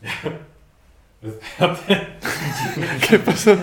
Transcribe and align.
¿Qué 3.08 3.18
pasó? 3.18 3.56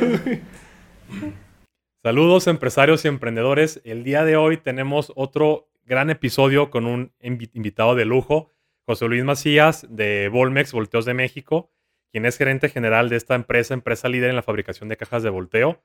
Saludos 2.03 2.47
empresarios 2.47 3.05
y 3.05 3.07
emprendedores. 3.07 3.79
El 3.85 4.03
día 4.03 4.25
de 4.25 4.35
hoy 4.35 4.57
tenemos 4.57 5.13
otro 5.15 5.69
gran 5.85 6.09
episodio 6.09 6.69
con 6.69 6.85
un 6.85 7.13
invitado 7.21 7.95
de 7.95 8.03
lujo, 8.05 8.51
José 8.85 9.07
Luis 9.07 9.23
Macías 9.23 9.87
de 9.89 10.27
Volmex 10.29 10.73
Volteos 10.73 11.05
de 11.05 11.13
México, 11.13 11.71
quien 12.11 12.25
es 12.25 12.37
gerente 12.37 12.67
general 12.69 13.07
de 13.09 13.15
esta 13.15 13.35
empresa, 13.35 13.73
empresa 13.73 14.09
líder 14.09 14.29
en 14.29 14.35
la 14.35 14.43
fabricación 14.43 14.89
de 14.89 14.97
cajas 14.97 15.23
de 15.23 15.29
volteo. 15.29 15.81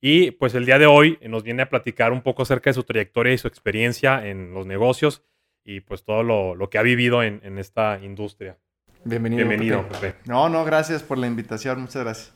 Y 0.00 0.30
pues 0.32 0.54
el 0.54 0.64
día 0.64 0.78
de 0.78 0.86
hoy 0.86 1.18
nos 1.22 1.42
viene 1.42 1.62
a 1.62 1.68
platicar 1.68 2.12
un 2.12 2.22
poco 2.22 2.42
acerca 2.42 2.70
de 2.70 2.74
su 2.74 2.84
trayectoria 2.84 3.32
y 3.32 3.38
su 3.38 3.48
experiencia 3.48 4.28
en 4.28 4.54
los 4.54 4.64
negocios 4.64 5.24
y 5.64 5.80
pues 5.80 6.04
todo 6.04 6.22
lo, 6.22 6.70
que 6.70 6.78
ha 6.78 6.82
vivido 6.82 7.24
en 7.24 7.58
esta 7.58 7.98
industria. 8.00 8.58
Bienvenido. 9.04 9.46
Bienvenido, 9.46 9.86
No, 10.26 10.48
no, 10.48 10.64
gracias 10.64 11.02
por 11.02 11.18
la 11.18 11.26
invitación, 11.26 11.80
muchas 11.80 12.02
gracias. 12.02 12.32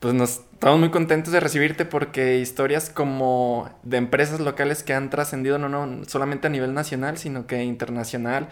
Pues 0.00 0.14
nos 0.14 0.40
estamos 0.52 0.80
muy 0.80 0.90
contentos 0.90 1.32
de 1.32 1.40
recibirte 1.40 1.84
porque 1.84 2.38
historias 2.38 2.90
como 2.90 3.70
de 3.84 3.98
empresas 3.98 4.40
locales 4.40 4.82
que 4.82 4.94
han 4.94 5.10
trascendido 5.10 5.58
no, 5.58 5.68
no 5.68 6.04
solamente 6.06 6.48
a 6.48 6.50
nivel 6.50 6.74
nacional, 6.74 7.18
sino 7.18 7.46
que 7.46 7.62
internacional 7.62 8.48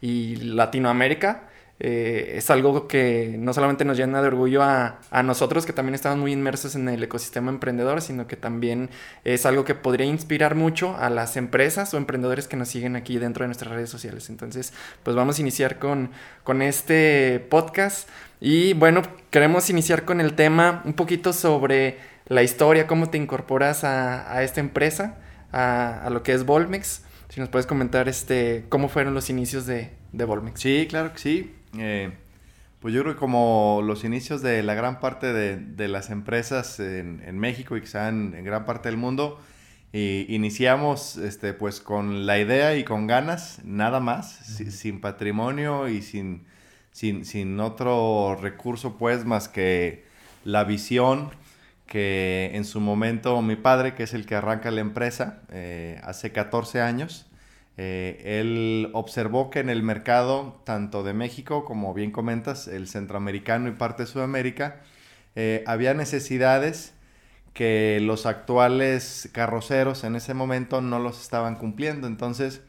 y 0.00 0.36
Latinoamérica, 0.36 1.48
eh, 1.80 2.34
es 2.36 2.50
algo 2.50 2.86
que 2.86 3.34
no 3.36 3.52
solamente 3.52 3.84
nos 3.84 3.96
llena 3.96 4.22
de 4.22 4.28
orgullo 4.28 4.62
a, 4.62 5.00
nosotros, 5.24 5.66
que 5.66 5.72
también 5.72 5.94
estamos 5.94 6.18
muy 6.18 6.32
inmersos 6.32 6.76
en 6.76 6.88
el 6.88 7.02
ecosistema 7.02 7.50
emprendedor, 7.50 8.00
sino 8.00 8.26
que 8.26 8.36
también 8.36 8.90
es 9.24 9.44
algo 9.44 9.64
que 9.64 9.74
podría 9.74 10.06
inspirar 10.06 10.54
mucho 10.54 10.96
a 10.96 11.10
las 11.10 11.36
empresas 11.36 11.92
o 11.92 11.96
emprendedores 11.96 12.46
que 12.46 12.56
nos 12.56 12.68
siguen 12.68 12.94
aquí 12.94 13.18
dentro 13.18 13.42
de 13.42 13.48
nuestras 13.48 13.72
redes 13.72 13.90
sociales. 13.90 14.30
Entonces, 14.30 14.72
pues 15.02 15.16
vamos 15.16 15.38
a 15.38 15.40
iniciar 15.40 15.78
con, 15.78 16.10
con 16.44 16.62
este 16.62 17.44
podcast. 17.50 18.08
Y 18.40 18.74
bueno, 18.74 19.02
queremos 19.30 19.68
iniciar 19.70 20.04
con 20.04 20.20
el 20.20 20.34
tema 20.34 20.82
un 20.84 20.92
poquito 20.92 21.32
sobre 21.32 21.98
la 22.26 22.42
historia, 22.42 22.86
cómo 22.86 23.10
te 23.10 23.18
incorporas 23.18 23.84
a, 23.84 24.42
esta 24.42 24.60
empresa, 24.60 25.16
a, 25.52 26.08
lo 26.10 26.22
que 26.22 26.32
es 26.32 26.44
Volmex. 26.44 27.02
Si 27.28 27.40
nos 27.40 27.48
puedes 27.48 27.66
comentar 27.66 28.08
este, 28.08 28.64
cómo 28.68 28.88
fueron 28.88 29.12
los 29.12 29.28
inicios 29.28 29.66
de, 29.66 29.90
de 30.12 30.24
Volmex. 30.24 30.60
Sí, 30.60 30.86
claro 30.88 31.12
que 31.12 31.18
sí. 31.18 31.54
Eh, 31.78 32.12
pues 32.80 32.92
yo 32.94 33.02
creo 33.02 33.14
que 33.14 33.18
como 33.18 33.80
los 33.82 34.04
inicios 34.04 34.42
de 34.42 34.62
la 34.62 34.74
gran 34.74 35.00
parte 35.00 35.32
de, 35.32 35.88
las 35.88 36.10
empresas 36.10 36.78
en, 36.80 37.38
México 37.38 37.76
y 37.76 37.80
quizá 37.80 38.08
en, 38.08 38.34
en 38.36 38.44
gran 38.44 38.66
parte 38.66 38.88
del 38.90 38.98
mundo, 38.98 39.40
iniciamos 39.94 41.16
este, 41.16 41.52
pues 41.52 41.80
con 41.80 42.26
la 42.26 42.38
idea 42.38 42.76
y 42.76 42.84
con 42.84 43.06
ganas, 43.06 43.60
nada 43.64 44.00
más, 44.00 44.34
sin 44.34 45.00
patrimonio 45.00 45.88
y 45.88 46.02
sin, 46.02 46.46
sin, 46.90 47.60
otro 47.60 48.36
recurso 48.40 48.96
pues 48.98 49.24
más 49.24 49.48
que 49.48 50.04
la 50.44 50.64
visión 50.64 51.30
que 51.86 52.50
en 52.54 52.64
su 52.64 52.80
momento 52.80 53.40
mi 53.40 53.54
padre, 53.54 53.94
que 53.94 54.02
es 54.02 54.14
el 54.14 54.26
que 54.26 54.34
arranca 54.34 54.72
la 54.72 54.80
empresa, 54.80 55.42
eh, 55.50 56.00
hace 56.02 56.32
14 56.32 56.80
años, 56.80 57.26
eh, 57.76 58.40
él 58.40 58.90
observó 58.92 59.50
que 59.50 59.58
en 59.60 59.68
el 59.68 59.82
mercado, 59.82 60.60
tanto 60.64 61.02
de 61.02 61.12
México 61.12 61.64
como 61.64 61.92
bien 61.94 62.12
comentas, 62.12 62.68
el 62.68 62.86
centroamericano 62.88 63.68
y 63.68 63.72
parte 63.72 64.04
de 64.04 64.06
Sudamérica, 64.08 64.82
eh, 65.34 65.64
había 65.66 65.94
necesidades 65.94 66.94
que 67.52 68.00
los 68.02 68.26
actuales 68.26 69.28
carroceros 69.32 70.04
en 70.04 70.16
ese 70.16 70.34
momento 70.34 70.80
no 70.80 70.98
los 70.98 71.20
estaban 71.22 71.56
cumpliendo. 71.56 72.06
Entonces, 72.06 72.62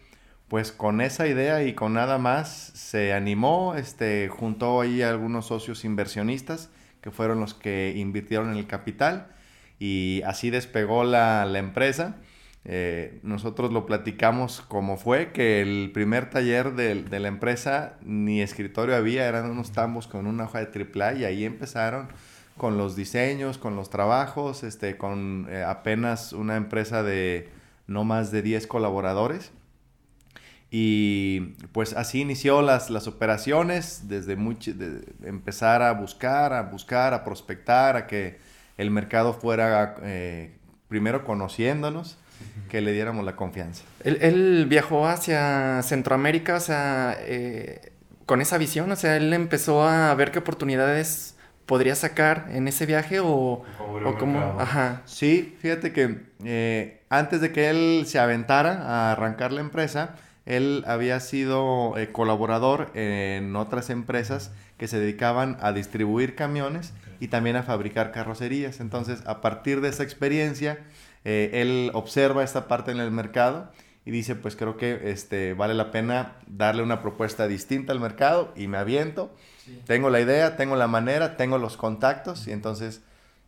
pues 0.47 0.71
con 0.71 1.01
esa 1.01 1.27
idea 1.27 1.63
y 1.63 1.73
con 1.73 1.93
nada 1.93 2.17
más 2.17 2.49
se 2.75 3.13
animó, 3.13 3.75
este, 3.75 4.29
juntó 4.29 4.81
ahí 4.81 5.01
algunos 5.01 5.47
socios 5.47 5.85
inversionistas 5.85 6.69
que 7.01 7.11
fueron 7.11 7.39
los 7.39 7.53
que 7.53 7.93
invirtieron 7.95 8.51
en 8.51 8.57
el 8.57 8.67
capital 8.67 9.27
y 9.79 10.21
así 10.25 10.49
despegó 10.49 11.03
la 11.03 11.45
empresa. 11.59 12.17
Eh, 12.67 13.19
nosotros 13.21 13.71
lo 13.71 13.85
platicamos 13.85 14.61
como 14.61 14.97
fue, 14.97 15.31
que 15.31 15.61
el 15.61 15.91
primer 15.93 16.31
taller 16.31 16.73
de, 16.73 17.19
la 17.19 17.27
empresa 17.27 17.97
ni 18.01 18.41
escritorio 18.41 18.95
había, 18.95 19.27
eran 19.27 19.51
unos 19.51 19.71
tambos 19.71 20.07
con 20.07 20.25
una 20.25 20.45
hoja 20.45 20.59
de 20.59 20.65
triple 20.65 21.19
y 21.19 21.25
ahí 21.25 21.45
empezaron 21.45 22.07
con 22.57 22.77
los 22.77 22.95
diseños, 22.95 23.59
con 23.59 23.75
los 23.75 23.91
trabajos, 23.91 24.63
este, 24.63 24.97
con 24.97 25.45
eh, 25.49 25.63
apenas 25.63 26.33
una 26.33 26.55
empresa 26.55 27.03
de 27.03 27.49
no 27.85 28.03
más 28.03 28.31
de 28.31 28.41
10 28.41 28.65
colaboradores. 28.65 29.51
Y 30.71 31.53
pues 31.71 31.93
así 31.93 32.21
inició 32.21 32.63
las, 32.63 32.89
las 32.89 33.07
operaciones, 33.07 34.07
desde 34.07 34.33
empezar 35.23 35.83
a 35.83 35.93
buscar, 35.93 36.53
a 36.53 36.63
buscar, 36.63 37.13
a 37.13 37.23
prospectar, 37.23 37.95
a 37.95 38.07
que 38.07 38.39
el 38.77 38.89
mercado 38.89 39.33
fuera 39.33 39.95
eh, 40.01 40.57
primero 40.87 41.23
conociéndonos 41.23 42.17
que 42.69 42.81
le 42.81 42.91
diéramos 42.91 43.25
la 43.25 43.35
confianza. 43.35 43.83
Él, 44.03 44.65
viajó 44.67 45.07
hacia 45.07 45.81
Centroamérica, 45.83 46.55
o 46.55 46.59
sea, 46.59 47.17
eh, 47.21 47.91
con 48.25 48.41
esa 48.41 48.57
visión, 48.57 48.91
o 48.91 48.95
sea, 48.95 49.17
él 49.17 49.31
empezó 49.33 49.87
a 49.87 50.13
ver 50.15 50.31
qué 50.31 50.39
oportunidades 50.39 51.35
podría 51.65 51.95
sacar 51.95 52.47
en 52.51 52.67
ese 52.67 52.85
viaje 52.85 53.19
o, 53.19 53.63
o 53.79 54.17
cómo... 54.19 54.39
Ajá. 54.59 55.01
Sí, 55.05 55.55
fíjate 55.61 55.93
que 55.93 56.23
eh, 56.43 57.01
antes 57.09 57.41
de 57.41 57.51
que 57.51 57.69
él 57.69 58.05
se 58.07 58.19
aventara 58.19 58.83
a 58.83 59.11
arrancar 59.11 59.51
la 59.51 59.61
empresa, 59.61 60.15
él 60.45 60.83
había 60.85 61.19
sido 61.19 61.97
eh, 61.97 62.11
colaborador 62.11 62.91
en 62.93 63.55
otras 63.55 63.89
empresas 63.89 64.51
que 64.77 64.87
se 64.87 64.99
dedicaban 64.99 65.57
a 65.61 65.71
distribuir 65.71 66.35
camiones 66.35 66.93
y 67.19 67.29
también 67.29 67.55
a 67.55 67.63
fabricar 67.63 68.11
carrocerías. 68.11 68.79
Entonces, 68.79 69.23
a 69.25 69.41
partir 69.41 69.81
de 69.81 69.89
esa 69.89 70.03
experiencia, 70.03 70.79
eh, 71.25 71.49
él 71.53 71.89
observa 71.93 72.43
esta 72.43 72.67
parte 72.67 72.91
en 72.91 72.99
el 72.99 73.09
mercado 73.09 73.71
y 74.05 74.11
dice, 74.11 74.35
pues 74.35 74.55
creo 74.55 74.77
que 74.77 75.09
este, 75.09 75.55
vale 75.55 75.73
la 75.73 75.89
pena 75.89 76.35
darle 76.45 76.83
una 76.83 77.01
propuesta 77.01 77.47
distinta 77.47 77.91
al 77.91 77.99
mercado 77.99 78.53
y 78.55 78.67
me 78.67 78.77
aviento. 78.77 79.35
Tengo 79.87 80.11
la 80.11 80.21
idea, 80.21 80.55
tengo 80.55 80.75
la 80.75 80.87
manera, 80.87 81.35
tengo 81.37 81.57
los 81.57 81.75
contactos 81.75 82.47
y 82.47 82.51
entonces 82.51 83.03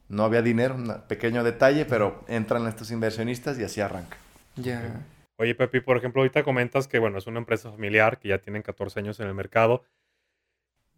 no 0.09 0.23
había 0.23 0.41
dinero, 0.41 0.73
un 0.73 1.03
pequeño 1.07 1.43
detalle, 1.43 1.85
pero 1.85 2.25
entran 2.27 2.65
estos 2.65 2.89
inversionistas 2.89 3.59
y 3.59 3.63
así 3.63 3.79
arranca. 3.81 4.17
Ya. 4.55 5.05
Oye, 5.35 5.53
Pepi, 5.53 5.79
por 5.79 5.97
ejemplo, 5.97 6.23
ahorita 6.23 6.43
comentas 6.43 6.87
que, 6.87 6.97
bueno, 6.97 7.19
es 7.19 7.27
una 7.27 7.37
empresa 7.37 7.69
familiar 7.69 8.17
que 8.17 8.29
ya 8.29 8.39
tienen 8.39 8.63
14 8.63 8.99
años 8.99 9.19
en 9.19 9.27
el 9.27 9.35
mercado. 9.35 9.83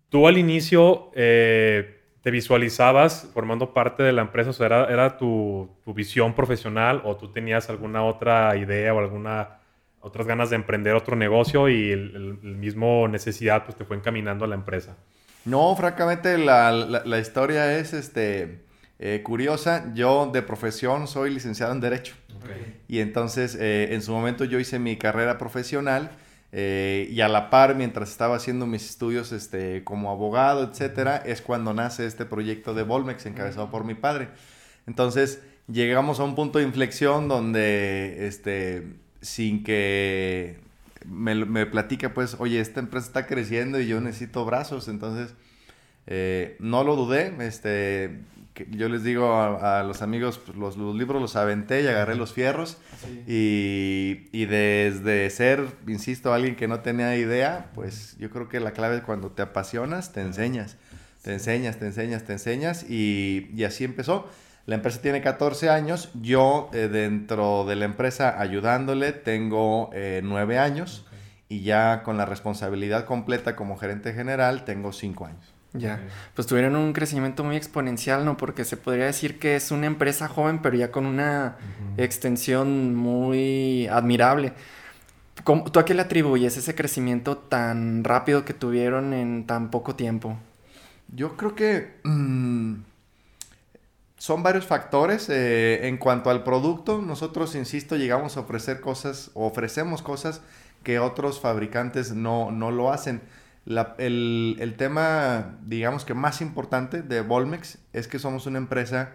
Tú 0.07 0.27
al 0.29 0.37
inicio... 0.37 1.11
Eh, 1.13 1.98
te 2.29 2.31
visualizabas 2.31 3.27
formando 3.33 3.73
parte 3.73 4.03
de 4.03 4.11
la 4.11 4.21
empresa? 4.21 4.51
O 4.51 4.53
sea, 4.53 4.67
¿era, 4.67 4.85
era 4.85 5.17
tu, 5.17 5.67
tu, 5.83 5.95
visión 5.95 6.35
profesional 6.35 7.01
o 7.03 7.17
tú 7.17 7.31
tenías 7.31 7.71
alguna 7.71 8.03
otra 8.03 8.55
idea 8.55 8.93
o 8.93 8.99
alguna 8.99 9.57
otras 9.99 10.27
ganas 10.27 10.51
de 10.51 10.57
emprender 10.57 10.93
otro 10.93 11.15
negocio 11.15 11.69
y 11.69 11.91
el, 11.91 12.37
mismo 12.43 13.07
necesidad 13.07 13.65
pues 13.65 13.75
te 13.75 13.83
fue 13.83 13.97
encaminando 13.97 14.45
a 14.45 14.47
la 14.47 14.53
empresa? 14.53 14.95
No, 15.43 15.75
francamente 15.75 16.37
la, 16.37 16.71
la, 16.71 17.19
historia 17.19 17.79
es 17.79 17.93
este, 17.93 18.59
eh, 18.99 19.21
curiosa. 19.23 19.91
Yo 19.95 20.29
de 20.31 20.43
profesión 20.43 21.07
soy 21.07 21.31
licenciado 21.33 21.73
en 21.73 21.81
Derecho. 21.81 22.13
Y 22.87 22.99
entonces 22.99 23.55
eh, 23.59 23.95
en 23.95 24.03
su 24.03 24.11
momento 24.11 24.45
yo 24.45 24.59
hice 24.59 24.77
mi 24.77 24.97
carrera 24.97 25.39
profesional 25.39 26.11
eh, 26.51 27.07
y 27.11 27.21
a 27.21 27.27
la 27.27 27.49
par, 27.49 27.75
mientras 27.75 28.09
estaba 28.09 28.35
haciendo 28.35 28.65
mis 28.65 28.89
estudios 28.89 29.31
este, 29.31 29.83
como 29.83 30.09
abogado, 30.11 30.63
etcétera, 30.63 31.17
es 31.17 31.41
cuando 31.41 31.73
nace 31.73 32.05
este 32.05 32.25
proyecto 32.25 32.73
de 32.73 32.83
Volmex, 32.83 33.25
encabezado 33.25 33.69
por 33.69 33.83
mi 33.83 33.93
padre. 33.93 34.29
Entonces, 34.87 35.41
llegamos 35.67 36.19
a 36.19 36.23
un 36.23 36.35
punto 36.35 36.59
de 36.59 36.65
inflexión 36.65 37.27
donde, 37.27 38.27
este, 38.27 38.87
sin 39.21 39.63
que 39.63 40.59
me, 41.05 41.35
me 41.45 41.65
platica, 41.65 42.13
pues, 42.13 42.35
oye, 42.39 42.59
esta 42.59 42.79
empresa 42.79 43.07
está 43.07 43.27
creciendo 43.27 43.79
y 43.79 43.87
yo 43.87 44.01
necesito 44.01 44.45
brazos. 44.45 44.87
Entonces, 44.87 45.35
eh, 46.07 46.57
no 46.59 46.83
lo 46.83 46.95
dudé. 46.95 47.33
Este, 47.45 48.21
yo 48.69 48.89
les 48.89 49.03
digo 49.03 49.33
a, 49.35 49.83
los 49.83 50.01
amigos, 50.01 50.39
pues, 50.39 50.57
los, 50.57 50.77
libros 50.77 51.21
los 51.21 51.35
aventé 51.35 51.83
y 51.83 51.87
agarré 51.87 52.15
los 52.15 52.33
fierros. 52.33 52.77
Y, 53.27 54.27
y, 54.31 54.45
desde 54.45 55.29
ser, 55.29 55.65
insisto, 55.87 56.33
alguien 56.33 56.55
que 56.55 56.67
no 56.67 56.79
tenía 56.81 57.15
idea, 57.15 57.71
pues 57.75 58.17
yo 58.17 58.29
creo 58.29 58.49
que 58.49 58.59
la 58.59 58.71
clave 58.71 58.97
es 58.97 59.01
cuando 59.03 59.31
te 59.31 59.41
apasionas, 59.41 60.11
te 60.13 60.21
enseñas. 60.21 60.77
Te 61.21 61.33
enseñas, 61.33 61.77
te 61.77 61.85
enseñas, 61.85 62.23
te 62.23 62.33
enseñas. 62.33 62.89
Y, 62.89 63.49
y 63.55 63.63
así 63.63 63.83
empezó. 63.83 64.29
La 64.65 64.75
empresa 64.75 65.01
tiene 65.01 65.21
14 65.21 65.69
años. 65.69 66.09
Yo 66.21 66.69
eh, 66.73 66.87
dentro 66.87 67.65
de 67.65 67.75
la 67.75 67.85
empresa 67.85 68.39
ayudándole 68.39 69.13
tengo 69.13 69.89
eh, 69.93 70.21
9 70.23 70.59
años. 70.59 71.05
Y 71.47 71.61
ya 71.61 72.03
con 72.03 72.17
la 72.17 72.25
responsabilidad 72.25 73.05
completa 73.05 73.55
como 73.55 73.77
gerente 73.77 74.13
general 74.13 74.65
tengo 74.65 74.93
5 74.93 75.25
años. 75.25 75.58
Ya, 75.73 76.01
pues 76.33 76.47
tuvieron 76.47 76.75
un 76.75 76.93
crecimiento 76.93 77.43
muy 77.43 77.55
exponencial, 77.55 78.25
¿no? 78.25 78.37
Porque 78.37 78.65
se 78.65 78.75
podría 78.75 79.05
decir 79.05 79.37
que 79.37 79.55
es 79.55 79.69
una 79.69 79.85
empresa 79.85 80.27
joven, 80.27 80.63
pero 80.63 80.75
ya 80.75 80.91
con 80.91 81.05
una 81.05 81.57
extensión 81.97 82.95
muy 82.95 83.87
admirable. 83.87 84.53
¿Tú 85.45 85.79
a 85.79 85.85
qué 85.85 85.93
le 85.93 86.01
atribuyes 86.01 86.57
ese 86.57 86.73
crecimiento 86.73 87.37
tan 87.37 88.03
rápido 88.03 88.45
que 88.45 88.53
tuvieron 88.53 89.13
en 89.13 89.45
tan 89.45 89.69
poco 89.69 89.95
tiempo? 89.95 90.37
Yo 91.07 91.37
creo 91.37 91.55
que 91.55 91.99
mm, 92.03 92.75
son 94.17 94.43
varios 94.43 94.65
factores. 94.65 95.29
Eh, 95.29 95.87
en 95.87 95.97
cuanto 95.97 96.29
al 96.29 96.43
producto, 96.43 97.01
nosotros, 97.01 97.55
insisto, 97.55 97.95
llegamos 97.95 98.37
a 98.37 98.41
ofrecer 98.41 98.81
cosas, 98.81 99.31
ofrecemos 99.33 100.01
cosas 100.01 100.41
que 100.83 100.99
otros 100.99 101.39
fabricantes 101.39 102.13
no, 102.13 102.51
no 102.51 102.71
lo 102.71 102.91
hacen. 102.91 103.21
El, 103.97 104.57
el, 104.59 104.73
tema, 104.75 105.57
digamos 105.65 106.05
que 106.05 106.13
más 106.13 106.41
importante 106.41 107.01
de 107.01 107.21
Volmex 107.21 107.77
es 107.93 108.07
que 108.07 108.19
somos 108.19 108.45
una 108.45 108.57
empresa 108.57 109.11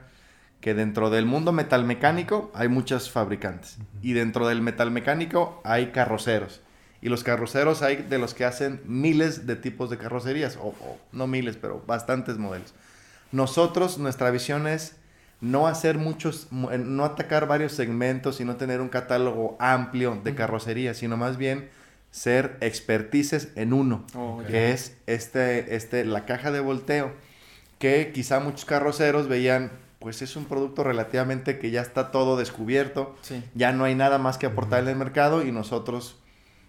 que 0.60 0.72
dentro 0.72 1.10
del 1.10 1.26
mundo 1.26 1.52
metalmecánico 1.52 2.50
hay 2.54 2.68
muchos 2.68 3.10
fabricantes. 3.10 3.76
Y 4.00 4.14
dentro 4.14 4.48
del 4.48 4.62
metalmecánico 4.62 5.60
hay 5.62 5.88
carroceros. 5.88 6.62
Y 7.02 7.10
los 7.10 7.22
carroceros 7.22 7.82
hay 7.82 7.96
de 7.96 8.18
los 8.18 8.32
que 8.32 8.46
hacen 8.46 8.80
miles 8.86 9.46
de 9.46 9.56
tipos 9.56 9.90
de 9.90 9.98
carrocerías, 9.98 10.56
o, 10.58 10.74
no 11.12 11.26
miles, 11.26 11.58
pero 11.60 11.84
bastantes 11.86 12.38
modelos. 12.38 12.72
Nosotros, 13.30 13.98
nuestra 13.98 14.30
visión 14.30 14.66
es 14.66 14.96
no 15.42 15.66
hacer 15.66 15.98
muchos, 15.98 16.48
eh, 16.70 16.78
no 16.78 17.04
atacar 17.04 17.46
varios 17.46 17.72
segmentos 17.72 18.40
y 18.40 18.46
no 18.46 18.56
tener 18.56 18.80
un 18.80 18.88
catálogo 18.88 19.58
amplio 19.60 20.18
de 20.24 20.34
carrocerías, 20.34 20.96
sino 20.96 21.18
más 21.18 21.36
bien 21.36 21.68
ser 22.14 22.58
expertices 22.60 23.48
en 23.56 23.72
uno, 23.72 24.06
oh, 24.14 24.40
que 24.46 24.70
es 24.70 24.96
este, 25.08 25.74
este, 25.74 26.04
la 26.04 26.24
caja 26.26 26.52
de 26.52 26.60
volteo, 26.60 27.12
que 27.80 28.12
quizá 28.14 28.38
muchos 28.38 28.64
carroceros 28.64 29.26
veían, 29.26 29.72
pues 29.98 30.22
es 30.22 30.36
un 30.36 30.44
producto 30.44 30.84
relativamente 30.84 31.58
que 31.58 31.72
ya 31.72 31.82
está 31.82 32.12
todo 32.12 32.36
descubierto, 32.36 33.16
ya 33.56 33.72
no 33.72 33.82
hay 33.82 33.96
nada 33.96 34.18
más 34.18 34.38
que 34.38 34.46
aportar 34.46 34.84
en 34.84 34.90
el 34.90 34.96
mercado 34.96 35.44
y 35.44 35.50
nosotros 35.50 36.16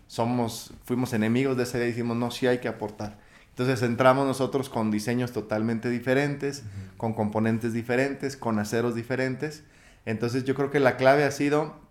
somos, 0.07 0.73
fuimos 0.83 1.13
enemigos 1.13 1.55
de 1.57 1.63
ese 1.63 1.77
día 1.77 1.89
y 1.89 1.91
dijimos, 1.91 2.17
no, 2.17 2.31
sí 2.31 2.47
hay 2.47 2.57
que 2.57 2.67
aportar. 2.67 3.19
Entonces 3.49 3.83
entramos 3.83 4.25
nosotros 4.25 4.67
con 4.67 4.89
diseños 4.89 5.31
totalmente 5.31 5.91
diferentes, 5.91 6.63
con 6.97 7.13
componentes 7.13 7.71
diferentes, 7.71 8.35
con 8.35 8.57
aceros 8.57 8.95
diferentes. 8.95 9.63
Entonces 10.07 10.43
yo 10.43 10.55
creo 10.55 10.71
que 10.71 10.79
la 10.79 10.97
clave 10.97 11.23
ha 11.23 11.29
sido 11.29 11.84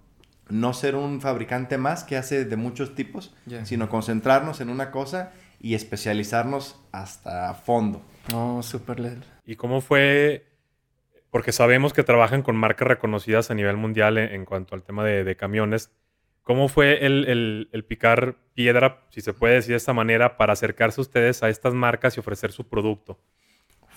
no 0.49 0.75
ser 0.75 0.94
un 0.96 1.20
fabricante 1.20 1.79
más 1.79 2.05
que 2.05 2.17
hace 2.17 2.44
de 2.44 2.56
muchos 2.56 2.94
tipos, 2.94 3.35
sino 3.64 3.88
concentrarnos 3.88 4.61
en 4.61 4.69
una 4.69 4.91
cosa 4.91 5.32
y 5.61 5.75
especializarnos 5.75 6.81
hasta 6.93 7.55
fondo. 7.55 8.02
Oh, 8.35 8.62
súper 8.62 9.19
¿Y 9.46 9.56
cómo 9.56 9.81
fue? 9.81 10.46
Porque 11.31 11.52
sabemos 11.52 11.93
que 11.93 12.02
trabajan 12.02 12.43
con 12.43 12.56
marcas 12.56 12.88
reconocidas 12.88 13.50
a 13.50 13.55
nivel 13.55 13.76
mundial 13.76 14.19
en, 14.19 14.44
cuanto 14.44 14.75
al 14.75 14.82
tema 14.82 15.05
de, 15.05 15.25
de 15.25 15.37
camiones. 15.37 15.91
¿Cómo 16.44 16.69
fue 16.69 17.06
el, 17.06 17.85
picar 17.88 18.37
piedra, 18.52 19.00
si 19.08 19.23
se 19.23 19.32
puede 19.32 19.55
decir 19.55 19.70
de 19.70 19.79
esta 19.79 19.94
manera, 19.94 20.37
para 20.37 20.52
acercarse 20.52 21.00
ustedes 21.00 21.43
a 21.43 21.49
estas 21.49 21.73
marcas 21.73 22.17
y 22.17 22.20
ofrecer 22.20 22.52
su 22.52 22.69
producto? 22.69 23.19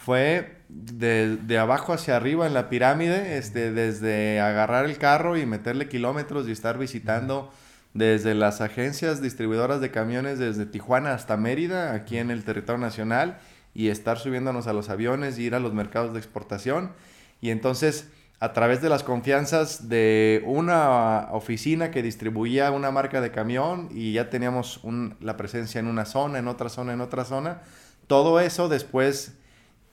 Fue 0.07 0.56
de, 0.69 1.57
abajo 1.59 1.92
hacia 1.92 2.15
arriba 2.15 2.48
en 2.48 2.54
la 2.54 2.69
pirámide, 2.69 3.38
este, 3.38 3.74
desde 3.74 4.39
agarrar 4.39 4.86
el 4.86 4.98
carro 4.98 5.36
y 5.36 5.45
meterle 5.45 5.89
kilómetros 5.89 6.48
y 6.48 6.54
estar 6.54 6.77
visitando 6.77 7.51
desde 7.94 8.33
las 8.33 8.62
agencias 8.62 9.21
distribuidoras 9.21 9.81
de 9.81 9.92
camiones 9.92 10.39
desde 10.39 10.65
Tijuana 10.65 11.13
hasta 11.13 11.36
Mérida, 11.36 11.94
aquí 11.94 12.19
en 12.19 12.31
el 12.31 12.45
territorio 12.45 12.80
nacional, 12.80 13.39
y 13.74 13.89
estar 13.89 14.18
subiéndonos 14.18 14.68
a 14.68 14.71
los 14.71 14.88
aviones 14.88 15.38
y 15.39 15.44
ir 15.44 15.56
a 15.56 15.59
los 15.59 15.74
mercados 15.74 16.13
de 16.13 16.19
exportación. 16.19 16.94
Y 17.42 17.50
entonces 17.50 18.07
a 18.39 18.53
través 18.53 18.81
de 18.81 18.88
las 18.88 19.03
confianzas 19.03 19.89
de 19.89 20.42
una 20.45 21.27
oficina 21.33 21.92
que 21.92 22.01
distribuía 22.01 22.71
una 22.71 22.92
marca 22.92 23.19
de 23.19 23.31
camión 23.31 23.89
y 23.92 24.13
ya 24.13 24.30
teníamos 24.30 24.80
la 25.19 25.36
presencia 25.36 25.80
en 25.80 25.88
una 25.88 26.06
zona, 26.06 26.39
en 26.39 26.48
otra 26.48 26.69
zona, 26.69 26.94
en 26.94 27.01
otra 27.01 27.25
zona. 27.25 27.60
Todo 28.07 28.39
eso 28.39 28.69
después 28.69 29.37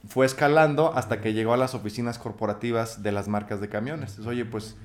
fue 0.06 0.27
escalando 0.27 0.93
hasta 0.95 1.21
que 1.21 1.33
llegó 1.33 1.53
a 1.55 1.56
las 1.56 1.75
oficinas 1.75 2.19
corporativas 2.19 3.03
de 3.03 3.12
las 3.12 3.29
marcas 3.29 3.61
de 3.61 3.69
camiones. 3.69 4.11
Entonces, 4.11 4.27
oye, 4.27 4.45
pues 4.45 4.77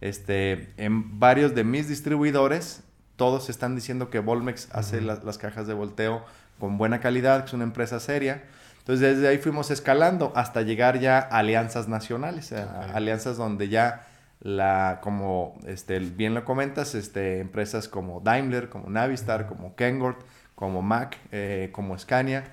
este, 0.00 0.72
en 0.76 1.18
varios 1.18 1.54
de 1.54 1.64
mis 1.64 1.88
distribuidores, 1.88 2.82
todos 3.16 3.50
están 3.50 3.74
diciendo 3.74 4.10
que 4.10 4.20
Volmex 4.20 4.68
hace 4.72 5.00
las 5.00 5.38
cajas 5.38 5.66
de 5.66 5.74
volteo 5.74 6.24
con 6.58 6.78
buena 6.78 7.00
calidad, 7.00 7.40
que 7.40 7.46
es 7.46 7.52
una 7.52 7.64
empresa 7.64 8.00
seria. 8.00 8.44
Entonces 8.78 9.16
desde 9.16 9.28
ahí 9.28 9.38
fuimos 9.38 9.70
escalando 9.70 10.32
hasta 10.34 10.62
llegar 10.62 10.98
ya 10.98 11.18
a 11.18 11.38
alianzas 11.38 11.88
nacionales, 11.88 12.52
alianzas 12.52 13.36
donde 13.36 13.68
ya 13.68 14.06
la, 14.40 15.00
como 15.02 15.58
este, 15.66 15.98
bien 15.98 16.32
lo 16.32 16.44
comentas, 16.44 16.94
este, 16.94 17.40
empresas 17.40 17.88
como 17.88 18.20
Daimler, 18.20 18.68
como 18.68 18.88
Navistar, 18.88 19.46
como 19.46 19.74
Kengort, 19.74 20.20
como 20.54 20.80
Mac, 20.80 21.18
eh, 21.32 21.68
como 21.72 21.98
Scania, 21.98 22.44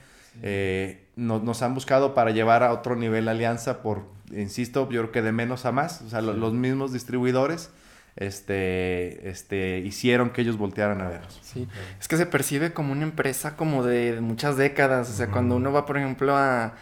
eh, 0.41 1.04
nos 1.15 1.61
han 1.61 1.73
buscado 1.73 2.13
para 2.13 2.31
llevar 2.31 2.63
a 2.63 2.73
otro 2.73 2.95
nivel 2.95 3.25
la 3.25 3.31
alianza 3.31 3.81
por, 3.81 4.03
insisto, 4.31 4.89
yo 4.89 5.01
creo 5.01 5.11
que 5.11 5.21
de 5.21 5.31
menos 5.31 5.65
a 5.65 5.71
más, 5.71 6.01
o 6.01 6.09
sea, 6.09 6.21
los 6.21 6.53
mismos 6.53 6.91
distribuidores 6.93 7.71
este, 8.15 9.29
este, 9.29 9.79
hicieron 9.79 10.29
que 10.29 10.41
ellos 10.41 10.57
voltearan 10.57 11.01
a 11.01 11.07
verlos. 11.07 11.39
Sí, 11.41 11.67
es 11.99 12.07
que 12.07 12.17
se 12.17 12.25
percibe 12.25 12.73
como 12.73 12.91
una 12.91 13.03
empresa 13.03 13.55
como 13.55 13.83
de 13.83 14.19
muchas 14.21 14.57
décadas, 14.57 15.09
o 15.09 15.13
sea, 15.13 15.27
cuando 15.27 15.55
uno 15.55 15.71
va, 15.71 15.85
por 15.85 15.97
ejemplo, 15.97 16.35
a 16.35 16.75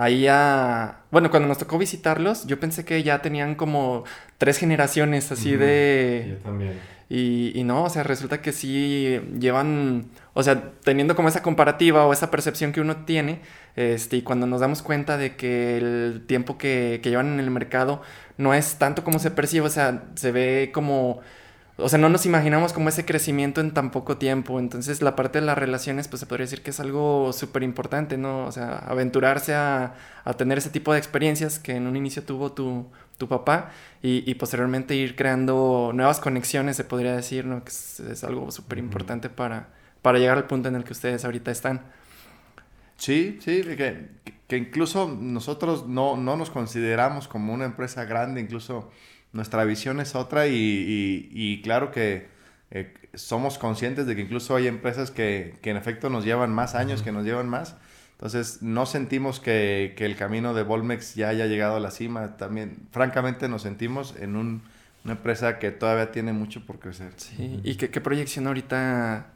ahí 0.00 0.26
a... 0.28 1.00
Bueno, 1.10 1.30
cuando 1.30 1.46
nos 1.48 1.58
tocó 1.58 1.76
visitarlos, 1.76 2.46
yo 2.46 2.58
pensé 2.58 2.84
que 2.84 3.02
ya 3.02 3.20
tenían 3.20 3.54
como 3.54 4.04
tres 4.38 4.56
generaciones 4.56 5.30
así 5.30 5.56
de... 5.56 6.26
Yo 6.30 6.36
también. 6.38 6.72
Y, 7.12 7.64
no, 7.64 7.82
o 7.84 7.90
sea, 7.90 8.04
resulta 8.04 8.40
que 8.40 8.52
sí 8.52 9.20
llevan, 9.40 10.10
o 10.32 10.44
sea, 10.44 10.70
teniendo 10.84 11.16
como 11.16 11.28
esa 11.28 11.42
comparativa 11.42 12.06
o 12.06 12.12
esa 12.12 12.30
percepción 12.30 12.70
que 12.70 12.80
uno 12.80 13.04
tiene, 13.04 13.40
este, 13.74 14.18
y 14.18 14.22
cuando 14.22 14.46
nos 14.46 14.60
damos 14.60 14.80
cuenta 14.82 15.16
de 15.16 15.34
que 15.34 15.76
el 15.78 16.24
tiempo 16.28 16.56
que, 16.56 17.00
que 17.02 17.10
llevan 17.10 17.32
en 17.32 17.40
el 17.40 17.50
mercado 17.50 18.00
no 18.38 18.54
es 18.54 18.76
tanto 18.78 19.02
como 19.02 19.18
se 19.18 19.32
percibe, 19.32 19.66
o 19.66 19.70
sea, 19.70 20.04
se 20.14 20.30
ve 20.30 20.70
como... 20.72 21.20
O 21.78 21.88
sea, 21.88 21.98
no 21.98 22.10
nos 22.10 22.26
imaginamos 22.26 22.72
como 22.74 22.90
ese 22.90 23.06
crecimiento 23.06 23.60
en 23.62 23.72
tan 23.72 23.90
poco 23.90 24.18
tiempo. 24.18 24.60
Entonces, 24.60 25.00
la 25.00 25.16
parte 25.16 25.40
de 25.40 25.46
las 25.46 25.56
relaciones, 25.56 26.08
pues 26.08 26.20
se 26.20 26.26
podría 26.26 26.44
decir 26.44 26.62
que 26.62 26.70
es 26.70 26.80
algo 26.80 27.32
súper 27.32 27.62
importante, 27.62 28.18
¿no? 28.18 28.44
O 28.46 28.52
sea, 28.52 28.78
aventurarse 28.78 29.54
a, 29.54 29.94
a, 30.24 30.34
tener 30.34 30.58
ese 30.58 30.68
tipo 30.70 30.92
de 30.92 30.98
experiencias 30.98 31.58
que 31.58 31.76
en 31.76 31.86
un 31.86 31.96
inicio 31.96 32.22
tuvo 32.22 32.52
tu, 32.52 32.86
tu 33.20 33.28
papá 33.28 33.70
y, 34.02 34.28
y, 34.28 34.34
posteriormente 34.34 34.96
ir 34.96 35.14
creando 35.14 35.92
nuevas 35.94 36.20
conexiones, 36.20 36.76
se 36.76 36.84
podría 36.84 37.14
decir, 37.14 37.44
¿no? 37.44 37.62
Que 37.62 37.70
es, 37.70 38.24
algo 38.24 38.50
súper 38.50 38.78
importante 38.78 39.28
para, 39.28 39.68
para 40.00 40.18
llegar 40.18 40.38
al 40.38 40.46
punto 40.46 40.70
en 40.70 40.74
el 40.74 40.84
que 40.84 40.92
ustedes 40.92 41.24
ahorita 41.26 41.50
están. 41.50 41.82
Sí, 42.96 43.38
sí, 43.40 43.62
que, 43.62 44.08
que 44.48 44.56
incluso 44.56 45.06
nosotros 45.20 45.86
no, 45.86 46.16
no, 46.16 46.36
nos 46.36 46.50
consideramos 46.50 47.28
como 47.28 47.52
una 47.52 47.66
empresa 47.66 48.04
grande, 48.06 48.40
incluso 48.40 48.90
nuestra 49.32 49.64
visión 49.64 50.00
es 50.00 50.14
otra 50.14 50.46
y, 50.48 51.28
y, 51.30 51.60
claro 51.62 51.90
que 51.92 52.28
eh, 52.70 52.94
somos 53.12 53.58
conscientes 53.58 54.06
de 54.06 54.16
que 54.16 54.22
incluso 54.22 54.56
hay 54.56 54.66
empresas 54.66 55.10
que, 55.10 55.58
que, 55.60 55.70
en 55.70 55.76
efecto 55.76 56.08
nos 56.08 56.24
llevan 56.24 56.54
más 56.54 56.74
años, 56.74 57.02
que 57.02 57.12
nos 57.12 57.24
llevan 57.24 57.48
más. 57.48 57.76
Entonces 58.20 58.60
no 58.60 58.84
sentimos 58.84 59.40
que, 59.40 59.94
que, 59.96 60.04
el 60.04 60.14
camino 60.14 60.52
de 60.52 60.62
Volmex 60.62 61.14
ya 61.14 61.30
haya 61.30 61.46
llegado 61.46 61.76
a 61.76 61.80
la 61.80 61.90
cima. 61.90 62.36
También, 62.36 62.76
francamente, 62.90 63.48
nos 63.48 63.62
sentimos 63.62 64.14
en 64.20 64.36
un, 64.36 64.60
una 65.04 65.14
empresa 65.14 65.58
que 65.58 65.70
todavía 65.70 66.12
tiene 66.12 66.34
mucho 66.34 66.66
por 66.66 66.78
crecer. 66.78 67.14
Sí, 67.16 67.60
¿y 67.64 67.76
qué, 67.76 67.88
qué 67.88 68.02
proyección 68.02 68.46
ahorita 68.46 69.28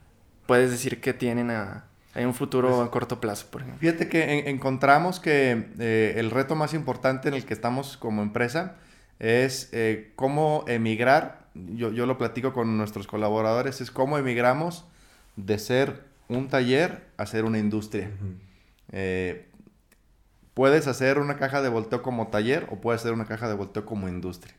puedes 0.45 0.71
decir 0.71 1.01
que 1.01 1.15
tienen 1.15 1.51
a, 1.51 1.85
hay 2.15 2.27
un 2.27 2.35
futuro 2.35 2.69
pues, 2.69 2.89
a 2.89 2.91
corto 2.91 3.21
plazo, 3.23 3.47
por 3.51 3.63
ejemplo. 3.63 3.81
Fíjate 3.81 4.11
que 4.11 4.51
encontramos 4.51 5.19
que 5.19 5.71
eh, 5.79 6.15
el 6.19 6.31
reto 6.31 6.55
más 6.55 6.75
importante 6.75 7.29
en 7.29 7.35
el 7.35 7.47
que 7.47 7.55
estamos 7.55 7.97
como 7.97 8.21
empresa 8.21 8.77
es 9.19 9.71
eh, 9.73 10.13
cómo 10.15 10.67
emigrar. 10.69 11.47
Yo, 11.55 11.91
yo, 11.91 12.05
lo 12.05 12.19
platico 12.19 12.53
con 12.53 12.77
nuestros 12.77 13.07
colaboradores, 13.07 13.81
es 13.81 13.91
cómo 13.91 14.19
emigramos 14.19 14.85
de 15.37 15.59
ser 15.59 16.05
un 16.29 16.49
taller 16.49 17.07
a 17.17 17.25
ser 17.25 17.45
una 17.45 17.59
industria. 17.59 18.11
Eh, 18.95 19.51
puedes 20.55 20.87
hacer 20.87 21.19
una 21.19 21.37
caja 21.37 21.61
de 21.61 21.69
volteo 21.69 22.01
como 22.01 22.29
taller 22.29 22.67
o 22.71 22.81
puedes 22.81 23.03
hacer 23.03 23.13
una 23.13 23.27
caja 23.27 23.49
de 23.49 23.55
volteo 23.55 23.85
como 23.85 24.09
industria. 24.09 24.55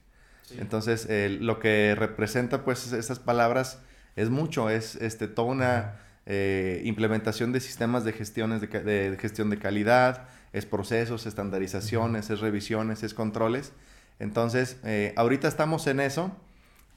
Entonces, 0.60 1.08
lo 1.42 1.58
que 1.58 1.96
representa 1.98 2.63
pues 2.63 2.94
esas 2.94 3.18
palabras 3.18 3.80
es 4.15 4.30
mucho, 4.30 4.70
es 4.70 4.96
este, 4.96 5.27
toda 5.27 5.48
una 5.48 5.96
eh, 6.27 6.82
implementación 6.86 7.51
de 7.51 7.60
sistemas 7.60 8.04
de, 8.04 8.12
gestiones 8.13 8.62
de, 8.62 9.18
gestión 9.20 9.50
de 9.50 9.60
calidad, 9.60 10.27
es 10.54 10.65
procesos, 10.65 11.25
estandarizaciones, 11.25 12.30
es 12.30 12.39
revisiones, 12.39 13.04
es 13.04 13.13
controles. 13.13 13.74
Entonces, 14.20 14.77
eh, 14.84 15.13
ahorita 15.18 15.48
estamos 15.48 15.86
en 15.88 16.00
eso 16.00 16.36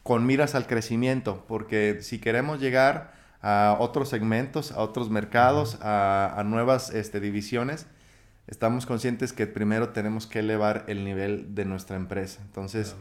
con 0.02 0.24
miras 0.24 0.54
al 0.54 0.66
crecimiento, 0.66 1.44
porque 1.46 1.98
si 2.00 2.18
queremos 2.20 2.60
llegar 2.60 3.12
a 3.40 3.76
otros 3.78 4.08
segmentos, 4.08 4.72
a 4.72 4.80
otros 4.80 5.10
mercados, 5.10 5.78
a, 5.80 6.42
nuevas 6.44 6.90
este, 6.90 7.20
divisiones, 7.20 7.86
estamos 8.46 8.86
conscientes 8.86 9.32
que 9.32 9.46
primero 9.46 9.90
tenemos 9.90 10.26
que 10.26 10.40
elevar 10.40 10.84
el 10.88 11.04
nivel 11.04 11.54
de 11.54 11.64
nuestra 11.64 11.96
empresa. 11.96 12.40
Entonces, 12.44 12.96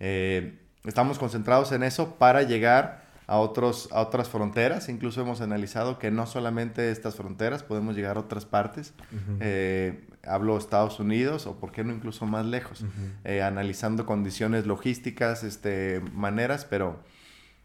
eh, 0.00 0.58
estamos 0.84 1.18
concentrados 1.18 1.72
en 1.72 1.82
eso 1.82 2.16
para 2.16 2.42
llegar 2.42 3.04
a, 3.26 3.38
otros, 3.38 3.88
a 3.92 4.00
otras 4.00 4.28
fronteras. 4.28 4.88
Incluso 4.88 5.20
hemos 5.20 5.40
analizado 5.40 5.98
que 5.98 6.10
no 6.10 6.26
solamente 6.26 6.90
estas 6.90 7.16
fronteras, 7.16 7.62
podemos 7.62 7.96
llegar 7.96 8.16
a 8.16 8.20
otras 8.20 8.44
partes. 8.46 8.94
Eh, 9.40 10.06
hablo 10.26 10.56
Estados 10.56 11.00
Unidos 11.00 11.46
o 11.46 11.58
por 11.58 11.72
qué 11.72 11.84
no 11.84 11.92
incluso 11.92 12.26
más 12.26 12.46
lejos, 12.46 12.84
eh, 13.24 13.42
analizando 13.42 14.06
condiciones 14.06 14.66
logísticas, 14.66 15.44
este, 15.44 16.00
maneras, 16.12 16.64
pero 16.64 17.00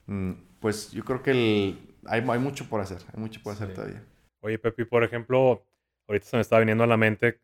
mm, 0.07 0.31
pues 0.59 0.91
yo 0.91 1.05
creo 1.05 1.23
que 1.23 1.88
hay, 2.05 2.23
hay, 2.27 2.39
mucho 2.39 2.67
por 2.69 2.81
hacer, 2.81 2.99
hay 3.13 3.19
mucho 3.19 3.41
por 3.41 3.53
hacer 3.53 3.73
todavía. 3.73 4.03
Oye, 4.41 4.57
Pepi, 4.57 4.85
por 4.85 5.03
ejemplo, 5.03 5.65
ahorita 6.07 6.25
se 6.25 6.37
me 6.37 6.41
está 6.41 6.59
viniendo 6.59 6.83
a 6.83 6.87
la 6.87 6.97
mente 6.97 7.39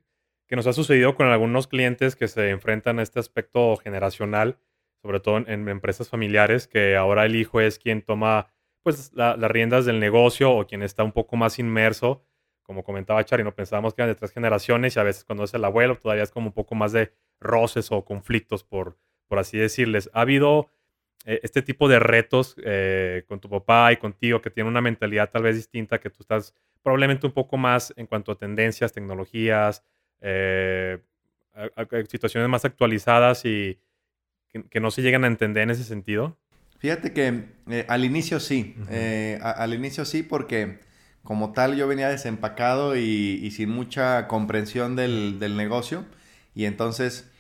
que 0.47 0.55
nos 0.55 0.67
ha 0.67 0.73
sucedido 0.73 1.15
con 1.15 1.27
algunos 1.27 1.67
clientes 1.67 2.15
que 2.15 2.27
se 2.27 2.49
enfrentan 2.49 2.99
a 2.99 3.03
este 3.03 3.19
aspecto 3.19 3.75
generacional, 3.77 4.57
sobre 5.01 5.19
todo 5.19 5.37
en, 5.37 5.67
empresas 5.67 6.09
familiares, 6.09 6.67
que 6.67 6.95
ahora 6.95 7.25
el 7.25 7.35
hijo 7.35 7.61
es 7.61 7.79
quien 7.79 8.01
toma 8.01 8.47
pues 8.83 9.13
las 9.13 9.51
riendas 9.51 9.85
del 9.85 9.99
negocio 9.99 10.51
o 10.51 10.67
quien 10.67 10.83
está 10.83 11.03
un 11.03 11.11
poco 11.11 11.35
más 11.37 11.57
inmerso. 11.57 12.23
Como 12.61 12.83
comentaba 12.83 13.23
Chari, 13.23 13.43
no 13.43 13.55
pensábamos 13.55 13.93
que 13.93 14.01
eran 14.01 14.09
de 14.09 14.15
tres 14.15 14.31
generaciones 14.31 14.95
y 14.95 14.99
a 14.99 15.03
veces 15.03 15.23
cuando 15.23 15.43
es 15.43 15.53
el 15.55 15.65
abuelo 15.65 15.95
todavía 15.97 16.23
es 16.23 16.31
como 16.31 16.47
un 16.47 16.53
poco 16.53 16.75
más 16.75 16.91
de 16.91 17.11
roces 17.39 17.91
o 17.91 18.05
conflictos, 18.05 18.63
por, 18.63 18.97
por 19.27 19.39
así 19.39 19.57
decirles. 19.57 20.09
¿Ha 20.13 20.21
habido 20.21 20.69
este 21.25 21.61
tipo 21.63 21.89
de 21.89 21.99
retos 21.99 22.55
eh, 22.63 23.23
con 23.27 23.39
tu 23.39 23.49
papá 23.49 23.91
y 23.91 23.97
contigo 23.97 24.41
que 24.41 24.51
tiene 24.51 24.69
una 24.69 24.81
mentalidad 24.81 25.31
tal 25.31 25.43
vez 25.43 25.55
distinta, 25.55 25.99
que 25.99 26.11
tú 26.11 26.17
estás 26.21 26.53
probablemente 26.83 27.25
un 27.25 27.33
poco 27.33 27.57
más 27.57 27.93
en 27.97 28.05
cuanto 28.05 28.31
a 28.31 28.37
tendencias, 28.37 28.93
tecnologías, 28.93 29.83
eh, 30.21 30.99
situaciones 32.09 32.47
más 32.49 32.63
actualizadas 32.63 33.43
y 33.45 33.79
que, 34.69 34.79
no 34.79 34.91
se 34.91 35.01
llegan 35.01 35.23
a 35.23 35.27
entender 35.27 35.63
en 35.63 35.71
ese 35.71 35.83
sentido? 35.83 36.37
Fíjate 36.77 37.11
que 37.11 37.45
eh, 37.69 37.85
al 37.89 38.05
inicio 38.05 38.39
sí, 38.39 38.75
eh, 38.89 39.39
al 39.41 39.73
inicio 39.73 40.05
sí 40.05 40.23
porque 40.23 40.79
como 41.23 41.53
tal 41.53 41.75
yo 41.75 41.87
venía 41.87 42.09
desempacado 42.09 42.95
y, 42.95 43.49
sin 43.51 43.69
mucha 43.69 44.27
comprensión 44.27 44.95
del, 44.95 45.39
negocio 45.57 46.05
y 46.53 46.65
entonces 46.65 47.31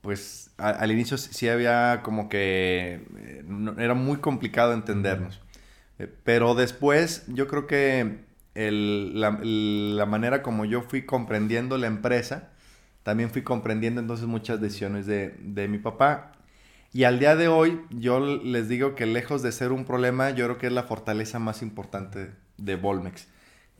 pues 0.00 0.50
al 0.56 0.90
inicio 0.90 1.18
sí 1.18 1.48
había 1.48 2.00
como 2.02 2.28
que 2.28 3.02
era 3.78 3.94
muy 3.94 4.18
complicado 4.18 4.72
entendernos. 4.72 5.40
pero 6.24 6.54
después 6.54 7.24
yo 7.28 7.46
creo 7.46 7.66
que 7.66 8.24
la, 8.54 10.06
manera 10.06 10.42
como 10.42 10.64
yo 10.64 10.82
fui 10.82 11.02
comprendiendo 11.02 11.78
la 11.78 11.86
empresa, 11.86 12.50
también 13.02 13.30
fui 13.30 13.42
comprendiendo 13.42 14.00
entonces 14.00 14.26
muchas 14.26 14.60
decisiones 14.60 15.06
de, 15.06 15.68
mi 15.68 15.78
papá. 15.78 16.32
Y 16.92 17.04
al 17.04 17.20
día 17.20 17.36
de 17.36 17.48
hoy, 17.48 17.80
yo 17.90 18.18
les 18.20 18.68
digo 18.68 18.94
que 18.96 19.06
lejos 19.06 19.42
de 19.42 19.52
ser 19.52 19.70
un 19.70 19.84
problema, 19.84 20.30
yo 20.30 20.46
creo 20.46 20.58
que 20.58 20.66
es 20.66 20.72
la 20.72 20.82
fortaleza 20.82 21.38
más 21.38 21.62
importante 21.62 22.32
de 22.56 22.76
Volmex, 22.76 23.28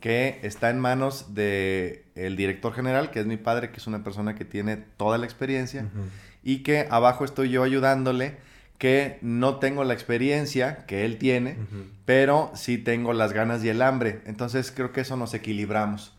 que 0.01 0.39
está 0.43 0.69
en 0.69 0.79
manos 0.79 1.33
del 1.33 2.03
el 2.15 2.35
director 2.35 2.73
general, 2.73 3.11
que 3.11 3.21
es 3.21 3.25
mi 3.25 3.37
padre, 3.37 3.71
que 3.71 3.77
es 3.77 3.87
una 3.87 4.03
persona 4.03 4.35
que 4.35 4.43
tiene 4.43 4.75
toda 4.75 5.17
la 5.17 5.25
experiencia, 5.25 5.89
y 6.43 6.63
que 6.63 6.87
abajo 6.89 7.23
estoy 7.23 7.49
yo 7.49 7.63
ayudándole 7.63 8.35
que 8.81 9.19
no 9.21 9.57
tengo 9.57 9.83
la 9.83 9.93
experiencia 9.93 10.87
que 10.87 11.05
él 11.05 11.19
tiene, 11.19 11.55
pero 12.05 12.51
sí 12.55 12.79
tengo 12.79 13.13
las 13.13 13.31
ganas 13.31 13.63
y 13.63 13.69
el 13.69 13.83
hambre. 13.83 14.21
Entonces 14.25 14.73
creo 14.75 14.91
que 14.91 15.01
eso 15.01 15.15
nos 15.15 15.35
equilibramos. 15.35 16.17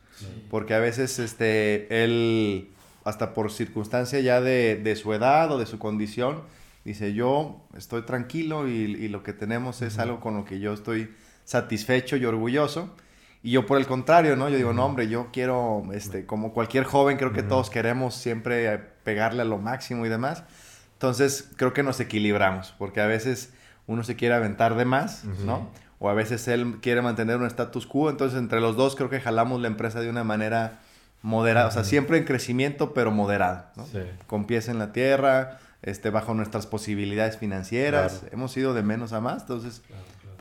Porque 0.49 0.73
a 0.75 0.79
veces 0.79 1.19
este, 1.19 2.05
él, 2.05 2.69
hasta 3.03 3.35
por 3.35 3.51
circunstancia 3.51 4.21
ya 4.21 4.41
de, 4.41 4.95
su 4.95 5.13
edad 5.13 5.51
o 5.51 5.59
de 5.59 5.67
su 5.67 5.81
condición, 5.81 6.43
dice, 6.85 7.15
yo 7.15 7.67
estoy 7.77 8.03
tranquilo 8.03 8.69
y, 8.69 9.09
lo 9.09 9.25
que 9.25 9.33
tenemos 9.33 9.83
es 9.83 9.99
algo 9.99 10.21
con 10.21 10.37
lo 10.37 10.45
que 10.45 10.61
yo 10.61 10.73
estoy 10.73 11.11
satisfecho 11.45 12.17
y 12.17 12.25
orgulloso. 12.25 12.95
Y 13.43 13.51
yo 13.53 13.67
por 13.67 13.79
el 13.79 13.87
contrario, 13.87 14.37
¿no? 14.37 14.49
Yo 14.49 14.57
digo, 14.57 14.73
no, 14.73 14.87
hombre, 14.87 15.09
yo 15.09 15.29
quiero, 15.33 15.83
este, 15.93 16.27
como 16.27 16.53
cualquier 16.53 16.85
joven, 16.85 17.17
creo 17.17 17.33
que 17.33 17.43
todos 17.43 17.71
queremos 17.71 18.15
siempre 18.15 18.79
pegarle 19.03 19.43
a 19.43 19.45
lo 19.45 19.59
máximo 19.59 20.07
y 20.07 20.09
demás. 20.09 20.45
Entonces, 20.93 21.51
creo 21.57 21.73
que 21.73 21.83
nos 21.83 21.99
equilibramos, 21.99 22.73
porque 22.79 23.01
a 23.01 23.07
veces 23.07 23.53
uno 23.89 24.05
se 24.05 24.15
quiere 24.15 24.35
aventar 24.37 24.77
de 24.77 24.85
más, 24.85 25.25
¿no? 25.45 25.69
O 25.99 26.09
a 26.09 26.15
veces 26.15 26.47
él 26.47 26.79
quiere 26.81 27.03
mantener 27.03 27.37
un 27.39 27.47
status 27.47 27.87
quo, 27.87 28.11
entonces 28.11 28.39
entre 28.39 28.61
los 28.61 28.77
dos 28.77 28.95
creo 28.95 29.11
que 29.11 29.21
jalamos 29.21 29.61
la 29.61 29.67
empresa 29.67 30.01
de 30.01 30.09
una 30.09 30.23
manera 30.23 30.79
moderada, 31.23 31.69
o 31.69 31.71
sea, 31.73 31.85
siempre 31.85 32.19
en 32.19 32.25
crecimiento, 32.25 32.95
pero 32.95 33.11
moderada, 33.11 33.73
¿no? 33.77 33.87
Con 34.29 34.47
pies 34.47 34.69
en 34.69 34.79
la 34.79 34.93
tierra, 34.93 35.59
este, 35.83 36.11
bajo 36.11 36.35
nuestras 36.35 36.67
posibilidades 36.69 37.37
financieras, 37.39 38.23
hemos 38.31 38.57
ido 38.57 38.73
de 38.73 38.83
menos 38.85 39.13
a 39.13 39.21
más, 39.21 39.43
entonces, 39.43 39.83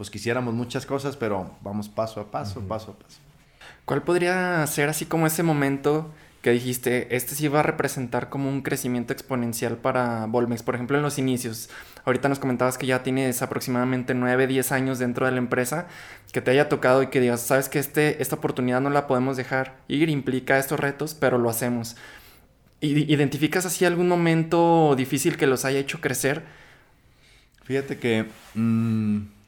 pues 0.01 0.09
quisiéramos 0.09 0.55
muchas 0.55 0.87
cosas, 0.87 1.15
pero 1.15 1.51
vamos 1.61 1.87
paso 1.87 2.19
a 2.21 2.31
paso, 2.31 2.59
paso 2.61 2.89
a 2.89 3.03
paso. 3.03 3.19
¿Cuál 3.85 4.01
podría 4.01 4.65
ser 4.65 4.89
así 4.89 5.05
como 5.05 5.27
ese 5.27 5.43
momento 5.43 6.09
que 6.41 6.49
dijiste, 6.49 7.15
este 7.15 7.35
sí 7.35 7.47
va 7.47 7.59
a 7.59 7.61
representar 7.61 8.29
como 8.29 8.49
un 8.49 8.63
crecimiento 8.63 9.13
exponencial 9.13 9.77
para 9.77 10.25
Volmex, 10.25 10.63
por 10.63 10.73
ejemplo, 10.73 10.97
en 10.97 11.03
los 11.03 11.19
inicios. 11.19 11.69
Ahorita 12.03 12.29
nos 12.29 12.39
comentabas 12.39 12.79
que 12.79 12.87
ya 12.87 13.03
tienes 13.03 13.43
aproximadamente 13.43 14.15
9, 14.15 14.47
10 14.47 14.71
años 14.71 14.97
dentro 14.97 15.27
de 15.27 15.33
la 15.33 15.37
empresa, 15.37 15.87
que 16.31 16.41
te 16.41 16.49
haya 16.49 16.67
tocado 16.67 17.03
y 17.03 17.09
que 17.09 17.19
digas, 17.19 17.41
sabes 17.41 17.69
que 17.69 17.77
este, 17.77 18.23
esta 18.23 18.37
oportunidad 18.37 18.81
no 18.81 18.89
la 18.89 19.05
podemos 19.05 19.37
dejar 19.37 19.75
ir, 19.87 20.09
implica 20.09 20.57
estos 20.57 20.79
retos, 20.79 21.13
pero 21.13 21.37
lo 21.37 21.47
hacemos. 21.47 21.95
¿Identificas 22.79 23.67
así 23.67 23.85
algún 23.85 24.07
momento 24.07 24.95
difícil 24.97 25.37
que 25.37 25.45
los 25.45 25.63
haya 25.63 25.77
hecho 25.77 26.01
crecer? 26.01 26.41
Fíjate 27.65 27.99
que... 27.99 28.25
Mm, 28.55 29.40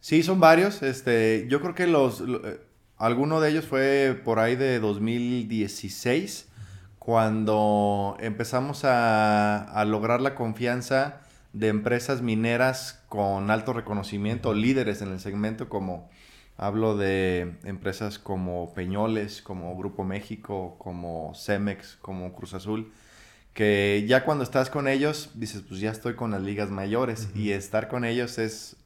sí, 0.00 0.22
son 0.22 0.40
varios. 0.40 0.82
Este, 0.82 1.46
yo 1.48 1.60
creo 1.60 1.74
que 1.74 1.86
los 1.86 2.20
eh, 2.20 2.60
Alguno 3.00 3.40
de 3.40 3.48
ellos 3.48 3.64
fue 3.64 4.20
por 4.26 4.38
ahí 4.38 4.56
de 4.56 4.78
2016, 4.78 6.48
cuando 6.98 8.14
empezamos 8.20 8.82
a, 8.84 9.82
lograr 9.86 10.20
la 10.20 10.34
confianza 10.34 11.22
de 11.54 11.68
empresas 11.68 12.20
mineras 12.20 13.02
con 13.08 13.50
alto 13.50 13.72
reconocimiento, 13.72 14.52
líderes 14.52 15.00
en 15.00 15.12
el 15.12 15.18
segmento, 15.18 15.70
como 15.70 16.10
hablo 16.58 16.94
de 16.94 17.54
empresas 17.64 18.18
como 18.18 18.74
Peñoles, 18.74 19.40
como 19.40 19.74
Grupo 19.78 20.04
México, 20.04 20.76
como 20.78 21.32
Cemex, 21.34 21.96
como 22.02 22.34
Cruz 22.34 22.52
Azul, 22.52 22.92
que 23.54 24.04
ya 24.06 24.26
cuando 24.26 24.44
estás 24.44 24.68
con 24.68 24.88
ellos 24.88 25.30
dices, 25.36 25.62
pues 25.66 25.80
ya 25.80 25.90
estoy 25.90 26.16
con 26.16 26.32
las 26.32 26.42
ligas 26.42 26.68
mayores 26.68 27.30
y 27.34 27.52
estar 27.52 27.88
con 27.88 28.04
ellos 28.04 28.36
es, 28.36 28.76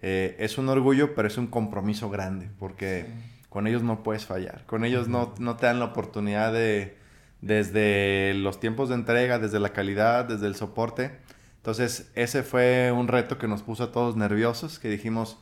eh, 0.00 0.36
es 0.38 0.58
un 0.58 0.68
orgullo, 0.68 1.14
pero 1.14 1.28
es 1.28 1.38
un 1.38 1.48
compromiso 1.48 2.10
grande, 2.10 2.48
porque 2.58 3.06
con 3.48 3.66
ellos 3.66 3.82
no 3.82 4.02
puedes 4.02 4.26
fallar. 4.26 4.64
Con 4.66 4.84
ellos 4.84 5.08
no, 5.08 5.34
no 5.38 5.56
te 5.56 5.66
dan 5.66 5.78
la 5.78 5.86
oportunidad 5.86 6.52
de, 6.52 6.96
desde 7.40 8.34
los 8.34 8.60
tiempos 8.60 8.88
de 8.88 8.96
entrega, 8.96 9.38
desde 9.38 9.60
la 9.60 9.72
calidad, 9.72 10.24
desde 10.24 10.46
el 10.46 10.54
soporte. 10.54 11.12
Entonces, 11.56 12.10
ese 12.14 12.42
fue 12.42 12.92
un 12.92 13.08
reto 13.08 13.38
que 13.38 13.48
nos 13.48 13.62
puso 13.62 13.84
a 13.84 13.92
todos 13.92 14.16
nerviosos, 14.16 14.78
que 14.78 14.88
dijimos, 14.88 15.38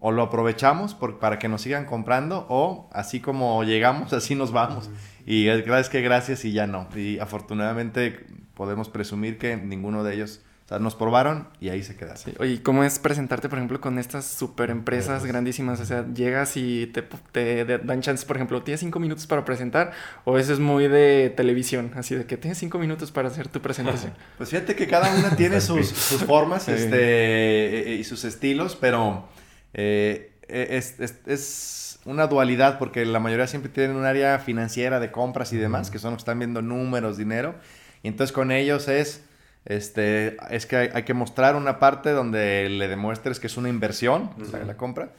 o 0.00 0.12
lo 0.12 0.22
aprovechamos 0.22 0.94
para 0.94 1.38
que 1.38 1.48
nos 1.48 1.62
sigan 1.62 1.86
comprando, 1.86 2.46
o 2.48 2.90
así 2.92 3.20
como 3.20 3.62
llegamos, 3.64 4.12
así 4.12 4.34
nos 4.34 4.52
vamos. 4.52 4.90
Y 5.26 5.48
es 5.48 5.88
que 5.88 6.02
gracias 6.02 6.44
y 6.44 6.52
ya 6.52 6.66
no. 6.66 6.88
Y 6.94 7.18
afortunadamente 7.18 8.26
podemos 8.54 8.88
presumir 8.88 9.38
que 9.38 9.56
ninguno 9.56 10.04
de 10.04 10.14
ellos 10.14 10.42
o 10.64 10.68
sea, 10.68 10.78
nos 10.78 10.94
probaron 10.94 11.46
y 11.60 11.68
ahí 11.68 11.82
se 11.82 11.94
queda. 11.94 12.16
Sí. 12.16 12.32
Oye, 12.38 12.62
¿cómo 12.62 12.84
es 12.84 12.98
presentarte, 12.98 13.50
por 13.50 13.58
ejemplo, 13.58 13.82
con 13.82 13.98
estas 13.98 14.24
super 14.24 14.70
empresas 14.70 15.26
grandísimas? 15.26 15.78
O 15.78 15.84
sea, 15.84 16.06
llegas 16.14 16.56
y 16.56 16.86
te, 16.86 17.02
te, 17.32 17.66
dan 17.66 18.00
chances, 18.00 18.24
por 18.24 18.36
ejemplo, 18.36 18.62
¿tienes 18.62 18.80
cinco 18.80 18.98
minutos 18.98 19.26
para 19.26 19.44
presentar? 19.44 19.92
¿O 20.24 20.38
eso 20.38 20.54
es 20.54 20.60
muy 20.60 20.88
de 20.88 21.34
televisión? 21.36 21.90
Así 21.96 22.14
de 22.14 22.24
que 22.24 22.38
tienes 22.38 22.56
cinco 22.56 22.78
minutos 22.78 23.12
para 23.12 23.28
hacer 23.28 23.48
tu 23.48 23.60
presentación. 23.60 24.14
pues 24.38 24.48
fíjate 24.48 24.74
que 24.74 24.86
cada 24.86 25.14
una 25.14 25.36
tiene 25.36 25.60
sus, 25.60 25.86
sus 25.86 26.24
formas 26.24 26.66
este, 26.68 26.96
e, 26.96 27.92
e, 27.92 27.94
y 27.96 28.04
sus 28.04 28.24
estilos, 28.24 28.74
pero 28.74 29.28
eh, 29.74 30.32
e, 30.48 30.78
es, 30.78 30.98
es, 30.98 31.18
es, 31.26 31.98
una 32.06 32.26
dualidad 32.26 32.78
porque 32.78 33.04
la 33.04 33.20
mayoría 33.20 33.46
siempre 33.46 33.70
tienen 33.70 33.96
un 33.96 34.04
área 34.06 34.38
financiera 34.38 34.98
de 34.98 35.10
compras 35.10 35.52
y 35.52 35.58
demás, 35.58 35.90
que 35.90 35.98
son 35.98 36.12
los 36.12 36.18
que 36.18 36.22
están 36.22 36.38
viendo 36.38 36.62
números, 36.62 37.18
dinero. 37.18 37.54
Y 38.02 38.08
entonces 38.08 38.32
con 38.32 38.50
ellos 38.50 38.88
es 38.88 39.24
este, 39.66 40.36
es 40.50 40.66
que 40.66 40.90
hay, 40.92 41.02
que 41.04 41.14
mostrar 41.14 41.56
una 41.56 41.78
parte 41.78 42.10
donde 42.10 42.68
le 42.68 42.88
demuestres 42.88 43.40
que 43.40 43.46
es 43.46 43.56
una 43.56 43.68
inversión, 43.68 44.30
la 44.66 44.76
compra. 44.76 45.10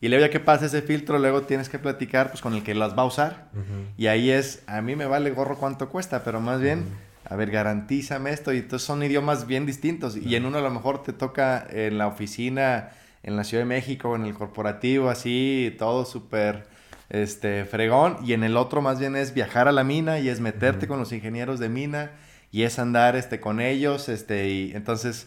Y 0.00 0.08
luego 0.08 0.26
ya 0.26 0.30
que 0.30 0.40
pasa 0.40 0.66
ese 0.66 0.82
filtro, 0.82 1.18
luego 1.18 1.42
tienes 1.42 1.70
que 1.70 1.78
platicar 1.78 2.28
pues, 2.28 2.42
con 2.42 2.52
el 2.52 2.62
que 2.62 2.74
las 2.74 2.96
va 2.96 3.02
a 3.02 3.06
usar. 3.06 3.48
Y 3.96 4.08
ahí 4.08 4.30
es, 4.30 4.62
a 4.66 4.82
mí 4.82 4.96
me 4.96 5.06
vale 5.06 5.30
gorro 5.30 5.56
cuánto 5.56 5.88
cuesta, 5.88 6.22
pero 6.24 6.40
más 6.40 6.60
bien, 6.60 6.84
a 7.24 7.36
ver, 7.36 7.50
garantízame 7.50 8.30
esto. 8.30 8.52
Y 8.52 8.58
entonces 8.58 8.86
son 8.86 9.02
idiomas 9.02 9.46
bien 9.46 9.64
distintos. 9.64 10.16
Y 10.16 10.36
en 10.36 10.44
uno 10.44 10.58
a 10.58 10.60
lo 10.60 10.70
mejor 10.70 11.02
te 11.02 11.14
toca 11.14 11.66
en 11.70 11.96
la 11.96 12.06
oficina, 12.06 12.90
en 13.22 13.36
la 13.36 13.44
Ciudad 13.44 13.62
de 13.62 13.68
México, 13.68 14.14
en 14.14 14.26
el 14.26 14.34
corporativo, 14.34 15.08
así, 15.08 15.74
todo 15.78 16.04
súper 16.04 16.66
este, 17.08 17.64
fregón. 17.64 18.18
Y 18.22 18.34
en 18.34 18.44
el 18.44 18.58
otro 18.58 18.82
más 18.82 18.98
bien 18.98 19.16
es 19.16 19.32
viajar 19.32 19.68
a 19.68 19.72
la 19.72 19.84
mina 19.84 20.18
y 20.18 20.28
es 20.28 20.38
meterte 20.40 20.86
con 20.86 20.98
los 20.98 21.12
ingenieros 21.12 21.58
de 21.60 21.70
mina 21.70 22.10
y 22.54 22.62
es 22.62 22.78
andar 22.78 23.16
este, 23.16 23.40
con 23.40 23.60
ellos, 23.60 24.08
este, 24.08 24.48
y 24.48 24.72
entonces 24.76 25.26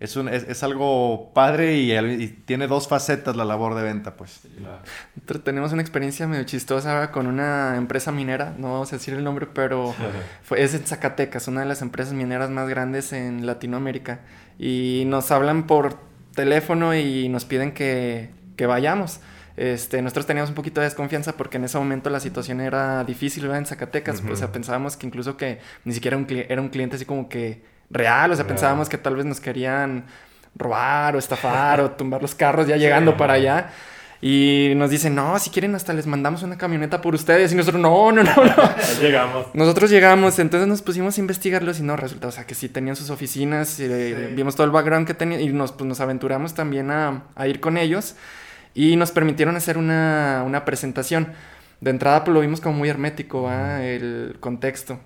es, 0.00 0.16
un, 0.16 0.28
es, 0.28 0.62
algo 0.62 1.32
padre 1.32 1.78
y, 1.78 2.28
tiene 2.44 2.66
dos 2.66 2.88
facetas 2.88 3.36
la 3.36 3.46
labor 3.46 3.74
de 3.74 3.84
venta, 3.84 4.16
pues. 4.18 4.42
Tenemos 5.44 5.72
una 5.72 5.80
experiencia 5.80 6.26
medio 6.26 6.44
chistosa 6.44 7.10
con 7.10 7.26
una 7.26 7.76
empresa 7.78 8.12
minera, 8.12 8.54
no 8.58 8.70
vamos 8.70 8.92
a 8.92 8.96
decir 8.96 9.14
el 9.14 9.24
nombre, 9.24 9.46
pero 9.50 9.94
fue, 10.42 10.62
es 10.62 10.74
en 10.74 10.84
Zacatecas, 10.84 11.48
una 11.48 11.62
de 11.62 11.68
las 11.68 11.80
empresas 11.80 12.12
mineras 12.12 12.50
más 12.50 12.68
grandes 12.68 13.14
en 13.14 13.46
Latinoamérica. 13.46 14.20
Y 14.58 15.04
nos 15.06 15.30
hablan 15.30 15.66
por 15.66 15.96
teléfono 16.34 16.94
y 16.94 17.30
nos 17.30 17.46
piden 17.46 17.72
que, 17.72 18.28
que 18.56 18.66
vayamos. 18.66 19.20
Este, 19.58 20.00
nosotros 20.02 20.24
teníamos 20.24 20.50
un 20.50 20.54
poquito 20.54 20.80
de 20.80 20.86
desconfianza 20.86 21.36
porque 21.36 21.56
en 21.56 21.64
ese 21.64 21.76
momento 21.78 22.10
la 22.10 22.20
situación 22.20 22.60
era 22.60 23.02
difícil 23.02 23.44
en 23.50 23.66
Zacatecas. 23.66 24.22
O 24.30 24.36
sea, 24.36 24.52
pensábamos 24.52 24.96
que 24.96 25.04
incluso 25.04 25.36
que 25.36 25.58
ni 25.84 25.92
siquiera 25.92 26.16
un 26.16 26.26
era 26.30 26.62
un 26.62 26.68
cliente 26.68 26.94
así 26.94 27.04
como 27.04 27.28
que 27.28 27.64
real. 27.90 28.30
O 28.30 28.36
sea, 28.36 28.46
pensábamos 28.46 28.88
que 28.88 28.98
tal 28.98 29.16
vez 29.16 29.26
nos 29.26 29.40
querían 29.40 30.04
robar 30.54 31.16
o 31.16 31.18
estafar 31.18 31.80
o 31.82 31.90
tumbar 31.90 32.22
los 32.22 32.36
carros 32.36 32.68
ya 32.68 32.76
llegando 32.76 33.16
para 33.16 33.32
allá. 33.32 33.70
Y 34.20 34.74
nos 34.76 34.90
dicen, 34.90 35.16
no, 35.16 35.36
si 35.40 35.50
quieren 35.50 35.74
hasta 35.74 35.92
les 35.92 36.06
mandamos 36.06 36.44
una 36.44 36.56
camioneta 36.56 37.00
por 37.00 37.16
ustedes. 37.16 37.52
Y 37.52 37.56
nosotros, 37.56 37.82
no, 37.82 38.12
no, 38.12 38.22
no, 38.22 38.34
no. 38.36 38.74
llegamos. 39.00 39.46
Nosotros 39.54 39.90
llegamos, 39.90 40.38
entonces 40.38 40.68
nos 40.68 40.82
pusimos 40.82 41.18
a 41.18 41.20
investigarlos 41.20 41.80
y 41.80 41.82
no, 41.82 41.96
resulta, 41.96 42.28
o 42.28 42.32
sea, 42.32 42.46
que 42.46 42.54
sí 42.54 42.68
tenían 42.68 42.94
sus 42.94 43.10
oficinas, 43.10 43.78
y, 43.80 43.84
eh, 43.88 44.32
vimos 44.34 44.54
todo 44.54 44.66
el 44.66 44.72
background 44.72 45.06
que 45.06 45.14
tenían 45.14 45.40
y 45.40 45.48
nos, 45.48 45.72
pues, 45.72 45.86
nos 45.86 46.00
aventuramos 46.00 46.54
también 46.54 46.90
a, 46.90 47.24
a 47.34 47.46
ir 47.48 47.60
con 47.60 47.76
ellos 47.76 48.16
y 48.78 48.94
nos 48.94 49.10
permitieron 49.10 49.56
hacer 49.56 49.76
una, 49.76 50.44
una 50.46 50.64
presentación. 50.64 51.32
De 51.80 51.90
entrada, 51.90 52.22
pues 52.22 52.32
lo 52.32 52.40
vimos 52.42 52.60
como 52.60 52.78
muy 52.78 52.88
hermético, 52.88 53.50
el 53.50 54.36
contexto. 54.38 55.00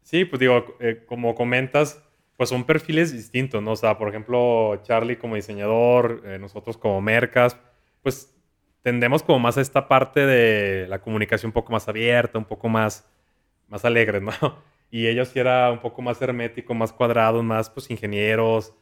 Sí, 0.00 0.24
pues 0.24 0.40
digo, 0.40 0.78
eh, 0.80 1.04
como 1.06 1.34
comentas, 1.34 2.02
pues 2.38 2.48
son 2.48 2.64
perfiles 2.64 3.12
distintos, 3.12 3.62
¿no? 3.62 3.72
O 3.72 3.76
sea, 3.76 3.98
por 3.98 4.08
ejemplo, 4.08 4.80
Charlie 4.84 5.18
como 5.18 5.34
diseñador, 5.34 6.22
eh, 6.24 6.38
nosotros 6.38 6.78
como 6.78 7.02
mercas, 7.02 7.58
pues 8.02 8.34
tendemos 8.80 9.22
como 9.22 9.38
más 9.40 9.58
a 9.58 9.60
esta 9.60 9.88
parte 9.88 10.24
de 10.24 10.88
la 10.88 11.02
comunicación 11.02 11.50
un 11.50 11.52
poco 11.52 11.70
más 11.70 11.86
abierta, 11.88 12.38
un 12.38 12.46
poco 12.46 12.70
más, 12.70 13.06
más 13.68 13.84
alegre, 13.84 14.22
¿no? 14.22 14.32
Y 14.90 15.06
ellos 15.06 15.28
sí 15.28 15.38
era 15.38 15.70
un 15.70 15.80
poco 15.80 16.00
más 16.02 16.20
hermético, 16.20 16.74
más 16.74 16.92
cuadrados, 16.92 17.42
más 17.44 17.70
pues 17.70 17.90
ingenieros, 17.90 18.74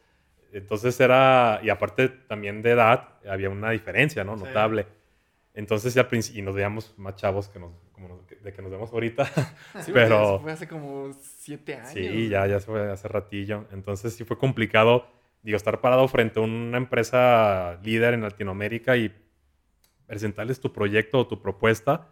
entonces 0.53 0.99
era, 0.99 1.59
y 1.63 1.69
aparte 1.69 2.09
también 2.09 2.61
de 2.61 2.71
edad, 2.71 3.09
había 3.29 3.49
una 3.49 3.71
diferencia, 3.71 4.23
¿no? 4.23 4.35
Notable. 4.35 4.85
Entonces 5.53 5.93
ya 5.93 6.07
y 6.11 6.41
nos 6.41 6.55
veíamos 6.55 6.93
más 6.97 7.15
chavos 7.15 7.49
que 7.49 7.59
nos, 7.59 7.71
como 7.91 8.25
de 8.41 8.53
que 8.53 8.61
nos 8.61 8.71
vemos 8.71 8.91
ahorita. 8.91 9.25
Sí, 9.81 9.91
pero 9.93 10.39
fue 10.39 10.51
hace 10.51 10.67
como 10.67 11.11
siete 11.21 11.75
años. 11.75 11.89
Sí, 11.89 12.29
ya, 12.29 12.47
ya 12.47 12.59
fue 12.59 12.91
hace 12.91 13.07
ratillo. 13.07 13.65
Entonces 13.71 14.13
sí 14.13 14.23
fue 14.23 14.37
complicado, 14.37 15.07
digo, 15.43 15.57
estar 15.57 15.81
parado 15.81 16.07
frente 16.07 16.39
a 16.39 16.43
una 16.43 16.77
empresa 16.77 17.79
líder 17.83 18.13
en 18.13 18.21
Latinoamérica 18.21 18.95
y 18.97 19.13
presentarles 20.07 20.59
tu 20.59 20.71
proyecto 20.71 21.19
o 21.19 21.27
tu 21.27 21.41
propuesta 21.41 22.09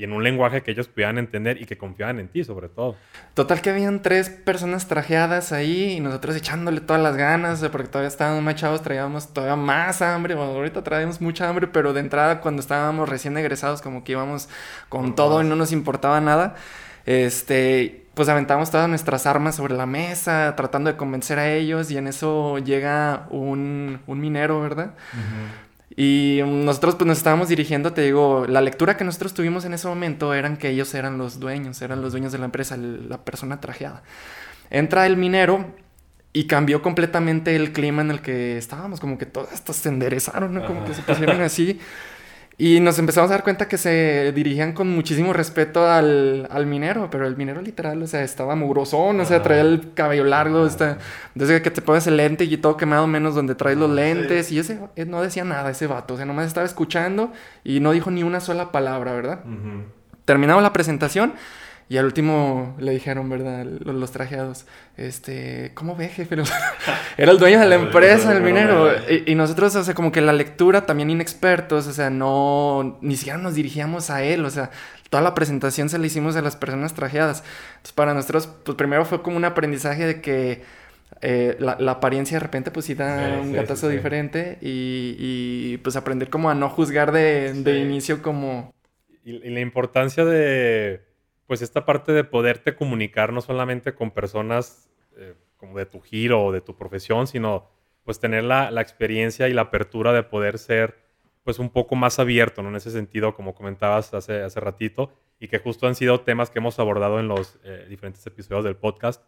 y 0.00 0.04
en 0.04 0.14
un 0.14 0.24
lenguaje 0.24 0.62
que 0.62 0.70
ellos 0.70 0.88
pudieran 0.88 1.18
entender 1.18 1.60
y 1.60 1.66
que 1.66 1.76
confiaban 1.76 2.20
en 2.20 2.28
ti, 2.28 2.42
sobre 2.42 2.70
todo. 2.70 2.96
Total 3.34 3.60
que 3.60 3.68
habían 3.68 4.00
tres 4.00 4.30
personas 4.30 4.88
trajeadas 4.88 5.52
ahí 5.52 5.92
y 5.92 6.00
nosotros 6.00 6.34
echándole 6.36 6.80
todas 6.80 7.02
las 7.02 7.18
ganas, 7.18 7.60
porque 7.70 7.88
todavía 7.88 8.08
estábamos 8.08 8.42
más 8.42 8.54
chavos, 8.54 8.80
traíamos 8.80 9.34
todavía 9.34 9.56
más 9.56 10.00
hambre, 10.00 10.34
bueno, 10.34 10.52
ahorita 10.52 10.82
traíamos 10.82 11.20
mucha 11.20 11.46
hambre, 11.50 11.66
pero 11.66 11.92
de 11.92 12.00
entrada 12.00 12.40
cuando 12.40 12.60
estábamos 12.60 13.10
recién 13.10 13.36
egresados 13.36 13.82
como 13.82 14.02
que 14.02 14.12
íbamos 14.12 14.48
con 14.88 15.14
todo 15.14 15.42
y 15.42 15.44
no 15.44 15.54
nos 15.54 15.70
importaba 15.70 16.18
nada, 16.22 16.54
este, 17.04 18.06
pues 18.14 18.30
aventamos 18.30 18.70
todas 18.70 18.88
nuestras 18.88 19.26
armas 19.26 19.56
sobre 19.56 19.74
la 19.74 19.84
mesa, 19.84 20.54
tratando 20.56 20.90
de 20.90 20.96
convencer 20.96 21.38
a 21.38 21.52
ellos 21.52 21.90
y 21.90 21.98
en 21.98 22.06
eso 22.06 22.56
llega 22.56 23.26
un, 23.28 24.00
un 24.06 24.20
minero, 24.20 24.62
¿verdad? 24.62 24.94
Y 25.96 26.40
nosotros 26.46 26.94
pues 26.94 27.06
nos 27.06 27.18
estábamos 27.18 27.48
dirigiendo, 27.48 27.92
te 27.92 28.02
digo, 28.02 28.46
la 28.48 28.60
lectura 28.60 28.96
que 28.96 29.04
nosotros 29.04 29.34
tuvimos 29.34 29.64
en 29.64 29.74
ese 29.74 29.88
momento 29.88 30.34
eran 30.34 30.56
que 30.56 30.68
ellos 30.68 30.94
eran 30.94 31.18
los 31.18 31.40
dueños, 31.40 31.82
eran 31.82 32.00
los 32.00 32.12
dueños 32.12 32.30
de 32.32 32.38
la 32.38 32.44
empresa, 32.44 32.76
la 32.76 33.24
persona 33.24 33.60
trajeada. 33.60 34.02
Entra 34.70 35.06
el 35.06 35.16
minero 35.16 35.66
y 36.32 36.46
cambió 36.46 36.80
completamente 36.80 37.56
el 37.56 37.72
clima 37.72 38.02
en 38.02 38.12
el 38.12 38.20
que 38.20 38.56
estábamos, 38.56 39.00
como 39.00 39.18
que 39.18 39.26
todas 39.26 39.52
estas 39.52 39.76
se 39.76 39.88
enderezaron, 39.88 40.54
¿no? 40.54 40.64
Como 40.64 40.84
que 40.84 40.94
se 40.94 41.02
pusieron 41.02 41.40
así. 41.40 41.80
Y 42.62 42.78
nos 42.78 42.98
empezamos 42.98 43.30
a 43.30 43.32
dar 43.36 43.42
cuenta 43.42 43.68
que 43.68 43.78
se 43.78 44.32
dirigían 44.32 44.74
con 44.74 44.90
muchísimo 44.90 45.32
respeto 45.32 45.88
al, 45.88 46.46
al 46.50 46.66
minero, 46.66 47.08
pero 47.10 47.26
el 47.26 47.34
minero 47.34 47.62
literal, 47.62 48.02
o 48.02 48.06
sea, 48.06 48.22
estaba 48.22 48.54
mugrosón, 48.54 49.18
o 49.18 49.24
sea, 49.24 49.42
traía 49.42 49.62
el 49.62 49.94
cabello 49.94 50.24
largo, 50.24 50.66
este, 50.66 50.96
desde 51.34 51.62
que 51.62 51.70
te 51.70 51.80
pones 51.80 52.06
el 52.06 52.18
lente 52.18 52.44
y 52.44 52.54
todo 52.58 52.76
quemado 52.76 53.06
menos 53.06 53.34
donde 53.34 53.54
traes 53.54 53.78
los 53.78 53.88
lentes, 53.88 54.52
y 54.52 54.58
ese 54.58 54.78
eh, 54.94 55.06
no 55.06 55.22
decía 55.22 55.42
nada, 55.42 55.70
ese 55.70 55.86
vato, 55.86 56.12
o 56.12 56.16
sea, 56.18 56.26
nomás 56.26 56.48
estaba 56.48 56.66
escuchando 56.66 57.32
y 57.64 57.80
no 57.80 57.92
dijo 57.92 58.10
ni 58.10 58.24
una 58.24 58.40
sola 58.40 58.70
palabra, 58.72 59.14
¿verdad? 59.14 59.40
Terminamos 60.26 60.62
la 60.62 60.74
presentación 60.74 61.32
y 61.90 61.98
al 61.98 62.04
último 62.04 62.76
le 62.78 62.92
dijeron, 62.92 63.28
¿verdad? 63.28 63.64
Los, 63.64 64.12
trajeados, 64.12 64.64
este, 64.96 65.72
¿cómo 65.74 65.96
ve, 65.96 66.08
jefe? 66.08 66.36
Era 67.16 67.32
el 67.32 67.38
dueño 67.38 67.58
de 67.58 67.66
la 67.66 67.74
empresa, 67.74 68.32
el 68.32 68.42
minero. 68.44 68.92
Y, 69.26 69.34
nosotros, 69.34 69.74
o 69.74 69.82
sea, 69.82 69.92
como 69.92 70.12
que 70.12 70.20
la 70.20 70.32
lectura 70.32 70.86
también 70.86 71.10
inexpertos, 71.10 71.88
o 71.88 71.92
sea, 71.92 72.08
no, 72.08 72.96
ni 73.00 73.16
siquiera 73.16 73.38
nos 73.38 73.56
dirigíamos 73.56 74.08
a 74.08 74.22
él, 74.22 74.44
o 74.44 74.50
sea, 74.50 74.70
toda 75.08 75.20
la 75.20 75.34
presentación 75.34 75.88
se 75.88 75.98
la 75.98 76.06
hicimos 76.06 76.36
a 76.36 76.42
las 76.42 76.54
personas 76.54 76.94
trajeadas. 76.94 77.42
Entonces, 77.70 77.92
para 77.92 78.14
nosotros, 78.14 78.48
pues 78.64 78.76
primero 78.76 79.04
fue 79.04 79.20
como 79.20 79.36
un 79.36 79.44
aprendizaje 79.44 80.06
de 80.06 80.20
que 80.20 80.62
eh, 81.22 81.56
la, 81.58 81.72
apariencia 81.90 82.36
de 82.36 82.40
repente 82.40 82.70
pues 82.70 82.86
sí 82.86 82.94
da 82.94 83.40
un 83.42 83.52
gatazo 83.52 83.88
diferente 83.88 84.58
y, 84.60 85.76
pues 85.78 85.96
aprender 85.96 86.30
como 86.30 86.50
a 86.50 86.54
no 86.54 86.68
juzgar 86.68 87.10
de, 87.10 87.50
inicio 87.84 88.22
como... 88.22 88.72
y 89.24 89.32
la 89.50 89.58
importancia 89.58 90.24
de 90.24 91.09
pues 91.50 91.62
esta 91.62 91.84
parte 91.84 92.12
de 92.12 92.22
poderte 92.22 92.76
comunicar 92.76 93.32
no 93.32 93.40
solamente 93.40 93.92
con 93.92 94.12
personas 94.12 94.88
eh, 95.16 95.34
como 95.56 95.76
de 95.76 95.84
tu 95.84 96.00
giro 96.00 96.44
o 96.44 96.52
de 96.52 96.60
tu 96.60 96.76
profesión, 96.76 97.26
sino 97.26 97.68
pues 98.04 98.20
tener 98.20 98.44
la, 98.44 98.70
la, 98.70 98.80
experiencia 98.82 99.48
y 99.48 99.52
la 99.52 99.62
apertura 99.62 100.12
de 100.12 100.22
poder 100.22 100.58
ser 100.60 101.00
pues 101.42 101.58
un 101.58 101.70
poco 101.70 101.96
más 101.96 102.20
abierto, 102.20 102.62
¿no? 102.62 102.68
En 102.68 102.76
ese 102.76 102.92
sentido, 102.92 103.34
como 103.34 103.52
comentabas 103.52 104.14
hace, 104.14 104.42
hace 104.42 104.60
ratito, 104.60 105.10
y 105.40 105.48
que 105.48 105.58
justo 105.58 105.88
han 105.88 105.96
sido 105.96 106.20
temas 106.20 106.50
que 106.50 106.60
hemos 106.60 106.78
abordado 106.78 107.18
en 107.18 107.26
los 107.26 107.58
eh, 107.64 107.84
diferentes 107.88 108.24
episodios 108.28 108.62
del 108.62 108.76
podcast, 108.76 109.24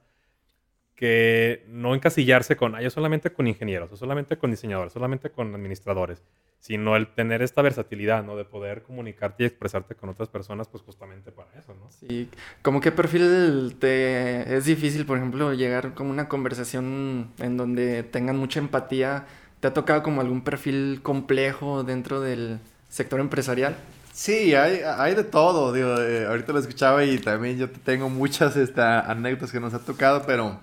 que 1.02 1.64
no 1.66 1.96
encasillarse 1.96 2.54
con, 2.54 2.76
ah, 2.76 2.80
yo 2.80 2.88
solamente 2.88 3.32
con 3.32 3.48
ingenieros, 3.48 3.90
o 3.90 3.96
solamente 3.96 4.38
con 4.38 4.52
diseñadores, 4.52 4.92
solamente 4.92 5.30
con 5.30 5.52
administradores, 5.52 6.22
sino 6.60 6.94
el 6.94 7.08
tener 7.12 7.42
esta 7.42 7.60
versatilidad, 7.60 8.22
¿no? 8.22 8.36
De 8.36 8.44
poder 8.44 8.84
comunicarte 8.84 9.42
y 9.42 9.46
expresarte 9.46 9.96
con 9.96 10.10
otras 10.10 10.28
personas, 10.28 10.68
pues 10.68 10.84
justamente 10.84 11.32
para 11.32 11.50
eso, 11.58 11.74
¿no? 11.74 11.90
Sí, 11.90 12.28
como 12.62 12.80
qué 12.80 12.92
perfil 12.92 13.74
te 13.80 14.54
es 14.56 14.66
difícil, 14.66 15.04
por 15.04 15.18
ejemplo, 15.18 15.52
llegar 15.54 15.94
con 15.94 16.06
una 16.06 16.28
conversación 16.28 17.32
en 17.40 17.56
donde 17.56 18.04
tengan 18.04 18.38
mucha 18.38 18.60
empatía. 18.60 19.26
¿Te 19.58 19.66
ha 19.66 19.74
tocado 19.74 20.04
como 20.04 20.20
algún 20.20 20.44
perfil 20.44 21.00
complejo 21.02 21.82
dentro 21.82 22.20
del 22.20 22.60
sector 22.88 23.18
empresarial? 23.18 23.74
Sí, 24.12 24.54
hay, 24.54 24.82
hay 24.84 25.16
de 25.16 25.24
todo, 25.24 25.72
digo, 25.72 26.00
eh, 26.00 26.26
ahorita 26.26 26.52
lo 26.52 26.60
escuchaba 26.60 27.02
y 27.04 27.18
también 27.18 27.58
yo 27.58 27.68
tengo 27.68 28.08
muchas 28.08 28.54
esta, 28.54 29.00
anécdotas 29.00 29.50
que 29.50 29.58
nos 29.58 29.74
ha 29.74 29.80
tocado, 29.80 30.22
pero 30.24 30.60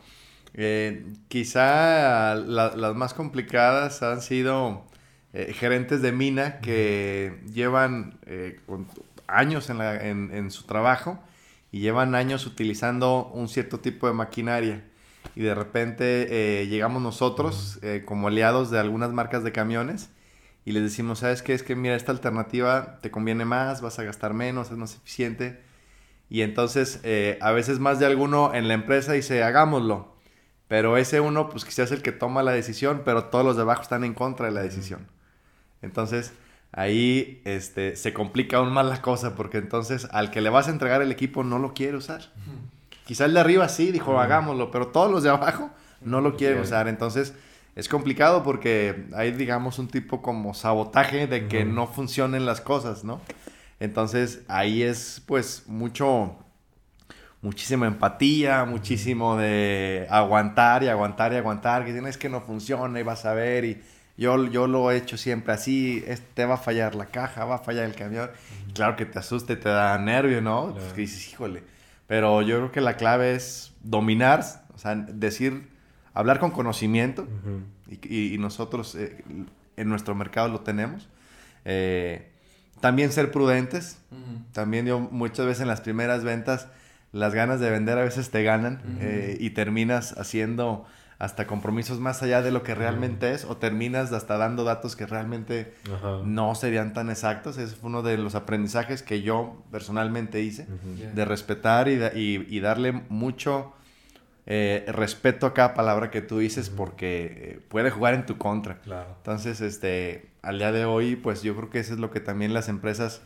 eh, 0.54 1.06
quizá 1.28 2.36
las 2.36 2.96
más 2.96 3.14
complicadas 3.14 4.04
han 4.04 4.22
sido 4.22 4.90
eh, 5.32 5.54
gerentes 5.54 6.02
de 6.02 6.12
mina 6.12 6.60
que 6.60 7.40
llevan 7.54 8.18
eh, 8.26 8.60
años 9.28 9.70
en, 9.70 10.50
su 10.50 10.64
trabajo 10.64 11.20
y 11.72 11.82
llevan 11.82 12.16
años 12.16 12.48
utilizando 12.48 13.28
un 13.34 13.48
cierto 13.48 13.80
tipo 13.80 14.08
de 14.08 14.14
maquinaria. 14.14 14.84
Y 15.36 15.44
de 15.44 15.54
repente 15.54 16.62
eh, 16.62 16.68
llegamos 16.68 17.04
nosotros 17.04 17.80
como 18.06 18.30
aliados 18.30 18.72
de 18.72 18.80
algunas 18.80 19.12
marcas 19.12 19.44
de 19.44 19.52
camiones 19.52 20.10
y 20.66 20.72
les 20.72 20.82
decimos, 20.84 21.20
¿sabes 21.20 21.44
qué? 21.44 21.54
Es 21.54 21.62
que 21.62 21.76
mira, 21.76 21.96
esta 21.96 22.12
alternativa 22.12 23.00
te 23.02 23.12
conviene 23.12 23.46
más, 23.46 23.82
vas 23.82 24.00
a 24.00 24.04
gastar 24.04 24.34
menos, 24.34 24.72
es 24.72 24.78
más 24.78 24.96
eficiente. 24.96 25.62
Y 26.30 26.42
entonces 26.42 27.02
a 27.42 27.52
veces 27.52 27.80
más 27.80 28.00
de 28.00 28.08
alguno 28.08 28.54
en 28.56 28.68
la 28.68 28.74
empresa 28.74 29.14
dice, 29.14 29.44
hagámoslo. 29.44 30.19
Pero 30.70 30.96
ese 30.96 31.20
uno, 31.20 31.50
pues 31.50 31.66
quizás 31.66 31.88
es 31.88 31.92
el 31.92 32.02
que 32.02 32.14
toma 32.14 32.44
la 32.44 32.52
decisión, 32.52 33.02
pero 33.04 33.26
todos 33.26 33.44
los 33.44 33.58
de 33.58 33.64
abajo 33.64 33.82
están 33.82 34.06
en 34.06 34.14
contra 34.14 34.46
de 34.46 34.54
la 34.54 34.62
decisión. 34.62 35.08
Entonces, 35.82 36.32
ahí 36.72 37.42
este, 37.44 37.96
se 37.98 38.14
complica 38.14 38.58
aún 38.58 38.72
más 38.72 38.86
la 38.86 39.02
cosa 39.02 39.36
porque 39.36 39.58
entonces 39.58 40.08
al 40.12 40.30
que 40.30 40.42
le 40.42 40.50
vas 40.50 40.68
a 40.68 40.72
entregar 40.72 41.02
el 41.02 41.12
equipo 41.12 41.44
no 41.44 41.60
lo 41.60 41.74
quiere 41.74 41.98
usar. 41.98 42.22
Quizá 43.06 43.26
el 43.26 43.34
de 43.34 43.40
arriba 43.40 43.68
sí, 43.68 43.92
dijo, 43.92 44.20
hagámoslo, 44.20 44.70
pero 44.70 44.90
todos 44.90 45.12
los 45.12 45.24
de 45.24 45.30
abajo 45.32 45.72
no 46.02 46.22
lo 46.22 46.38
quieren 46.38 46.62
usar. 46.62 46.88
Entonces, 46.88 47.34
es 47.76 47.90
complicado 47.90 48.44
porque 48.44 49.08
hay, 49.16 49.32
digamos, 49.32 49.80
un 49.80 49.88
tipo 49.88 50.22
como 50.22 50.54
sabotaje 50.54 51.26
de 51.26 51.48
que 51.48 51.66
no 51.66 51.88
funcionen 51.88 52.46
las 52.46 52.62
cosas, 52.62 53.04
¿no? 53.04 53.20
Entonces, 53.80 54.42
ahí 54.48 54.84
es, 54.84 55.24
pues, 55.26 55.64
mucho, 55.66 56.36
muchísima 57.42 57.88
empatía, 57.88 58.66
muchísimo 58.66 59.38
de 59.38 60.08
aguantar 60.10 60.84
y 60.84 60.88
aguantar 60.88 61.34
y 61.34 61.38
aguantar, 61.38 61.86
que 61.86 61.94
tienes 61.94 62.18
que 62.18 62.30
no 62.30 62.42
funciona 62.42 63.00
y 63.00 63.04
vas 63.04 63.26
a 63.26 63.34
ver 63.34 63.66
y 63.66 63.82
yo, 64.18 64.48
yo 64.48 64.68
lo 64.68 64.92
he 64.92 64.98
hecho 64.98 65.18
siempre 65.18 65.54
así, 65.54 66.04
te 66.34 66.46
va 66.46 66.56
a 66.56 66.58
fallar 66.58 66.94
la 66.94 67.06
caja, 67.06 67.46
va 67.46 67.56
a 67.56 67.60
fallar 67.60 67.86
el 67.86 67.96
camión. 67.96 68.30
Claro 68.74 68.98
que 68.98 69.06
te 69.06 69.18
asusta 69.18 69.54
y 69.54 69.56
te 69.56 69.70
da 69.70 69.98
nervio, 69.98 70.42
¿no? 70.42 70.74
Pues 70.74 70.92
que 70.92 71.02
dices, 71.02 71.32
híjole. 71.32 71.64
Pero 72.06 72.42
yo 72.42 72.58
creo 72.58 72.72
que 72.74 72.82
la 72.82 72.98
clave 72.98 73.36
es 73.36 73.72
dominar, 73.82 74.44
o 74.74 74.78
sea, 74.78 74.96
decir, 74.96 75.70
hablar 76.14 76.40
con 76.40 76.52
conocimiento 76.52 77.30
y, 77.88 78.36
nosotros 78.40 78.96
eh, 78.96 79.24
en 79.78 79.88
nuestro 79.88 80.16
mercado 80.16 80.50
lo 80.50 80.60
tenemos. 80.62 81.08
Eh, 81.64 82.30
también 82.82 83.14
ser 83.14 83.32
prudentes. 83.32 84.00
También 84.52 84.86
yo 84.86 85.00
muchas 85.00 85.46
veces 85.46 85.62
en 85.62 85.70
las 85.70 85.80
primeras 85.80 86.26
ventas 86.26 86.68
las 87.12 87.34
ganas 87.34 87.60
de 87.60 87.70
vender 87.70 87.98
a 87.98 88.04
veces 88.04 88.30
te 88.30 88.44
ganan 88.44 88.82
eh, 89.00 89.38
y 89.40 89.52
terminas 89.52 90.18
haciendo 90.18 90.86
hasta 91.20 91.48
compromisos 91.48 92.00
más 92.00 92.24
allá 92.24 92.42
de 92.42 92.50
lo 92.50 92.64
que 92.64 92.74
realmente 92.74 93.34
es 93.34 93.44
o 93.44 93.58
terminas 93.58 94.14
hasta 94.14 94.38
dando 94.38 94.64
datos 94.64 94.96
que 94.96 95.06
realmente 95.06 95.74
no 96.24 96.56
serían 96.56 96.94
tan 96.94 97.10
exactos. 97.10 97.58
Ese 97.58 97.76
fue 97.76 97.90
uno 97.90 98.04
de 98.04 98.18
los 98.18 98.36
aprendizajes 98.36 99.04
que 99.04 99.22
yo 99.22 99.62
personalmente 99.70 100.42
hice, 100.42 100.66
de 101.14 101.26
respetar 101.26 101.90
y, 101.90 102.00
y, 102.16 102.60
darle 102.62 102.94
mucho 103.10 103.74
eh, 104.46 104.86
respeto 104.88 105.46
a 105.46 105.54
cada 105.54 105.74
palabra 105.74 106.10
que 106.10 106.22
tú 106.22 106.40
dices 106.40 106.70
porque 106.70 107.26
eh, 107.26 107.60
puede 107.68 107.92
jugar 107.92 108.14
en 108.14 108.26
tu 108.26 108.38
contra. 108.38 108.80
Entonces, 109.18 109.60
este, 109.60 110.30
al 110.42 110.58
día 110.58 110.72
de 110.72 110.86
hoy, 110.86 111.18
pues 111.18 111.44
yo 111.44 111.54
creo 111.54 111.70
que 111.70 111.80
eso 111.80 111.94
es 111.94 112.00
lo 112.00 112.12
que 112.12 112.22
también 112.22 112.54
las 112.54 112.70
empresas 112.70 113.22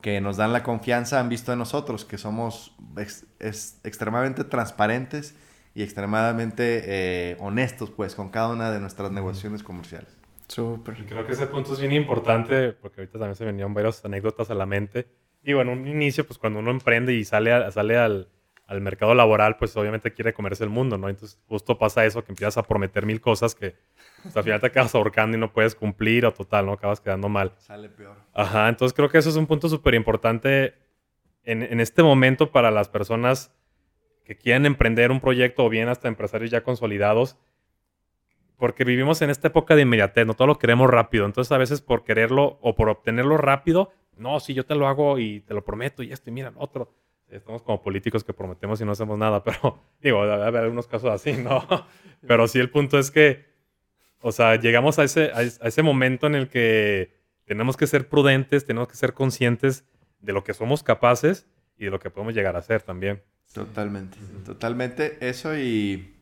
que 0.00 0.20
nos 0.20 0.36
dan 0.36 0.52
la 0.52 0.62
confianza 0.62 1.20
han 1.20 1.28
visto 1.28 1.52
en 1.52 1.58
nosotros, 1.58 2.04
que 2.04 2.18
somos 2.18 2.76
extremadamente 3.82 4.44
transparentes 4.44 5.36
y 5.74 5.82
extremadamente 5.82 6.82
eh, 6.86 7.36
honestos 7.40 7.90
pues 7.90 8.14
con 8.14 8.30
cada 8.30 8.48
una 8.48 8.70
de 8.70 8.80
nuestras 8.80 9.10
negociaciones 9.10 9.62
comerciales. 9.62 10.16
Súper. 10.48 11.04
Creo 11.06 11.26
que 11.26 11.32
ese 11.32 11.46
punto 11.46 11.74
es 11.74 11.80
bien 11.80 11.92
importante 11.92 12.72
porque 12.72 13.02
ahorita 13.02 13.18
también 13.18 13.36
se 13.36 13.44
venían 13.44 13.74
varias 13.74 14.04
anécdotas 14.04 14.50
a 14.50 14.54
la 14.54 14.66
mente. 14.66 15.08
Y 15.44 15.52
bueno, 15.52 15.72
un 15.72 15.86
inicio, 15.86 16.26
pues 16.26 16.38
cuando 16.38 16.58
uno 16.58 16.70
emprende 16.70 17.14
y 17.14 17.24
sale, 17.24 17.70
sale 17.70 17.96
al, 17.96 18.28
al, 18.68 18.80
mercado 18.80 19.14
laboral, 19.14 19.56
pues 19.56 19.76
obviamente 19.76 20.12
quiere 20.12 20.32
comerse 20.32 20.62
el 20.62 20.70
mundo, 20.70 20.96
¿no? 20.96 21.08
Entonces 21.08 21.40
justo 21.48 21.78
pasa 21.78 22.04
eso, 22.04 22.24
que 22.24 22.32
empiezas 22.32 22.58
a 22.58 22.62
prometer 22.62 23.04
mil 23.04 23.20
cosas 23.20 23.54
que 23.54 23.74
pues, 24.22 24.36
al 24.36 24.44
final 24.44 24.60
te 24.60 24.68
acabas 24.68 24.94
ahorcando 24.94 25.36
y 25.36 25.40
no 25.40 25.52
puedes 25.52 25.74
cumplir 25.74 26.24
o 26.26 26.32
total, 26.32 26.66
¿no? 26.66 26.72
Acabas 26.72 27.00
quedando 27.00 27.28
mal. 27.28 27.52
Sale 27.58 27.88
peor. 27.88 28.16
Ajá, 28.32 28.68
entonces 28.68 28.94
creo 28.94 29.08
que 29.08 29.18
eso 29.18 29.30
es 29.30 29.36
un 29.36 29.46
punto 29.46 29.68
súper 29.68 29.94
importante 29.94 30.74
en, 31.44 31.62
en 31.62 31.80
este 31.80 32.02
momento 32.02 32.52
para 32.52 32.70
las 32.70 32.88
personas 32.88 33.52
que 34.24 34.36
quieren 34.36 34.66
emprender 34.66 35.10
un 35.10 35.20
proyecto 35.20 35.64
o 35.64 35.70
bien 35.70 35.88
hasta 35.88 36.06
empresarios 36.06 36.50
ya 36.50 36.62
consolidados, 36.62 37.38
porque 38.58 38.84
vivimos 38.84 39.22
en 39.22 39.30
esta 39.30 39.48
época 39.48 39.74
de 39.74 39.82
inmediatez, 39.82 40.26
no 40.26 40.34
todo 40.34 40.48
lo 40.48 40.58
queremos 40.58 40.90
rápido, 40.90 41.24
entonces 41.24 41.50
a 41.50 41.58
veces 41.58 41.80
por 41.80 42.04
quererlo 42.04 42.58
o 42.60 42.74
por 42.74 42.90
obtenerlo 42.90 43.38
rápido, 43.38 43.90
no, 44.18 44.40
si 44.40 44.52
yo 44.52 44.66
te 44.66 44.74
lo 44.74 44.88
hago 44.88 45.18
y 45.18 45.40
te 45.40 45.54
lo 45.54 45.64
prometo 45.64 46.02
y 46.02 46.12
esto 46.12 46.28
y 46.28 46.32
mira, 46.32 46.52
otro. 46.56 46.92
Estamos 47.30 47.62
como 47.62 47.82
políticos 47.82 48.24
que 48.24 48.32
prometemos 48.32 48.80
y 48.80 48.84
no 48.84 48.92
hacemos 48.92 49.18
nada, 49.18 49.44
pero 49.44 49.82
digo, 50.00 50.26
debe 50.26 50.44
haber 50.44 50.62
algunos 50.64 50.86
casos 50.86 51.10
así, 51.10 51.32
¿no? 51.32 51.66
Pero 52.26 52.48
sí 52.48 52.58
el 52.58 52.68
punto 52.68 52.98
es 52.98 53.12
que, 53.12 53.46
o 54.20 54.32
sea, 54.32 54.56
llegamos 54.56 54.98
a 54.98 55.04
ese, 55.04 55.30
a 55.32 55.42
ese 55.42 55.82
momento 55.84 56.26
en 56.26 56.34
el 56.34 56.48
que 56.48 57.14
tenemos 57.44 57.76
que 57.76 57.86
ser 57.86 58.08
prudentes, 58.08 58.66
tenemos 58.66 58.88
que 58.88 58.96
ser 58.96 59.14
conscientes 59.14 59.84
de 60.20 60.32
lo 60.32 60.42
que 60.42 60.52
somos 60.52 60.82
capaces 60.82 61.46
y 61.78 61.84
de 61.84 61.90
lo 61.90 62.00
que 62.00 62.10
podemos 62.10 62.34
llegar 62.34 62.56
a 62.56 62.62
ser 62.62 62.82
también. 62.82 63.22
Totalmente, 63.52 64.18
totalmente. 64.44 65.16
Eso 65.20 65.56
y, 65.56 66.14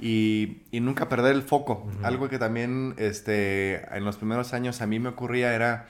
y, 0.00 0.80
nunca 0.80 1.08
perder 1.08 1.34
el 1.34 1.42
foco. 1.42 1.88
Algo 2.02 2.28
que 2.28 2.38
también 2.38 2.94
este, 2.98 3.84
en 3.96 4.04
los 4.04 4.16
primeros 4.16 4.52
años 4.52 4.82
a 4.82 4.86
mí 4.86 4.98
me 4.98 5.10
ocurría 5.10 5.54
era, 5.54 5.88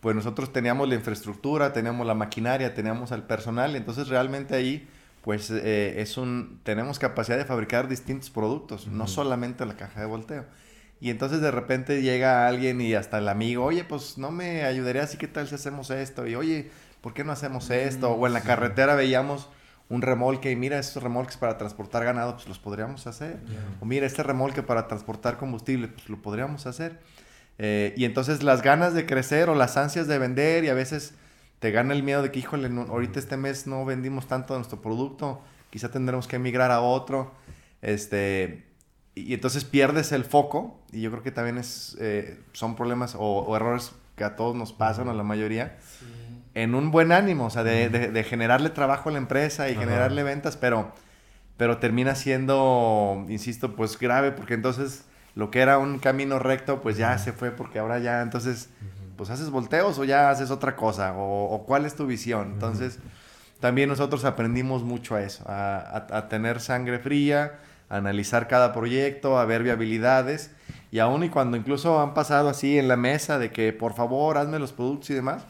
pues 0.00 0.14
nosotros 0.14 0.52
teníamos 0.52 0.88
la 0.88 0.94
infraestructura, 0.94 1.72
teníamos 1.72 2.06
la 2.06 2.14
maquinaria, 2.14 2.74
teníamos 2.74 3.12
al 3.12 3.26
personal, 3.26 3.74
entonces 3.76 4.08
realmente 4.08 4.54
ahí 4.54 4.88
pues 5.22 5.50
eh, 5.50 6.00
es 6.00 6.16
un, 6.16 6.60
tenemos 6.62 6.98
capacidad 6.98 7.36
de 7.36 7.44
fabricar 7.44 7.88
distintos 7.88 8.30
productos, 8.30 8.86
no 8.86 9.06
solamente 9.06 9.66
la 9.66 9.76
caja 9.76 10.00
de 10.00 10.06
volteo. 10.06 10.46
Y 11.00 11.10
entonces 11.10 11.40
de 11.40 11.50
repente 11.50 12.02
llega 12.02 12.48
alguien 12.48 12.80
y 12.80 12.94
hasta 12.94 13.18
el 13.18 13.28
amigo, 13.28 13.64
oye, 13.64 13.84
pues 13.84 14.18
no 14.18 14.30
me 14.30 14.64
ayudarías, 14.64 15.14
¿y 15.14 15.18
qué 15.18 15.28
tal 15.28 15.46
si 15.46 15.54
hacemos 15.54 15.90
esto? 15.90 16.26
Y 16.26 16.34
oye, 16.34 16.70
¿por 17.00 17.14
qué 17.14 17.24
no 17.24 17.32
hacemos 17.32 17.70
esto? 17.70 18.10
O 18.10 18.26
en 18.26 18.32
la 18.32 18.40
carretera 18.40 18.94
veíamos 18.94 19.48
un 19.88 20.02
remolque 20.02 20.50
y 20.50 20.56
mira, 20.56 20.78
estos 20.78 21.02
remolques 21.02 21.36
para 21.36 21.56
transportar 21.56 22.04
ganado, 22.04 22.34
pues 22.34 22.48
los 22.48 22.58
podríamos 22.58 23.06
hacer. 23.06 23.38
O 23.80 23.86
mira, 23.86 24.06
este 24.06 24.22
remolque 24.22 24.62
para 24.62 24.88
transportar 24.88 25.38
combustible, 25.38 25.88
pues 25.88 26.08
lo 26.08 26.20
podríamos 26.20 26.66
hacer. 26.66 27.00
Eh, 27.58 27.92
y 27.96 28.04
entonces 28.04 28.42
las 28.42 28.62
ganas 28.62 28.94
de 28.94 29.04
crecer 29.04 29.48
o 29.48 29.54
las 29.54 29.76
ansias 29.76 30.06
de 30.06 30.18
vender 30.18 30.64
y 30.64 30.68
a 30.68 30.74
veces 30.74 31.14
te 31.58 31.70
gana 31.72 31.92
el 31.92 32.02
miedo 32.02 32.22
de 32.22 32.30
que, 32.30 32.38
híjole, 32.38 32.68
ahorita 32.68 33.18
este 33.18 33.36
mes 33.36 33.66
no 33.66 33.84
vendimos 33.84 34.28
tanto 34.28 34.54
de 34.54 34.60
nuestro 34.60 34.80
producto, 34.80 35.42
quizá 35.70 35.90
tendremos 35.90 36.28
que 36.28 36.36
emigrar 36.36 36.70
a 36.70 36.80
otro. 36.80 37.32
Este, 37.82 38.64
y, 39.14 39.34
entonces 39.34 39.64
pierdes 39.64 40.12
el 40.12 40.24
foco 40.24 40.80
y 40.92 41.00
yo 41.00 41.10
creo 41.10 41.22
que 41.22 41.32
también 41.32 41.58
es, 41.58 41.96
eh, 42.00 42.40
son 42.52 42.76
problemas 42.76 43.16
o, 43.18 43.54
errores 43.56 43.92
que 44.16 44.24
a 44.24 44.36
todos 44.36 44.54
nos 44.54 44.72
pasan, 44.72 45.08
a 45.08 45.14
la 45.14 45.22
mayoría 45.22 45.76
en 46.54 46.74
un 46.74 46.90
buen 46.90 47.12
ánimo, 47.12 47.46
o 47.46 47.50
sea, 47.50 47.62
de, 47.62 48.24
generarle 48.24 48.70
trabajo 48.70 49.08
a 49.08 49.12
la 49.12 49.18
empresa 49.18 49.70
y 49.70 49.76
generarle 49.76 50.24
ventas, 50.24 50.56
pero, 50.56 50.92
pero 51.56 51.78
termina 51.78 52.16
siendo, 52.16 53.24
insisto, 53.28 53.76
pues 53.76 53.96
grave, 53.96 54.32
porque 54.32 54.54
entonces 54.54 55.04
lo 55.34 55.50
que 55.50 55.60
era 55.60 55.78
un 55.78 55.98
camino 55.98 56.38
recto, 56.38 56.80
pues 56.80 56.96
ya 56.96 57.16
se 57.18 57.32
fue, 57.32 57.50
porque 57.50 57.78
ahora 57.78 57.98
ya, 57.98 58.22
entonces, 58.22 58.70
pues 59.16 59.30
haces 59.30 59.50
volteos 59.50 59.98
o 59.98 60.04
ya 60.04 60.30
haces 60.30 60.50
otra 60.50 60.76
cosa, 60.76 61.14
o, 61.16 61.64
cuál 61.66 61.86
es 61.86 61.94
tu 61.94 62.06
visión. 62.06 62.52
Entonces, 62.54 62.98
también 63.60 63.88
nosotros 63.88 64.24
aprendimos 64.24 64.82
mucho 64.82 65.14
a 65.14 65.22
eso, 65.22 65.44
a, 65.46 66.26
tener 66.28 66.60
sangre 66.60 66.98
fría, 66.98 67.60
a 67.88 67.96
analizar 67.96 68.48
cada 68.48 68.72
proyecto, 68.72 69.38
a 69.38 69.44
ver 69.44 69.62
viabilidades, 69.62 70.50
y 70.90 71.00
aún 71.00 71.24
y 71.24 71.28
cuando 71.28 71.56
incluso 71.56 72.00
han 72.00 72.14
pasado 72.14 72.48
así 72.48 72.78
en 72.78 72.88
la 72.88 72.96
mesa 72.96 73.38
de 73.38 73.50
que, 73.50 73.72
por 73.72 73.94
favor, 73.94 74.38
hazme 74.38 74.58
los 74.58 74.72
productos 74.72 75.10
y 75.10 75.14
demás, 75.14 75.44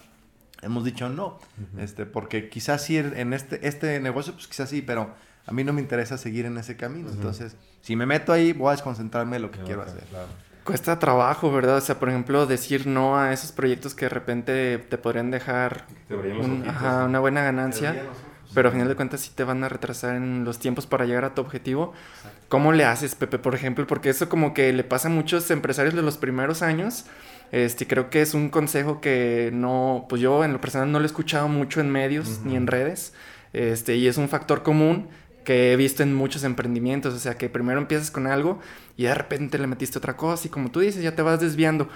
hemos 0.62 0.84
dicho 0.84 1.08
no, 1.08 1.38
este, 1.78 2.06
porque 2.06 2.48
quizás 2.48 2.82
sí 2.82 2.98
en 2.98 3.32
este, 3.32 3.66
este 3.66 4.00
negocio, 4.00 4.32
pues 4.34 4.48
quizás 4.48 4.68
sí, 4.68 4.82
pero 4.82 5.14
a 5.48 5.52
mí 5.52 5.64
no 5.64 5.72
me 5.72 5.80
interesa 5.80 6.18
seguir 6.18 6.46
en 6.46 6.58
ese 6.58 6.76
camino. 6.76 7.10
Entonces, 7.10 7.56
si 7.80 7.96
me 7.96 8.06
meto 8.06 8.32
ahí, 8.32 8.52
voy 8.52 8.68
a 8.68 8.70
desconcentrarme 8.72 9.36
en 9.36 9.42
lo 9.42 9.50
que 9.50 9.60
quiero 9.60 9.82
hacer. 9.82 10.04
Cuesta 10.64 10.98
trabajo, 10.98 11.50
¿verdad? 11.50 11.78
O 11.78 11.80
sea, 11.80 11.98
por 11.98 12.10
ejemplo, 12.10 12.46
decir 12.46 12.86
no 12.86 13.18
a 13.18 13.32
esos 13.32 13.52
proyectos 13.52 13.94
que 13.94 14.04
de 14.04 14.10
repente 14.10 14.78
te 14.78 14.98
podrían 14.98 15.30
dejar 15.30 15.86
una 17.06 17.18
buena 17.18 17.42
ganancia, 17.42 18.04
pero 18.54 18.68
a 18.68 18.72
final 18.72 18.88
de 18.88 18.94
cuentas 18.94 19.20
sí 19.20 19.30
te 19.34 19.44
van 19.44 19.64
a 19.64 19.68
retrasar 19.68 20.16
en 20.16 20.44
los 20.44 20.58
tiempos 20.58 20.86
para 20.86 21.06
llegar 21.06 21.24
a 21.24 21.34
tu 21.34 21.40
objetivo. 21.40 21.94
¿Cómo 22.48 22.72
le 22.72 22.84
haces, 22.84 23.14
Pepe, 23.14 23.38
por 23.38 23.54
ejemplo? 23.54 23.86
Porque 23.86 24.10
eso 24.10 24.28
como 24.28 24.54
que 24.54 24.72
le 24.72 24.84
pasa 24.84 25.08
a 25.08 25.10
muchos 25.10 25.50
empresarios 25.50 25.94
de 25.94 26.02
los 26.02 26.18
primeros 26.18 26.62
años 26.62 27.06
este, 27.52 27.86
creo 27.86 28.10
que 28.10 28.20
es 28.20 28.34
un 28.34 28.50
consejo 28.50 29.00
que 29.00 29.50
no, 29.52 30.06
pues 30.08 30.20
yo 30.20 30.44
en 30.44 30.52
lo 30.52 30.60
personal 30.60 30.92
no 30.92 30.98
lo 30.98 31.04
he 31.04 31.06
escuchado 31.06 31.48
mucho 31.48 31.80
en 31.80 31.90
medios 31.90 32.40
ni 32.44 32.56
en 32.56 32.66
redes. 32.66 33.14
Este, 33.52 33.96
y 33.96 34.06
es 34.06 34.18
un 34.18 34.28
factor 34.28 34.62
común 34.62 35.08
que 35.48 35.72
he 35.72 35.76
visto 35.76 36.02
en 36.02 36.14
muchos 36.14 36.44
emprendimientos. 36.44 37.14
O 37.14 37.18
sea, 37.18 37.38
que 37.38 37.48
primero 37.48 37.80
empiezas 37.80 38.10
con 38.10 38.26
algo 38.26 38.60
y 38.98 39.04
de 39.04 39.14
repente 39.14 39.56
le 39.56 39.66
metiste 39.66 39.96
otra 39.96 40.14
cosa 40.14 40.46
y 40.46 40.50
como 40.50 40.70
tú 40.70 40.80
dices, 40.80 41.02
ya 41.02 41.14
te 41.14 41.22
vas 41.22 41.40
desviando. 41.40 41.88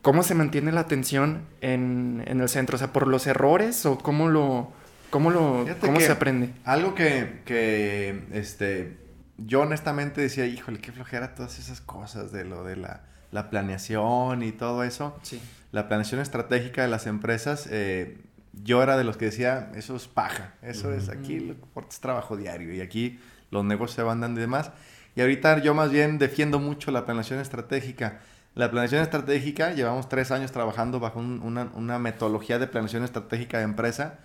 ¿Cómo 0.00 0.22
se 0.22 0.36
mantiene 0.36 0.70
la 0.70 0.82
atención 0.82 1.40
en, 1.60 2.22
en 2.28 2.40
el 2.40 2.48
centro? 2.48 2.76
O 2.76 2.78
sea, 2.78 2.92
¿por 2.92 3.08
los 3.08 3.26
errores 3.26 3.84
o 3.84 3.98
cómo 3.98 4.28
lo, 4.28 4.70
cómo 5.10 5.32
lo, 5.32 5.66
cómo 5.80 5.98
se 5.98 6.12
aprende? 6.12 6.50
Algo 6.62 6.94
que, 6.94 7.40
que, 7.44 8.22
este, 8.32 8.96
yo 9.38 9.62
honestamente 9.62 10.20
decía, 10.20 10.46
híjole, 10.46 10.78
qué 10.78 10.92
flojera 10.92 11.34
todas 11.34 11.58
esas 11.58 11.80
cosas 11.80 12.30
de 12.30 12.44
lo 12.44 12.62
de 12.62 12.76
la 12.76 13.02
la 13.30 13.50
planeación 13.50 14.42
y 14.42 14.52
todo 14.52 14.84
eso. 14.84 15.18
Sí. 15.22 15.40
La 15.72 15.88
planeación 15.88 16.20
estratégica 16.20 16.82
de 16.82 16.88
las 16.88 17.06
empresas, 17.06 17.68
eh, 17.70 18.18
yo 18.62 18.82
era 18.82 18.96
de 18.96 19.04
los 19.04 19.16
que 19.16 19.26
decía, 19.26 19.70
eso 19.74 19.96
es 19.96 20.08
paja, 20.08 20.54
eso 20.62 20.92
es 20.92 21.08
aquí, 21.08 21.40
lo 21.40 21.54
que 21.54 21.88
es 21.88 22.00
trabajo 22.00 22.36
diario 22.36 22.72
y 22.74 22.80
aquí 22.80 23.18
los 23.50 23.64
negocios 23.64 23.96
se 23.96 24.02
van 24.02 24.20
dando 24.20 24.40
y 24.40 24.42
demás. 24.42 24.70
Y 25.16 25.20
ahorita 25.20 25.58
yo 25.62 25.74
más 25.74 25.90
bien 25.90 26.18
defiendo 26.18 26.58
mucho 26.58 26.90
la 26.90 27.04
planeación 27.04 27.40
estratégica. 27.40 28.20
La 28.54 28.70
planeación 28.70 29.02
estratégica, 29.02 29.72
llevamos 29.72 30.08
tres 30.08 30.30
años 30.30 30.52
trabajando 30.52 31.00
bajo 31.00 31.20
una, 31.20 31.98
metodología 31.98 32.58
de 32.58 32.66
planeación 32.66 33.04
estratégica 33.04 33.58
de 33.58 33.64
empresa. 33.64 34.18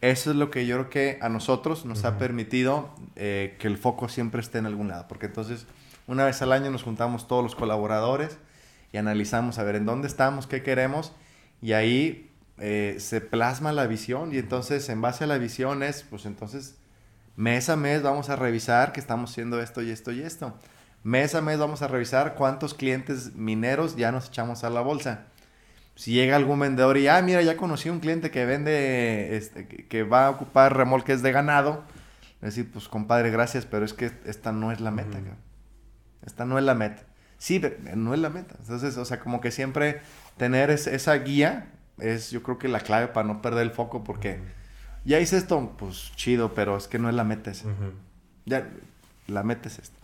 Eso 0.00 0.30
es 0.30 0.36
lo 0.36 0.50
que 0.50 0.66
yo 0.66 0.76
creo 0.76 0.90
que 0.90 1.18
a 1.22 1.28
nosotros 1.28 1.84
nos 1.84 2.04
ha 2.04 2.18
permitido 2.18 2.94
eh, 3.16 3.56
que 3.58 3.68
el 3.68 3.78
foco 3.78 4.08
siempre 4.08 4.40
esté 4.40 4.58
en 4.58 4.66
algún 4.66 4.88
lado, 4.88 5.06
porque 5.08 5.26
entonces 5.26 5.66
una 6.06 6.24
vez 6.24 6.42
al 6.42 6.52
año 6.52 6.70
nos 6.70 6.82
juntamos 6.82 7.28
todos 7.28 7.42
los 7.42 7.54
colaboradores 7.54 8.38
y 8.92 8.96
analizamos 8.96 9.58
a 9.58 9.62
ver 9.62 9.76
en 9.76 9.86
dónde 9.86 10.08
estamos, 10.08 10.46
qué 10.46 10.62
queremos 10.62 11.12
y 11.62 11.72
ahí 11.72 12.29
eh, 12.60 12.96
se 12.98 13.20
plasma 13.20 13.72
la 13.72 13.86
visión 13.86 14.34
y 14.34 14.38
entonces 14.38 14.88
en 14.90 15.00
base 15.00 15.24
a 15.24 15.26
la 15.26 15.38
visión 15.38 15.82
es, 15.82 16.02
pues 16.02 16.26
entonces 16.26 16.76
Mes 17.36 17.70
a 17.70 17.76
mes 17.76 18.02
vamos 18.02 18.28
a 18.28 18.36
revisar 18.36 18.92
que 18.92 19.00
estamos 19.00 19.30
haciendo 19.30 19.62
esto 19.62 19.80
y 19.80 19.90
esto 19.90 20.12
y 20.12 20.20
esto. 20.20 20.52
Mes 21.02 21.34
a 21.34 21.40
mes 21.40 21.58
vamos 21.58 21.80
a 21.80 21.88
revisar 21.88 22.34
cuántos 22.34 22.74
clientes 22.74 23.34
mineros 23.34 23.96
ya 23.96 24.12
nos 24.12 24.28
echamos 24.28 24.62
a 24.62 24.68
la 24.68 24.82
bolsa. 24.82 25.24
Si 25.94 26.12
llega 26.12 26.36
algún 26.36 26.60
vendedor 26.60 26.98
y, 26.98 27.08
ah, 27.08 27.22
mira, 27.22 27.40
ya 27.40 27.56
conocí 27.56 27.88
un 27.88 28.00
cliente 28.00 28.30
que 28.30 28.44
vende, 28.44 29.36
este, 29.38 29.66
que, 29.66 30.02
va 30.02 30.26
a 30.26 30.30
ocupar 30.30 30.76
remolques 30.76 31.22
de 31.22 31.32
ganado. 31.32 31.82
Decir, 32.42 32.70
pues 32.70 32.88
compadre, 32.88 33.30
gracias, 33.30 33.64
pero 33.64 33.86
es 33.86 33.94
que 33.94 34.10
esta 34.26 34.52
no 34.52 34.70
es 34.70 34.80
la 34.80 34.90
meta, 34.90 35.18
Esta 36.26 36.44
no 36.44 36.58
es 36.58 36.64
la 36.64 36.74
meta. 36.74 37.04
Sí, 37.38 37.58
pero 37.58 37.76
no 37.96 38.12
es 38.12 38.20
la 38.20 38.28
meta. 38.28 38.56
Entonces, 38.60 38.98
o 38.98 39.04
sea, 39.06 39.18
como 39.18 39.40
que 39.40 39.50
siempre 39.50 40.02
tener 40.36 40.70
esa 40.70 41.14
guía 41.14 41.68
es 42.00 42.30
yo 42.30 42.42
creo 42.42 42.58
que 42.58 42.68
la 42.68 42.80
clave 42.80 43.08
para 43.08 43.26
no 43.26 43.42
perder 43.42 43.62
el 43.62 43.70
foco 43.70 44.04
porque 44.04 44.38
ya 45.04 45.20
hice 45.20 45.36
esto, 45.36 45.72
pues 45.78 46.12
chido, 46.16 46.54
pero 46.54 46.76
es 46.76 46.88
que 46.88 46.98
no 46.98 47.08
es 47.08 47.14
la 47.14 47.24
meta 47.24 47.50
esa. 47.50 47.68
Ya, 48.44 48.68
la 49.26 49.42
meta 49.42 49.68
es 49.68 49.78
esta. 49.78 49.96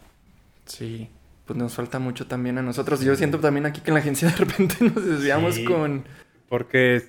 Sí, 0.64 1.10
pues 1.44 1.58
nos 1.58 1.74
falta 1.74 1.98
mucho 1.98 2.26
también 2.26 2.58
a 2.58 2.62
nosotros. 2.62 3.00
Yo 3.00 3.14
siento 3.16 3.38
también 3.38 3.66
aquí 3.66 3.80
que 3.80 3.90
en 3.90 3.94
la 3.94 4.00
agencia 4.00 4.28
de 4.28 4.36
repente 4.36 4.76
nos 4.80 5.04
desviamos 5.04 5.58
con... 5.60 6.04
Porque, 6.48 7.02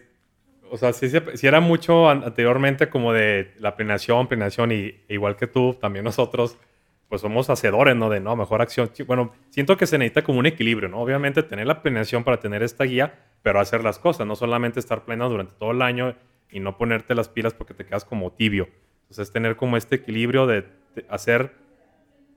o 0.69 0.77
sea, 0.77 0.93
si, 0.93 1.09
si, 1.09 1.47
era 1.47 1.59
mucho 1.59 2.09
anteriormente 2.09 2.89
como 2.89 3.13
de 3.13 3.53
la 3.59 3.75
planeación, 3.75 4.27
planeación 4.27 4.71
y 4.71 4.95
igual 5.09 5.35
que 5.35 5.47
tú, 5.47 5.75
también 5.79 6.03
nosotros 6.03 6.57
pues 7.09 7.21
somos 7.21 7.49
hacedores, 7.49 7.95
¿no? 7.95 8.09
De, 8.09 8.19
no, 8.19 8.35
mejor 8.35 8.61
acción. 8.61 8.91
Bueno, 9.05 9.33
siento 9.49 9.77
que 9.77 9.87
se 9.87 9.97
necesita 9.97 10.23
como 10.23 10.39
un 10.39 10.45
equilibrio, 10.45 10.89
¿no? 10.89 10.99
Obviamente 10.99 11.43
tener 11.43 11.67
la 11.67 11.81
planeación 11.81 12.23
para 12.23 12.39
tener 12.39 12.63
esta 12.63 12.83
guía, 12.83 13.19
pero 13.43 13.59
hacer 13.59 13.83
las 13.83 13.99
cosas, 13.99 14.27
no 14.27 14.35
solamente 14.35 14.79
estar 14.79 15.05
pleno 15.05 15.29
durante 15.29 15.53
todo 15.53 15.71
el 15.71 15.81
año 15.81 16.15
y 16.49 16.59
no 16.59 16.77
ponerte 16.77 17.15
las 17.15 17.29
pilas 17.29 17.53
porque 17.53 17.73
te 17.73 17.85
quedas 17.85 18.03
como 18.03 18.31
tibio. 18.33 18.67
Entonces, 19.03 19.31
tener 19.31 19.55
como 19.55 19.77
este 19.77 19.95
equilibrio 19.95 20.47
de, 20.47 20.65
hacer 21.09 21.53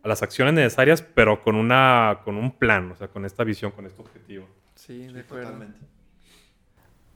las 0.04 0.22
acciones 0.22 0.54
necesarias, 0.54 1.02
pero 1.02 1.42
con, 1.42 1.56
una, 1.56 2.20
con 2.24 2.36
un 2.36 2.52
plan, 2.56 2.92
o 2.92 2.96
sea, 2.96 3.08
con 3.08 3.24
esta 3.24 3.42
visión, 3.42 3.72
con 3.72 3.86
este 3.86 4.00
objetivo. 4.00 4.46
Sí, 4.74 5.06
de 5.08 5.20
acuerdo. 5.20 5.46
Totalmente. 5.46 5.99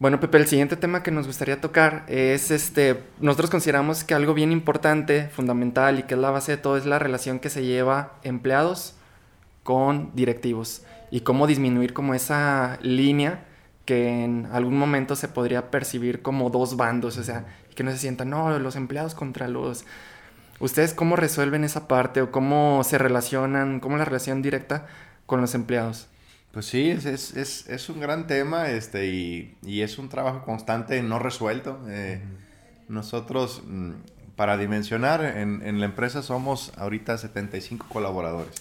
Bueno, 0.01 0.19
Pepe, 0.19 0.39
el 0.39 0.47
siguiente 0.49 0.77
tema 0.77 1.03
que 1.03 1.13
nos 1.13 1.27
gustaría 1.27 1.61
tocar 1.61 2.05
es 2.09 2.51
este. 2.51 3.05
Nosotros 3.21 3.49
consideramos 3.49 4.03
que 4.03 4.15
algo 4.15 4.35
bien 4.35 4.51
importante, 4.51 5.29
fundamental 5.29 6.01
y 6.01 6.03
que 6.03 6.15
es 6.15 6.21
la 6.21 6.31
base 6.31 6.53
de 6.53 6.59
todo 6.59 6.77
es 6.77 6.85
la 6.85 6.99
relación 6.99 7.39
que 7.39 7.49
se 7.49 7.65
lleva 7.65 8.15
empleados 8.25 8.97
con 9.63 10.11
directivos 10.15 10.83
y 11.11 11.21
cómo 11.21 11.47
disminuir 11.47 11.95
como 11.95 12.15
esa 12.15 12.79
línea 12.83 13.45
que 13.85 14.25
en 14.25 14.47
algún 14.53 14.77
momento 14.77 15.15
se 15.15 15.29
podría 15.29 15.71
percibir 15.71 16.23
como 16.23 16.51
dos 16.51 16.77
bandos, 16.77 17.17
o 17.19 17.23
sea, 17.23 17.45
que 17.75 17.85
no 17.85 17.91
se 17.93 17.99
sientan, 17.99 18.31
no, 18.31 18.59
los 18.59 18.77
empleados 18.77 19.15
contra 19.15 19.47
los... 19.49 19.85
¿Ustedes 20.61 20.95
cómo 20.95 21.17
resuelven 21.17 21.65
esa 21.65 21.89
parte 21.89 22.23
o 22.23 22.31
cómo 22.31 22.83
se 22.85 22.99
relacionan, 22.99 23.81
cómo 23.81 23.97
la 23.97 24.05
relación 24.05 24.43
directa 24.43 24.87
con 25.27 25.41
los 25.41 25.55
empleados? 25.55 26.09
Pues 26.55 26.67
sí, 26.67 26.89
es, 26.89 27.05
es, 27.05 27.69
es, 27.69 27.89
un 27.89 27.99
gran 27.99 28.29
tema 28.29 28.71
este, 28.71 29.09
y, 29.09 29.57
y, 29.65 29.81
es 29.81 29.99
un 29.99 30.09
trabajo 30.09 30.45
constante 30.45 31.03
no 31.03 31.19
resuelto. 31.19 31.81
Eh, 31.89 32.23
nosotros, 32.89 33.63
mm, 33.67 33.91
para 34.37 34.57
dimensionar, 34.57 35.25
en, 35.25 35.63
en, 35.67 35.81
la 35.81 35.87
empresa 35.87 36.23
somos 36.23 36.73
ahorita 36.77 37.19
75 37.19 37.87
colaboradores. 37.89 38.55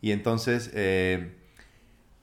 Y 0.00 0.10
entonces, 0.10 0.72
eh, 0.74 1.36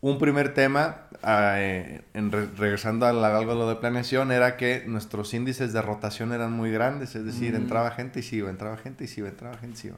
un 0.02 0.20
primer 0.20 0.54
tema, 0.54 1.08
ah, 1.22 1.56
eh, 1.60 2.02
en 2.14 2.34
regresando 2.34 3.06
a 3.06 3.38
algo 3.38 3.56
lo 3.56 3.70
de 3.70 3.78
planeación, 3.78 4.34
era 4.34 4.58
que 4.58 4.84
nuestros 4.86 5.34
índices 5.34 5.72
de 5.72 5.82
rotación 5.82 6.34
eran 6.34 6.52
muy 6.52 6.72
grandes, 6.74 7.16
es 7.16 7.24
decir, 7.24 7.56
entraba 7.56 7.92
gente 7.92 8.20
y 8.20 8.24
se 8.24 8.36
iba, 8.36 8.50
entraba 8.50 8.76
gente 8.76 9.06
y 9.06 9.08
se 9.08 9.22
iba, 9.22 9.30
entraba 9.30 9.58
gente 9.58 9.78
y 9.78 9.82
se 9.82 9.88
iba. 9.88 9.98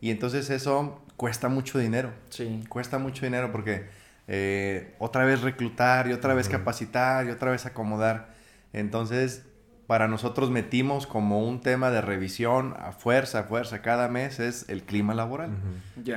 Y 0.00 0.10
entonces 0.10 0.48
eso 0.48 1.04
cuesta 1.18 1.50
mucho 1.50 1.78
dinero. 1.78 2.10
Sí. 2.30 2.64
Cuesta 2.70 2.96
mucho 2.98 3.26
dinero 3.26 3.52
porque 3.52 3.84
eh, 4.26 4.94
otra 4.98 5.24
vez 5.24 5.42
reclutar 5.42 6.08
y 6.08 6.12
otra 6.12 6.34
vez 6.34 6.48
capacitar 6.48 7.26
y 7.26 7.30
otra 7.30 7.50
vez 7.50 7.66
acomodar. 7.66 8.34
Entonces, 8.72 9.44
para 9.86 10.08
nosotros 10.08 10.50
metimos 10.50 11.06
como 11.06 11.46
un 11.46 11.60
tema 11.60 11.90
de 11.90 12.00
revisión 12.00 12.74
a 12.78 12.92
fuerza, 12.92 13.40
a 13.40 13.42
fuerza, 13.44 13.82
cada 13.82 14.08
mes 14.08 14.40
es 14.40 14.68
el 14.68 14.82
clima 14.82 15.14
laboral. 15.14 15.50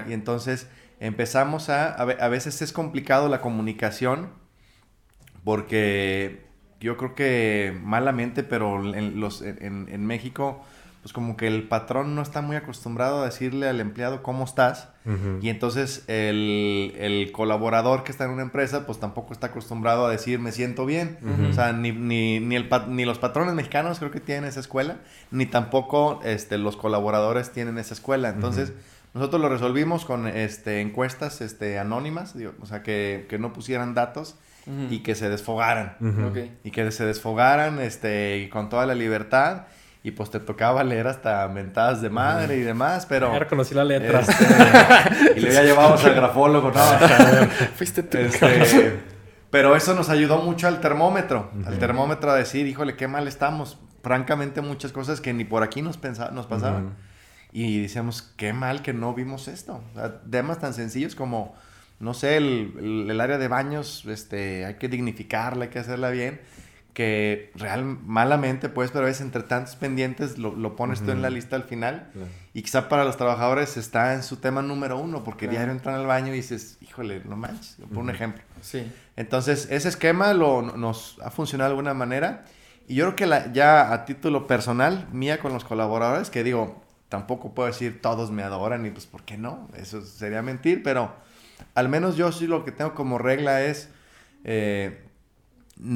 Y 0.08 0.14
entonces 0.14 0.68
empezamos 1.00 1.70
a, 1.70 1.94
a, 1.94 2.28
veces 2.30 2.62
es 2.62 2.72
complicado 2.74 3.30
la 3.30 3.42
comunicación 3.42 4.30
porque 5.44 6.46
yo 6.80 6.98
creo 6.98 7.14
que 7.14 7.78
malamente, 7.84 8.44
pero 8.44 8.94
en, 8.94 9.20
los, 9.20 9.42
en, 9.42 9.88
en 9.90 10.06
México 10.06 10.66
pues 11.08 11.14
como 11.14 11.38
que 11.38 11.48
el 11.48 11.70
patrón 11.70 12.16
no 12.16 12.22
está 12.22 12.42
muy 12.42 12.58
acostumbrado 12.58 13.22
a 13.22 13.26
decirle 13.28 13.70
al 13.70 13.80
empleado 13.80 14.22
cómo 14.24 14.44
estás. 14.44 14.90
Y 15.42 15.48
entonces 15.48 16.04
el, 16.08 16.96
el, 17.00 17.32
colaborador 17.32 18.04
que 18.04 18.12
está 18.12 18.26
en 18.26 18.32
una 18.32 18.42
empresa, 18.42 18.86
pues 18.86 19.00
tampoco 19.00 19.32
está 19.32 19.48
acostumbrado 19.48 20.06
a 20.06 20.12
decir 20.12 20.38
me 20.40 20.52
siento 20.52 20.86
bien. 20.86 21.18
O 21.50 21.54
sea, 21.54 21.72
ni, 21.72 21.94
ni, 21.94 22.42
ni, 22.42 22.58
el, 22.58 22.68
ni 22.90 23.06
los 23.06 23.20
patrones 23.20 23.56
mexicanos 23.56 24.00
creo 24.00 24.12
que 24.12 24.20
tienen 24.20 24.44
esa 24.44 24.60
escuela, 24.60 24.98
ni 25.32 25.46
tampoco 25.46 26.20
este, 26.26 26.58
los 26.58 26.76
colaboradores 26.76 27.54
tienen 27.54 27.78
esa 27.78 27.94
escuela. 27.94 28.28
Entonces, 28.28 28.74
nosotros 29.14 29.42
lo 29.42 29.48
resolvimos 29.48 30.04
con 30.04 30.28
este, 30.28 30.82
encuestas 30.82 31.40
este, 31.40 31.80
anónimas, 31.80 32.36
o 32.60 32.66
sea, 32.66 32.84
que, 32.84 33.28
que 33.30 33.40
no 33.40 33.54
pusieran 33.54 33.94
datos. 33.94 34.36
Y 34.90 35.00
que 35.00 35.16
se 35.16 35.30
desfogaran. 35.30 35.96
Y 36.66 36.72
que 36.72 36.92
se 36.92 37.06
desfogaran 37.06 37.80
este, 37.80 38.50
con 38.52 38.68
toda 38.68 38.86
la 38.86 38.96
libertad 38.96 39.68
y 40.08 40.12
pues 40.12 40.32
te 40.32 40.40
tocaba 40.40 40.86
leer 40.86 41.06
hasta 41.08 41.46
mentadas 41.50 42.02
de 42.02 42.10
madre 42.10 42.56
y 42.56 42.62
demás, 42.62 43.06
pero... 43.06 43.34
Ya 43.34 43.40
reconocí 43.40 43.76
la 43.76 43.84
letra. 43.84 44.22
Este, 44.22 45.34
y 45.36 45.42
le 45.42 45.52
ya 45.52 45.64
llevamos 45.64 46.02
al 46.06 46.16
grafólogo, 46.16 46.72
¿no? 46.72 46.80
Fuiste 47.76 48.04
tú. 48.04 48.18
Este, 48.18 49.02
pero 49.50 49.76
eso 49.76 49.94
nos 49.96 50.08
ayudó 50.08 50.38
mucho 50.38 50.70
al 50.70 50.80
termómetro, 50.80 51.52
al 51.66 51.78
termómetro 51.78 52.32
a 52.32 52.36
decir, 52.36 52.68
híjole, 52.68 52.96
qué 52.96 53.10
mal 53.10 53.28
estamos. 53.28 53.80
Francamente, 54.02 54.62
muchas 54.62 54.94
cosas 54.94 55.20
que 55.20 55.34
ni 55.34 55.44
por 55.44 55.62
aquí 55.62 55.82
nos, 55.82 56.00
nos 56.32 56.48
pasaban. 56.48 56.96
Y 57.52 57.82
decíamos, 57.82 58.22
qué 58.38 58.54
mal 58.54 58.84
que 58.84 58.94
no 58.94 59.14
vimos 59.14 59.50
esto. 59.50 59.84
O 59.92 60.00
sea, 60.00 60.22
temas 60.22 60.60
tan 60.60 60.74
sencillos 60.74 61.16
como, 61.16 61.54
no 62.00 62.14
sé, 62.14 62.38
el, 62.38 63.08
el 63.10 63.20
área 63.20 63.38
de 63.38 63.50
baños, 63.50 64.06
este, 64.06 64.64
hay 64.64 64.76
que 64.76 64.88
dignificarla, 64.88 65.66
hay 65.66 65.70
que 65.70 65.80
hacerla 65.80 66.12
bien 66.12 66.40
que 66.98 67.52
real, 67.54 67.86
malamente, 67.86 68.70
pues, 68.70 68.90
pero 68.90 69.06
a 69.06 69.08
veces 69.10 69.22
entre 69.22 69.44
tantos 69.44 69.76
pendientes 69.76 70.40
lo, 70.40 70.56
lo 70.56 70.76
pones 70.76 71.00
tú 71.00 71.12
en 71.12 71.22
la 71.22 71.30
lista 71.30 71.56
al 71.56 71.62
final. 71.62 72.10
Y 72.56 72.64
quizá 72.64 72.90
para 72.90 73.04
los 73.04 73.18
trabajadores 73.18 73.78
está 73.78 74.16
en 74.16 74.24
su 74.24 74.38
tema 74.38 74.64
número 74.64 74.98
uno, 74.98 75.24
porque 75.24 75.48
diario 75.48 75.72
entran 75.72 75.94
al 75.94 76.08
baño 76.08 76.34
y 76.34 76.38
dices, 76.38 76.80
híjole, 76.82 77.22
no 77.24 77.36
manches, 77.36 77.78
por 77.94 78.00
un 78.00 78.10
ejemplo. 78.10 78.42
Sí. 78.62 78.92
Entonces, 79.16 79.68
ese 79.70 79.90
esquema 79.90 80.34
lo, 80.34 80.64
nos 80.64 81.20
ha 81.24 81.30
funcionado 81.30 81.70
de 81.70 81.74
alguna 81.74 81.94
manera. 81.94 82.46
Y 82.88 82.96
yo 82.96 83.06
creo 83.06 83.16
que 83.16 83.28
la, 83.28 83.54
ya 83.54 83.94
a 83.94 84.06
título 84.06 84.48
personal, 84.48 85.08
mía 85.12 85.38
con 85.38 85.54
los 85.54 85.66
colaboradores, 85.66 86.32
que 86.32 86.44
digo, 86.44 86.84
tampoco 87.10 87.54
puedo 87.54 87.68
decir 87.68 88.02
todos 88.02 88.32
me 88.32 88.42
adoran 88.42 88.88
y 88.88 88.90
pues, 88.90 89.06
¿por 89.06 89.22
qué 89.22 89.38
no? 89.38 89.68
Eso 89.78 90.02
sería 90.04 90.42
mentir, 90.42 90.82
pero 90.82 91.14
al 91.76 91.90
menos 91.90 92.18
yo 92.18 92.32
sí 92.32 92.48
lo 92.48 92.66
que 92.66 92.72
tengo 92.72 92.96
como 92.96 93.20
regla 93.20 93.62
es... 93.62 93.92
Eh, 94.46 95.04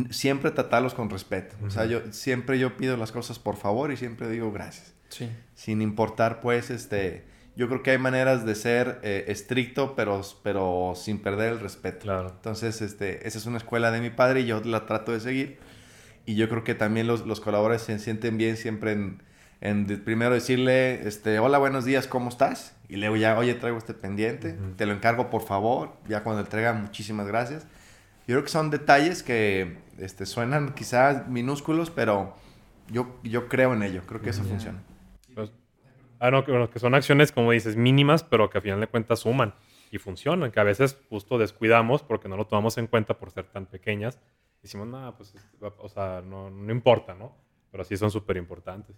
siempre 0.10 0.52
tratarlos 0.52 0.94
con 0.94 1.10
respeto. 1.10 1.56
O 1.65 1.70
sea, 1.70 1.86
yo 1.86 2.02
siempre 2.12 2.60
yo 2.60 2.78
pido 2.78 2.98
las 2.98 3.12
cosas 3.12 3.39
por 3.39 3.56
favor 3.56 3.91
y 3.91 3.98
siempre 3.98 4.30
digo 4.30 4.52
gracias. 4.52 4.94
Sí. 5.10 5.30
Sin 5.56 5.82
importar, 5.82 6.41
pues, 6.41 6.70
este, 6.70 7.26
yo 7.56 7.67
creo 7.67 7.84
que 7.84 7.91
hay 7.91 7.98
maneras 7.98 8.46
de 8.46 8.56
ser 8.56 9.00
eh, 9.04 9.26
estricto, 9.28 9.96
pero, 9.96 10.22
pero 10.44 10.94
sin 10.96 11.20
perder 11.20 11.54
el 11.54 11.60
respeto. 11.60 12.00
Claro. 12.00 12.30
Entonces, 12.30 12.82
este, 12.82 13.28
esa 13.28 13.38
es 13.38 13.46
una 13.46 13.58
escuela 13.58 13.91
de 13.91 14.02
mi 14.02 14.10
padre 14.10 14.41
y 14.41 14.46
yo 14.46 14.62
la 14.62 14.86
trato 14.86 15.12
de 15.12 15.20
seguir. 15.20 15.60
Y 16.26 16.36
yo 16.36 16.48
creo 16.48 16.63
que 16.63 16.76
también 16.76 17.08
los, 17.08 17.26
los 17.26 17.41
colaboradores 17.41 17.82
se 17.82 17.98
sienten 18.00 18.38
bien 18.38 18.56
siempre 18.56 18.91
en, 18.91 19.22
en 19.60 19.86
primero 20.04 20.34
decirle, 20.34 21.08
este, 21.08 21.39
hola, 21.39 21.58
buenos 21.58 21.84
días, 21.84 22.08
¿cómo 22.08 22.30
estás? 22.30 22.76
Y 22.88 22.98
luego 22.98 23.15
ya, 23.15 23.38
oye, 23.38 23.54
traigo 23.56 23.78
este 23.78 23.94
pendiente, 23.94 24.56
te 24.76 24.86
lo 24.86 24.94
encargo 24.94 25.30
por 25.30 25.44
favor. 25.44 25.94
Ya 26.08 26.24
cuando 26.24 26.41
entrega, 26.41 26.74
muchísimas 26.74 27.28
gracias. 27.28 27.65
Yo 28.27 28.36
creo 28.36 28.43
que 28.43 28.49
son 28.49 28.69
detalles 28.69 29.23
que 29.23 29.77
este, 29.97 30.25
suenan 30.25 30.73
quizás 30.73 31.27
minúsculos, 31.27 31.89
pero 31.89 32.36
yo, 32.89 33.19
yo 33.23 33.47
creo 33.47 33.73
en 33.73 33.84
ello, 33.84 34.03
creo 34.05 34.21
que 34.21 34.29
eso 34.29 34.43
funciona. 34.43 34.81
Pues, 35.34 35.51
ah, 36.19 36.31
no, 36.31 36.43
que, 36.45 36.69
que 36.71 36.79
son 36.79 36.93
acciones, 36.93 37.31
como 37.31 37.51
dices, 37.51 37.75
mínimas, 37.75 38.23
pero 38.23 38.49
que 38.49 38.57
a 38.57 38.62
final 38.62 38.79
de 38.79 38.88
cuentas 38.88 39.19
suman 39.19 39.53
y 39.91 39.97
funcionan, 39.97 40.51
que 40.51 40.60
a 40.60 40.63
veces 40.63 40.97
justo 41.10 41.38
descuidamos 41.38 42.03
porque 42.03 42.29
no 42.29 42.38
lo 42.38 42.47
tomamos 42.47 42.77
en 42.77 42.88
cuenta 42.88 43.17
por 43.17 43.31
ser 43.31 43.45
tan 43.45 43.65
pequeñas. 43.65 44.19
Decimos, 44.62 44.88
no, 44.88 45.15
pues, 45.17 45.34
o 45.60 45.89
sea, 45.89 46.21
no, 46.23 46.49
no 46.49 46.71
importa, 46.71 47.15
¿no? 47.15 47.36
Pero 47.71 47.84
sí 47.84 47.97
son 47.97 48.12
súper 48.12 48.38
importantes. 48.38 48.95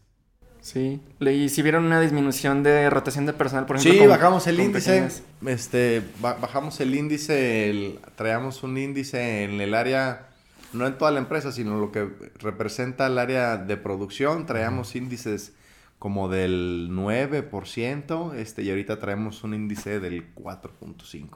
Sí, 0.64 1.02
y 1.20 1.50
si 1.50 1.62
vieron 1.62 1.84
una 1.84 2.00
disminución 2.00 2.64
de 2.64 2.90
rotación 2.90 3.26
de 3.26 3.34
personal, 3.34 3.66
por 3.66 3.76
ejemplo. 3.76 4.02
Sí, 4.02 4.08
bajamos 4.08 4.48
el 4.48 4.62
índice. 4.62 5.10
Este, 5.46 6.02
bajamos 6.22 6.80
el 6.80 6.96
índice, 6.96 8.00
traíamos 8.16 8.64
un 8.64 8.78
índice 8.78 9.44
en 9.44 9.60
el 9.60 9.74
área, 9.74 10.30
no 10.72 10.88
en 10.88 10.98
toda 10.98 11.12
la 11.12 11.20
empresa, 11.20 11.52
sino 11.52 11.78
lo 11.78 11.92
que 11.92 12.08
representa 12.40 13.08
el 13.08 13.18
área 13.18 13.58
de 13.58 13.76
producción. 13.76 14.46
Traíamos 14.46 14.96
índices 14.96 15.52
como 16.00 16.30
del 16.30 16.88
9%, 16.92 18.34
este, 18.36 18.64
y 18.64 18.70
ahorita 18.70 19.00
traemos 19.00 19.44
un 19.44 19.56
índice 19.56 20.00
del 20.00 20.34
4.5%. 20.34 21.30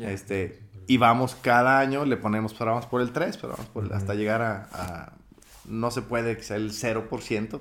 Este, 0.00 0.60
y 0.86 0.98
vamos 0.98 1.34
cada 1.34 1.78
año, 1.78 2.04
le 2.04 2.18
ponemos, 2.18 2.52
pero 2.52 2.72
vamos 2.72 2.84
por 2.84 3.00
el 3.00 3.12
3, 3.12 3.38
pero 3.38 3.54
vamos 3.54 3.66
por 3.66 3.90
hasta 3.94 4.14
llegar 4.14 4.42
a, 4.42 5.12
no 5.68 5.90
se 5.90 6.02
puede 6.02 6.36
que 6.36 6.42
sea 6.42 6.56
el 6.56 6.72
0%. 6.72 7.60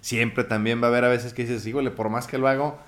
Siempre 0.00 0.44
también 0.44 0.82
va 0.82 0.86
a 0.86 0.90
haber 0.90 1.04
a 1.04 1.08
veces 1.08 1.32
que 1.32 1.42
dices, 1.42 1.66
híjole, 1.66 1.90
por 1.90 2.10
más 2.10 2.26
que 2.26 2.38
lo 2.38 2.48
hago, 2.48 2.78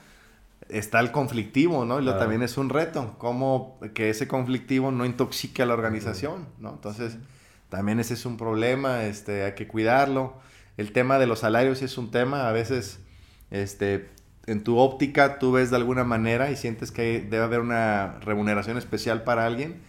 está 0.68 1.00
el 1.00 1.12
conflictivo, 1.12 1.84
¿no? 1.84 2.00
Y 2.00 2.04
lo 2.04 2.16
también 2.16 2.42
es 2.42 2.58
un 2.58 2.68
reto, 2.68 3.14
cómo 3.18 3.78
que 3.94 4.10
ese 4.10 4.26
conflictivo 4.26 4.90
no 4.90 5.04
intoxique 5.04 5.62
a 5.62 5.66
la 5.66 5.74
organización, 5.74 6.46
¿no? 6.58 6.70
Entonces, 6.70 7.18
también 7.68 8.00
ese 8.00 8.14
es 8.14 8.26
un 8.26 8.36
problema, 8.36 9.04
este, 9.04 9.44
hay 9.44 9.54
que 9.54 9.66
cuidarlo. 9.66 10.34
El 10.76 10.92
tema 10.92 11.18
de 11.18 11.26
los 11.26 11.40
salarios 11.40 11.82
es 11.82 11.98
un 11.98 12.10
tema, 12.10 12.48
a 12.48 12.52
veces, 12.52 13.00
este, 13.50 14.10
en 14.46 14.62
tu 14.62 14.78
óptica 14.78 15.38
tú 15.38 15.52
ves 15.52 15.70
de 15.70 15.76
alguna 15.76 16.04
manera 16.04 16.50
y 16.50 16.56
sientes 16.56 16.92
que 16.92 17.20
debe 17.20 17.44
haber 17.44 17.60
una 17.60 18.18
remuneración 18.20 18.78
especial 18.78 19.24
para 19.24 19.44
alguien 19.44 19.80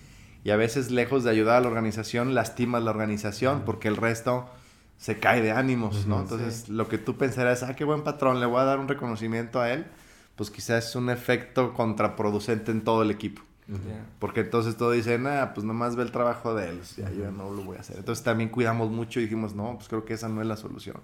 y 0.43 0.49
a 0.49 0.55
veces 0.55 0.91
lejos 0.91 1.23
de 1.23 1.29
ayudar 1.29 1.57
a 1.57 1.61
la 1.61 1.67
organización 1.67 2.33
lastimas 2.33 2.83
la 2.83 2.91
organización 2.91 3.63
porque 3.65 3.87
el 3.87 3.97
resto 3.97 4.49
se 4.97 5.19
cae 5.19 5.41
de 5.41 5.51
ánimos, 5.51 6.07
¿no? 6.07 6.19
Entonces 6.19 6.69
lo 6.69 6.87
que 6.87 6.97
tú 6.97 7.17
pensarás, 7.17 7.63
ah, 7.63 7.75
qué 7.75 7.83
buen 7.83 8.03
patrón, 8.03 8.39
le 8.39 8.45
voy 8.45 8.61
a 8.61 8.63
dar 8.63 8.79
un 8.79 8.87
reconocimiento 8.87 9.61
a 9.61 9.71
él, 9.71 9.85
pues 10.35 10.49
quizás 10.49 10.89
es 10.89 10.95
un 10.95 11.09
efecto 11.09 11.73
contraproducente 11.73 12.71
en 12.71 12.83
todo 12.83 13.03
el 13.03 13.11
equipo. 13.11 13.41
Porque 14.19 14.39
entonces 14.41 14.77
todos 14.77 14.95
dicen, 14.95 15.27
ah, 15.27 15.51
pues 15.53 15.65
nomás 15.65 15.97
ve 15.97 16.03
el 16.03 16.11
trabajo 16.11 16.55
de 16.55 16.69
él, 16.69 16.79
ya 16.95 17.11
yo 17.11 17.29
no 17.31 17.51
lo 17.51 17.63
voy 17.63 17.75
a 17.75 17.81
hacer. 17.81 17.97
Entonces 17.97 18.23
también 18.23 18.49
cuidamos 18.49 18.89
mucho 18.89 19.19
y 19.19 19.23
dijimos, 19.23 19.55
no, 19.55 19.75
pues 19.75 19.89
creo 19.89 20.05
que 20.05 20.13
esa 20.13 20.29
no 20.29 20.41
es 20.41 20.47
la 20.47 20.55
solución. 20.55 20.95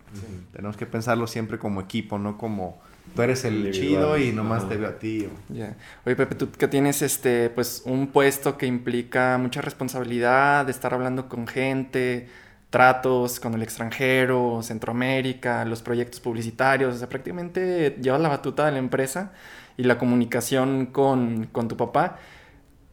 Tenemos 0.53 0.77
que 0.77 0.85
pensarlo 0.85 1.27
siempre 1.27 1.59
como 1.59 1.81
equipo, 1.81 2.17
no 2.17 2.37
como 2.37 2.81
tú 3.15 3.21
eres 3.21 3.43
el 3.43 3.71
chido 3.71 4.17
y 4.17 4.31
nomás 4.31 4.69
te 4.69 4.77
veo 4.77 4.89
a 4.89 4.97
ti. 4.97 5.27
Ya. 5.49 5.75
Oye, 6.05 6.15
Pepe, 6.15 6.35
tú 6.35 6.49
que 6.51 6.69
tienes 6.69 7.01
este, 7.01 7.49
pues 7.49 7.83
un 7.85 8.07
puesto 8.07 8.57
que 8.57 8.65
implica 8.65 9.37
mucha 9.37 9.61
responsabilidad 9.61 10.65
de 10.65 10.71
estar 10.71 10.93
hablando 10.93 11.27
con 11.27 11.47
gente, 11.47 12.29
tratos 12.73 13.39
con 13.39 13.53
el 13.53 13.61
extranjero, 13.61 14.61
Centroamérica, 14.63 15.63
los 15.63 15.83
proyectos 15.83 16.19
publicitarios, 16.19 16.95
o 16.95 16.97
sea, 16.97 17.07
prácticamente 17.07 17.95
llevas 18.01 18.19
la 18.19 18.29
batuta 18.29 18.65
de 18.65 18.71
la 18.71 18.79
empresa 18.79 19.31
y 19.77 19.83
la 19.83 19.99
comunicación 19.99 20.87
con, 20.87 21.45
con 21.51 21.67
tu 21.67 21.77
papá. 21.77 22.17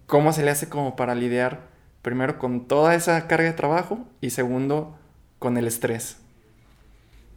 ¿Cómo 0.06 0.34
se 0.34 0.44
le 0.44 0.50
hace 0.50 0.68
como 0.68 0.96
para 0.96 1.14
lidiar 1.14 1.62
primero 2.02 2.38
con 2.38 2.68
toda 2.68 2.94
esa 2.94 3.26
carga 3.26 3.44
de 3.46 3.54
trabajo 3.54 4.06
y 4.20 4.28
segundo 4.28 4.98
con 5.38 5.56
el 5.56 5.66
estrés? 5.66 6.18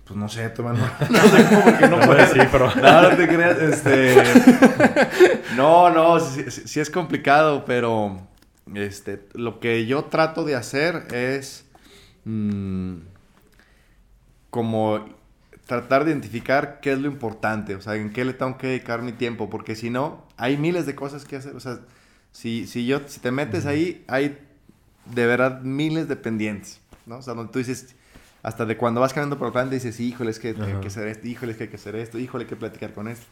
Pues 0.03 0.19
no 0.19 0.27
sé, 0.27 0.49
tú, 0.49 0.63
No 0.63 0.75
sé 0.75 1.45
cómo 1.49 1.77
que 1.77 1.87
no 1.87 1.99
puedes. 2.05 2.29
Sí, 2.31 2.39
pero... 2.51 2.75
No, 2.75 3.03
no 3.03 3.15
te 3.15 3.25
creas. 3.25 3.57
Este... 3.57 4.21
No, 5.55 5.89
no, 5.89 6.19
sí, 6.19 6.81
es 6.81 6.89
complicado, 6.89 7.63
pero 7.63 8.19
este, 8.75 9.29
lo 9.31 9.61
que 9.61 9.85
yo 9.85 10.03
trato 10.03 10.43
de 10.43 10.55
hacer 10.55 11.07
es 11.13 11.69
mm, 12.25 12.95
como 14.49 15.05
tratar 15.65 16.05
de 16.05 16.11
identificar 16.11 16.79
qué 16.81 16.93
es 16.93 16.99
lo 16.99 17.07
importante, 17.07 17.75
o 17.75 17.81
sea, 17.81 17.95
en 17.95 18.11
qué 18.11 18.25
le 18.25 18.33
tengo 18.33 18.57
que 18.57 18.67
dedicar 18.67 19.01
mi 19.01 19.13
tiempo, 19.13 19.49
porque 19.49 19.75
si 19.75 19.89
no, 19.89 20.23
hay 20.37 20.57
miles 20.57 20.85
de 20.85 20.95
cosas 20.95 21.25
que 21.25 21.37
hacer, 21.37 21.55
o 21.55 21.59
sea, 21.59 21.79
si, 22.31 22.67
si, 22.67 22.85
yo, 22.85 23.01
si 23.07 23.19
te 23.19 23.31
metes 23.31 23.65
ahí, 23.65 24.03
hay 24.07 24.37
de 25.05 25.25
verdad 25.25 25.61
miles 25.61 26.07
de 26.07 26.15
pendientes, 26.15 26.81
¿no? 27.05 27.17
O 27.17 27.21
sea, 27.21 27.33
donde 27.33 27.51
tú 27.51 27.59
dices, 27.59 27.95
hasta 28.41 28.65
de 28.65 28.75
cuando 28.75 29.01
vas 29.01 29.13
caminando 29.13 29.37
por 29.37 29.47
el 29.47 29.53
plan, 29.53 29.69
dices, 29.69 29.99
híjole, 29.99 30.31
es 30.31 30.39
que 30.39 30.49
hay 30.49 30.79
que 30.81 30.87
hacer 30.87 31.07
esto, 31.07 31.27
híjole, 31.27 31.53
es 31.53 31.57
que 31.57 31.63
hay 31.65 31.69
que 31.69 31.77
hacer 31.77 31.95
esto, 31.95 32.19
híjole, 32.19 32.43
hay 32.43 32.49
que 32.49 32.55
platicar 32.55 32.93
con 32.93 33.07
esto. 33.07 33.25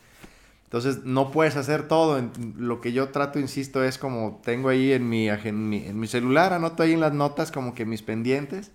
Entonces, 0.72 1.04
no 1.04 1.32
puedes 1.32 1.58
hacer 1.58 1.90
todo. 1.90 2.32
Lo 2.58 2.80
que 2.80 2.94
yo 2.94 3.10
trato, 3.10 3.40
insisto, 3.40 3.84
es 3.84 3.98
como 3.98 4.40
tengo 4.42 4.70
ahí 4.70 4.94
en 4.94 5.10
mi, 5.10 5.28
en 5.28 5.68
mi, 5.68 5.86
en 5.86 6.00
mi 6.00 6.08
celular, 6.08 6.54
anoto 6.54 6.84
ahí 6.84 6.94
en 6.94 7.02
las 7.02 7.12
notas 7.12 7.52
como 7.52 7.76
que 7.76 7.86
mis 7.86 8.02
pendientes 8.02 8.72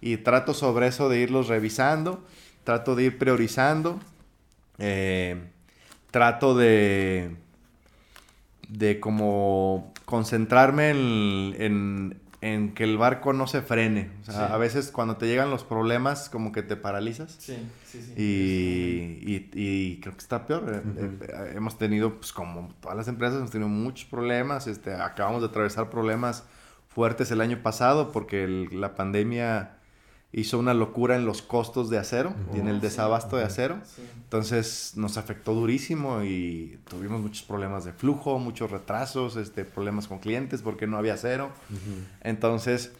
y 0.00 0.16
trato 0.16 0.54
sobre 0.54 0.88
eso 0.88 1.08
de 1.08 1.20
irlos 1.20 1.46
revisando, 1.46 2.24
trato 2.64 2.96
de 2.96 3.04
ir 3.04 3.18
priorizando, 3.18 4.00
eh, 4.78 5.40
trato 6.10 6.56
de 6.56 7.36
de 8.68 8.98
como 8.98 9.92
concentrarme 10.04 10.90
en, 10.90 11.54
en, 11.58 12.20
que 12.40 12.84
el 12.84 12.98
barco 12.98 13.32
no 13.32 13.46
se 13.46 13.62
frene. 13.62 14.10
O 14.22 14.24
sea, 14.24 14.46
a 14.54 14.58
veces 14.58 14.90
cuando 14.90 15.16
te 15.16 15.26
llegan 15.26 15.50
los 15.50 15.64
problemas 15.64 16.28
como 16.28 16.52
que 16.52 16.62
te 16.62 16.76
paralizas. 16.76 17.36
Sí, 17.38 17.56
sí, 17.84 18.02
sí. 18.02 18.12
Y, 18.16 19.50
y, 19.54 20.00
creo 20.00 20.14
que 20.14 20.20
está 20.20 20.46
peor. 20.46 20.64
Eh, 20.72 21.18
eh, 21.20 21.52
hemos 21.56 21.78
tenido, 21.78 22.16
pues 22.16 22.32
como 22.32 22.72
todas 22.80 22.96
las 22.96 23.08
empresas, 23.08 23.38
hemos 23.38 23.50
tenido 23.50 23.68
muchos 23.68 24.08
problemas. 24.08 24.66
Este, 24.66 24.94
acabamos 24.94 25.42
de 25.42 25.48
atravesar 25.48 25.90
problemas 25.90 26.44
fuertes 26.88 27.30
el 27.30 27.40
año 27.40 27.62
pasado 27.62 28.12
porque 28.12 28.68
la 28.72 28.94
pandemia 28.94 29.76
hizo 30.36 30.58
una 30.58 30.74
locura 30.74 31.16
en 31.16 31.24
los 31.24 31.40
costos 31.40 31.88
de 31.88 31.96
acero 31.96 32.34
y 32.54 32.58
en 32.58 32.68
el 32.68 32.78
desabasto 32.82 33.38
de 33.38 33.44
acero. 33.44 33.80
Entonces 34.22 34.92
nos 34.94 35.16
afectó 35.16 35.54
durísimo 35.54 36.22
y 36.24 36.78
tuvimos 36.90 37.22
muchos 37.22 37.42
problemas 37.42 37.86
de 37.86 37.94
flujo, 37.94 38.38
muchos 38.38 38.70
retrasos, 38.70 39.36
este, 39.36 39.64
problemas 39.64 40.08
con 40.08 40.18
clientes 40.18 40.60
porque 40.60 40.86
no 40.86 40.98
había 40.98 41.14
acero. 41.14 41.52
Entonces, 42.20 42.92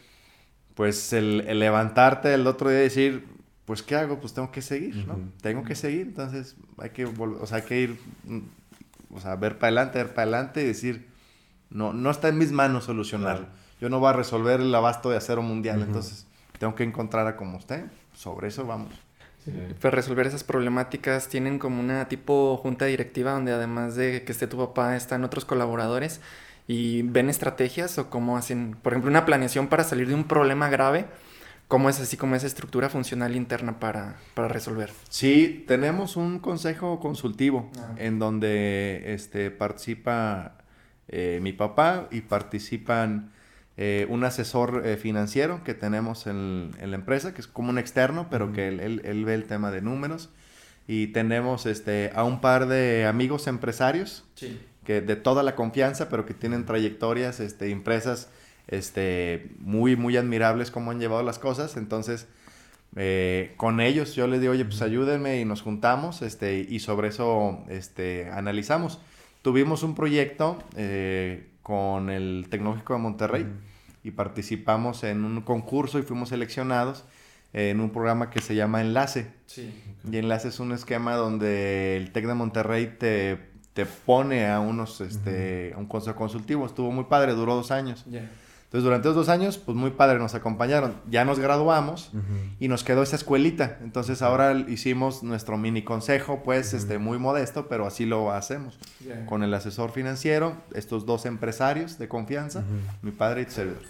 pues 0.73 1.13
el, 1.13 1.59
levantarte 1.59 2.33
el 2.33 2.47
otro 2.47 2.71
día 2.71 2.79
y 2.79 2.83
decir, 2.83 3.27
pues 3.65 3.83
¿qué 3.83 3.95
hago? 3.95 4.19
Pues 4.19 4.33
tengo 4.33 4.51
que 4.51 4.63
seguir, 4.63 5.05
¿no? 5.05 5.19
Tengo 5.39 5.63
que 5.63 5.75
seguir, 5.75 6.07
entonces 6.07 6.55
hay 6.79 6.89
que, 6.89 7.05
o 7.05 7.45
sea, 7.45 7.57
hay 7.57 7.63
que 7.63 7.81
ir, 7.81 7.99
mm, 8.23 8.39
o 9.13 9.19
sea, 9.19 9.35
ver 9.35 9.59
para 9.59 9.67
adelante, 9.67 9.99
ver 9.99 10.13
para 10.15 10.23
adelante 10.23 10.63
y 10.63 10.65
decir, 10.65 11.07
no, 11.69 11.93
no 11.93 12.09
está 12.09 12.29
en 12.29 12.39
mis 12.39 12.51
manos 12.51 12.85
solucionarlo. 12.85 13.45
Yo 13.79 13.89
no 13.89 13.99
voy 13.99 14.09
a 14.09 14.13
resolver 14.13 14.59
el 14.59 14.73
abasto 14.73 15.11
de 15.11 15.17
acero 15.17 15.43
mundial, 15.43 15.83
entonces 15.83 16.25
tengo 16.59 16.75
que 16.75 16.83
encontrar 16.83 17.27
a 17.27 17.35
como 17.35 17.57
usted. 17.57 17.85
Sobre 18.13 18.47
eso 18.47 18.65
vamos. 18.65 18.93
Pues 19.79 19.93
resolver 19.93 20.27
esas 20.27 20.43
problemáticas 20.43 21.29
tienen 21.29 21.57
como 21.57 21.79
una 21.79 22.09
tipo 22.09 22.57
junta 22.57 22.85
directiva 22.85 23.31
donde 23.31 23.53
además 23.53 23.95
de 23.95 24.23
que 24.23 24.31
esté 24.33 24.45
tu 24.45 24.57
papá 24.57 24.97
están 24.97 25.23
otros 25.23 25.45
colaboradores 25.45 26.19
y 26.67 27.03
ven 27.03 27.29
estrategias 27.29 27.97
o 27.97 28.09
cómo 28.09 28.35
hacen, 28.35 28.75
por 28.81 28.91
ejemplo, 28.91 29.09
una 29.09 29.25
planeación 29.25 29.67
para 29.67 29.85
salir 29.85 30.09
de 30.09 30.15
un 30.15 30.25
problema 30.25 30.69
grave. 30.69 31.05
¿Cómo 31.69 31.89
es 31.89 31.99
así 31.99 32.15
como 32.15 32.35
esa 32.35 32.47
estructura 32.47 32.89
funcional 32.89 33.35
interna 33.35 33.77
para, 33.79 34.15
para 34.33 34.47
resolver? 34.47 34.89
Sí, 35.09 35.65
tenemos 35.67 36.15
un 36.15 36.39
consejo 36.39 36.99
consultivo 36.99 37.69
ah. 37.77 37.93
en 37.97 38.19
donde 38.19 39.13
este, 39.13 39.51
participa 39.51 40.57
eh, 41.09 41.39
mi 41.41 41.51
papá 41.51 42.07
y 42.09 42.21
participan 42.21 43.31
eh, 43.79 44.07
un 44.09 44.23
asesor 44.23 44.81
eh, 44.87 44.97
financiero 44.97 45.63
que 45.63 45.75
tenemos 45.75 46.25
en, 46.25 46.71
la 46.81 46.95
empresa, 46.95 47.35
que 47.35 47.41
es 47.41 47.47
como 47.47 47.69
un 47.69 47.77
externo, 47.77 48.27
pero 48.31 48.51
que 48.51 48.69
él, 48.69 49.23
ve 49.25 49.33
el 49.35 49.43
tema 49.43 49.69
de 49.69 49.81
números. 49.81 50.29
Y 50.87 51.07
tenemos 51.07 51.67
este, 51.67 52.11
a 52.15 52.23
un 52.23 52.41
par 52.41 52.67
de 52.67 53.05
amigos 53.05 53.45
empresarios 53.45 54.23
que 54.83 55.01
de 55.01 55.15
toda 55.15 55.43
la 55.43 55.53
confianza, 55.55 56.09
pero 56.09 56.25
que 56.25 56.33
tienen 56.33 56.65
trayectorias, 56.65 57.39
este, 57.39 57.69
empresas 57.69 58.29
este, 58.67 59.51
muy, 59.59 59.95
muy 59.95 60.17
admirables 60.17 60.71
cómo 60.71 60.89
han 60.89 60.99
llevado 60.99 61.21
las 61.21 61.37
cosas. 61.37 61.77
Entonces, 61.77 62.25
eh, 62.95 63.53
con 63.57 63.79
ellos 63.79 64.15
yo 64.15 64.25
les 64.25 64.41
digo, 64.41 64.53
oye, 64.53 64.65
pues 64.65 64.81
ayúdenme 64.81 65.39
y 65.39 65.45
nos 65.45 65.61
juntamos 65.61 66.23
este, 66.23 66.65
y 66.67 66.79
sobre 66.79 67.09
eso 67.09 67.63
este, 67.69 68.31
analizamos. 68.31 68.99
Tuvimos 69.43 69.83
un 69.83 69.93
proyecto 69.93 70.57
con 71.67 72.09
el 72.09 72.47
Tecnológico 72.49 72.93
de 72.93 72.99
Monterrey 72.99 73.45
y 74.01 74.11
participamos 74.11 75.03
en 75.03 75.25
un 75.25 75.41
concurso 75.41 75.99
y 75.99 76.01
fuimos 76.01 76.29
seleccionados 76.29 77.03
en 77.51 77.81
un 77.81 77.89
programa 77.89 78.29
que 78.29 78.39
se 78.39 78.55
llama 78.55 78.79
Enlace. 78.79 79.33
Y 80.09 80.15
Enlace 80.15 80.47
es 80.47 80.61
un 80.61 80.71
esquema 80.71 81.15
donde 81.15 81.97
el 81.97 82.13
TEC 82.13 82.27
de 82.27 82.33
Monterrey 82.35 82.95
te, 82.97 83.49
te 83.73 83.85
pone 83.85 84.47
a 84.47 84.61
unos, 84.61 85.01
este, 85.01 85.73
a 85.75 85.77
un 85.77 85.87
consejo 85.87 86.15
consultivo. 86.15 86.65
Estuvo 86.65 86.89
muy 86.89 87.03
padre, 87.03 87.33
duró 87.33 87.55
dos 87.55 87.71
años. 87.71 88.05
Entonces, 88.67 88.83
durante 88.83 89.07
esos 89.07 89.15
dos 89.15 89.29
años, 89.29 89.57
pues 89.57 89.77
muy 89.77 89.91
padre, 89.91 90.19
nos 90.19 90.35
acompañaron. 90.35 90.95
Ya 91.09 91.23
nos 91.23 91.39
graduamos 91.39 92.11
y 92.59 92.67
nos 92.67 92.83
quedó 92.83 93.01
esa 93.01 93.15
escuelita. 93.15 93.77
Entonces, 93.81 94.21
ahora 94.21 94.51
hicimos 94.67 95.23
nuestro 95.23 95.57
mini 95.57 95.83
consejo, 95.83 96.41
pues, 96.43 96.73
este, 96.73 96.97
muy 96.97 97.17
modesto, 97.17 97.69
pero 97.69 97.87
así 97.87 98.05
lo 98.05 98.29
hacemos. 98.33 98.77
Con 99.25 99.43
el 99.43 99.53
asesor 99.53 99.91
financiero, 99.91 100.57
estos 100.73 101.05
dos 101.05 101.25
empresarios 101.25 101.97
de 101.97 102.09
confianza, 102.09 102.65
mi 103.01 103.11
padre 103.11 103.43
y 103.43 103.45
tu 103.45 103.51
servidor. 103.51 103.83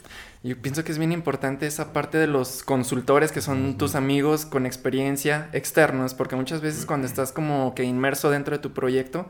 Yo 0.43 0.61
pienso 0.61 0.83
que 0.83 0.91
es 0.91 0.99
bien 0.99 1.11
importante 1.11 1.65
esa 1.65 1.91
parte 1.91 2.19
de 2.19 2.27
los 2.27 2.61
consultores 2.61 3.31
que 3.31 3.41
son 3.41 3.79
tus 3.79 3.95
amigos 3.95 4.45
con 4.45 4.67
experiencia 4.67 5.49
externos, 5.53 6.13
porque 6.13 6.35
muchas 6.35 6.61
veces 6.61 6.85
cuando 6.85 7.07
estás 7.07 7.31
como 7.31 7.73
que 7.73 7.83
inmerso 7.83 8.29
dentro 8.29 8.55
de 8.55 8.61
tu 8.61 8.73
proyecto, 8.73 9.27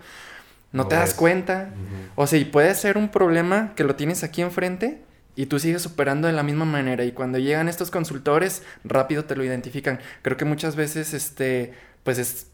no, 0.74 0.88
te 0.88 0.96
das 0.96 1.14
cuenta. 1.14 1.70
O 2.16 2.28
sea, 2.28 2.38
y 2.38 2.44
puede 2.44 2.76
ser 2.76 2.98
un 2.98 3.08
problema 3.08 3.72
que 3.76 3.86
lo 3.86 3.96
tienes 3.96 4.26
aquí 4.26 4.42
enfrente 4.42 5.07
y 5.38 5.46
tú 5.46 5.60
sigues 5.60 5.84
superando 5.84 6.28
de 6.28 6.34
la 6.34 6.44
misma 6.44 6.66
manera 6.66 7.06
y 7.06 7.14
cuando 7.14 7.38
llegan 7.38 7.70
estos 7.70 7.92
consultores 7.92 8.64
rápido 8.84 9.24
te 9.24 9.36
lo 9.36 9.46
identifican. 9.46 10.00
Creo 10.24 10.36
que 10.36 10.46
muchas 10.46 10.76
veces 10.76 11.14
este 11.14 11.74
pues 12.04 12.18
es 12.18 12.48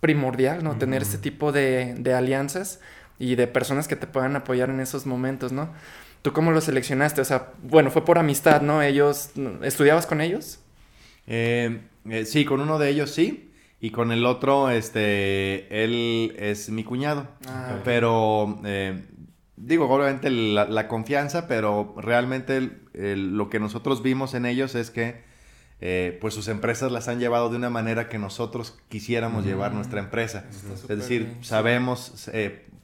primordial, 0.00 0.64
¿no? 0.64 0.76
Tener 0.76 1.02
este 1.02 1.18
tipo 1.18 1.52
de, 1.52 1.94
de 1.98 2.14
alianzas 2.14 2.80
y 3.18 3.34
de 3.34 3.46
personas 3.46 3.86
que 3.86 3.94
te 3.94 4.06
puedan 4.06 4.34
apoyar 4.34 4.70
en 4.70 4.80
esos 4.80 5.04
momentos, 5.04 5.52
¿no? 5.52 5.68
¿Tú 6.22 6.32
cómo 6.32 6.50
lo 6.50 6.62
seleccionaste? 6.62 7.20
O 7.20 7.24
sea, 7.24 7.52
bueno, 7.62 7.90
fue 7.90 8.04
por 8.04 8.18
amistad, 8.18 8.62
¿no? 8.62 8.82
Ellos, 8.82 9.30
¿estudiabas 9.62 10.06
con 10.06 10.22
ellos? 10.22 10.60
Eh, 11.26 11.80
eh, 12.08 12.24
sí, 12.24 12.46
con 12.46 12.60
uno 12.60 12.78
de 12.78 12.88
ellos 12.88 13.10
sí. 13.10 13.52
Y 13.82 13.90
con 13.90 14.12
el 14.12 14.26
otro, 14.26 14.68
este, 14.68 15.84
él 15.84 16.34
es 16.38 16.68
mi 16.68 16.84
cuñado. 16.84 17.28
Ah, 17.46 17.78
pero, 17.82 18.60
eh, 18.64 19.02
digo, 19.60 19.88
obviamente 19.88 20.30
la, 20.30 20.88
confianza, 20.88 21.46
pero 21.46 21.94
realmente 21.96 22.70
lo 22.92 23.48
que 23.50 23.60
nosotros 23.60 24.02
vimos 24.02 24.34
en 24.34 24.46
ellos 24.46 24.74
es 24.74 24.90
que, 24.90 25.22
pues 26.20 26.34
sus 26.34 26.48
empresas 26.48 26.90
las 26.92 27.08
han 27.08 27.20
llevado 27.20 27.50
de 27.50 27.56
una 27.56 27.70
manera 27.70 28.08
que 28.08 28.18
nosotros 28.18 28.78
quisiéramos 28.88 29.44
llevar 29.44 29.72
nuestra 29.72 30.00
empresa. 30.00 30.44
Es 30.50 30.88
decir, 30.88 31.36
sabemos, 31.42 32.30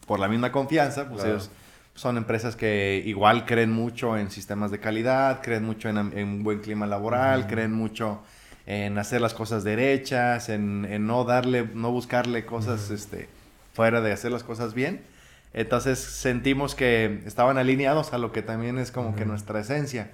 por 0.07 0.21
la 0.21 0.29
misma 0.29 0.53
confianza, 0.53 1.09
pues 1.09 1.25
ellos 1.25 1.51
son 1.97 2.19
empresas 2.19 2.57
que 2.57 3.03
igual 3.05 3.47
creen 3.47 3.73
mucho 3.73 4.17
en 4.17 4.31
sistemas 4.31 4.71
de 4.71 4.79
calidad, 4.79 5.41
creen 5.43 5.65
mucho 5.65 5.89
en, 5.89 5.97
un 5.99 6.43
buen 6.45 6.61
clima 6.61 6.87
laboral, 6.87 7.47
creen 7.47 7.73
mucho 7.73 8.21
en 8.67 8.99
hacer 8.99 9.21
las 9.21 9.33
cosas 9.33 9.65
derechas, 9.65 10.51
en, 10.51 11.07
no 11.07 11.25
darle, 11.25 11.69
no 11.75 11.91
buscarle 11.91 12.45
cosas 12.45 12.91
este, 12.91 13.29
fuera 13.73 14.01
de 14.03 14.13
hacer 14.13 14.31
las 14.31 14.45
cosas 14.45 14.75
bien. 14.75 15.01
Entonces 15.57 15.99
sentimos 15.99 16.75
que 16.75 17.23
estaban 17.25 17.57
alineados 17.57 18.13
a 18.13 18.19
lo 18.19 18.31
que 18.31 18.43
también 18.43 18.79
es 18.79 18.91
como 18.91 19.17
que 19.17 19.25
nuestra 19.25 19.59
esencia. 19.59 20.11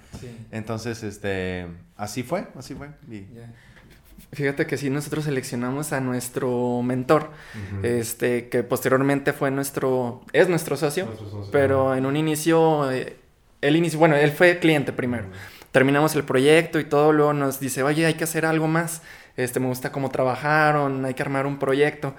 Entonces, 0.51 1.03
este, 1.03 1.67
así 1.97 2.23
fue, 2.23 2.47
así 2.57 2.73
fue. 2.75 2.87
Fíjate 4.31 4.65
que 4.65 4.77
sí, 4.77 4.89
nosotros 4.89 5.25
seleccionamos 5.25 5.91
a 5.91 5.99
nuestro 5.99 6.81
mentor, 6.81 7.31
este, 7.83 8.47
que 8.47 8.63
posteriormente 8.63 9.33
fue 9.33 9.51
nuestro, 9.51 10.21
es 10.31 10.47
nuestro 10.47 10.77
socio, 10.77 11.09
pero 11.51 11.93
en 11.93 12.05
un 12.05 12.15
inicio, 12.15 12.89
eh, 12.89 13.17
él 13.59 13.75
inició, 13.75 13.99
bueno, 13.99 14.15
él 14.15 14.31
fue 14.31 14.59
cliente 14.59 14.93
primero. 14.93 15.25
Terminamos 15.73 16.15
el 16.15 16.23
proyecto 16.23 16.79
y 16.79 16.85
todo, 16.85 17.11
luego 17.11 17.33
nos 17.33 17.59
dice, 17.59 17.83
oye, 17.83 18.05
hay 18.05 18.13
que 18.13 18.23
hacer 18.23 18.45
algo 18.45 18.69
más, 18.69 19.01
este, 19.35 19.59
me 19.59 19.67
gusta 19.67 19.91
cómo 19.91 20.09
trabajaron, 20.09 21.03
hay 21.03 21.15
que 21.15 21.21
armar 21.21 21.45
un 21.45 21.59
proyecto. 21.59 22.15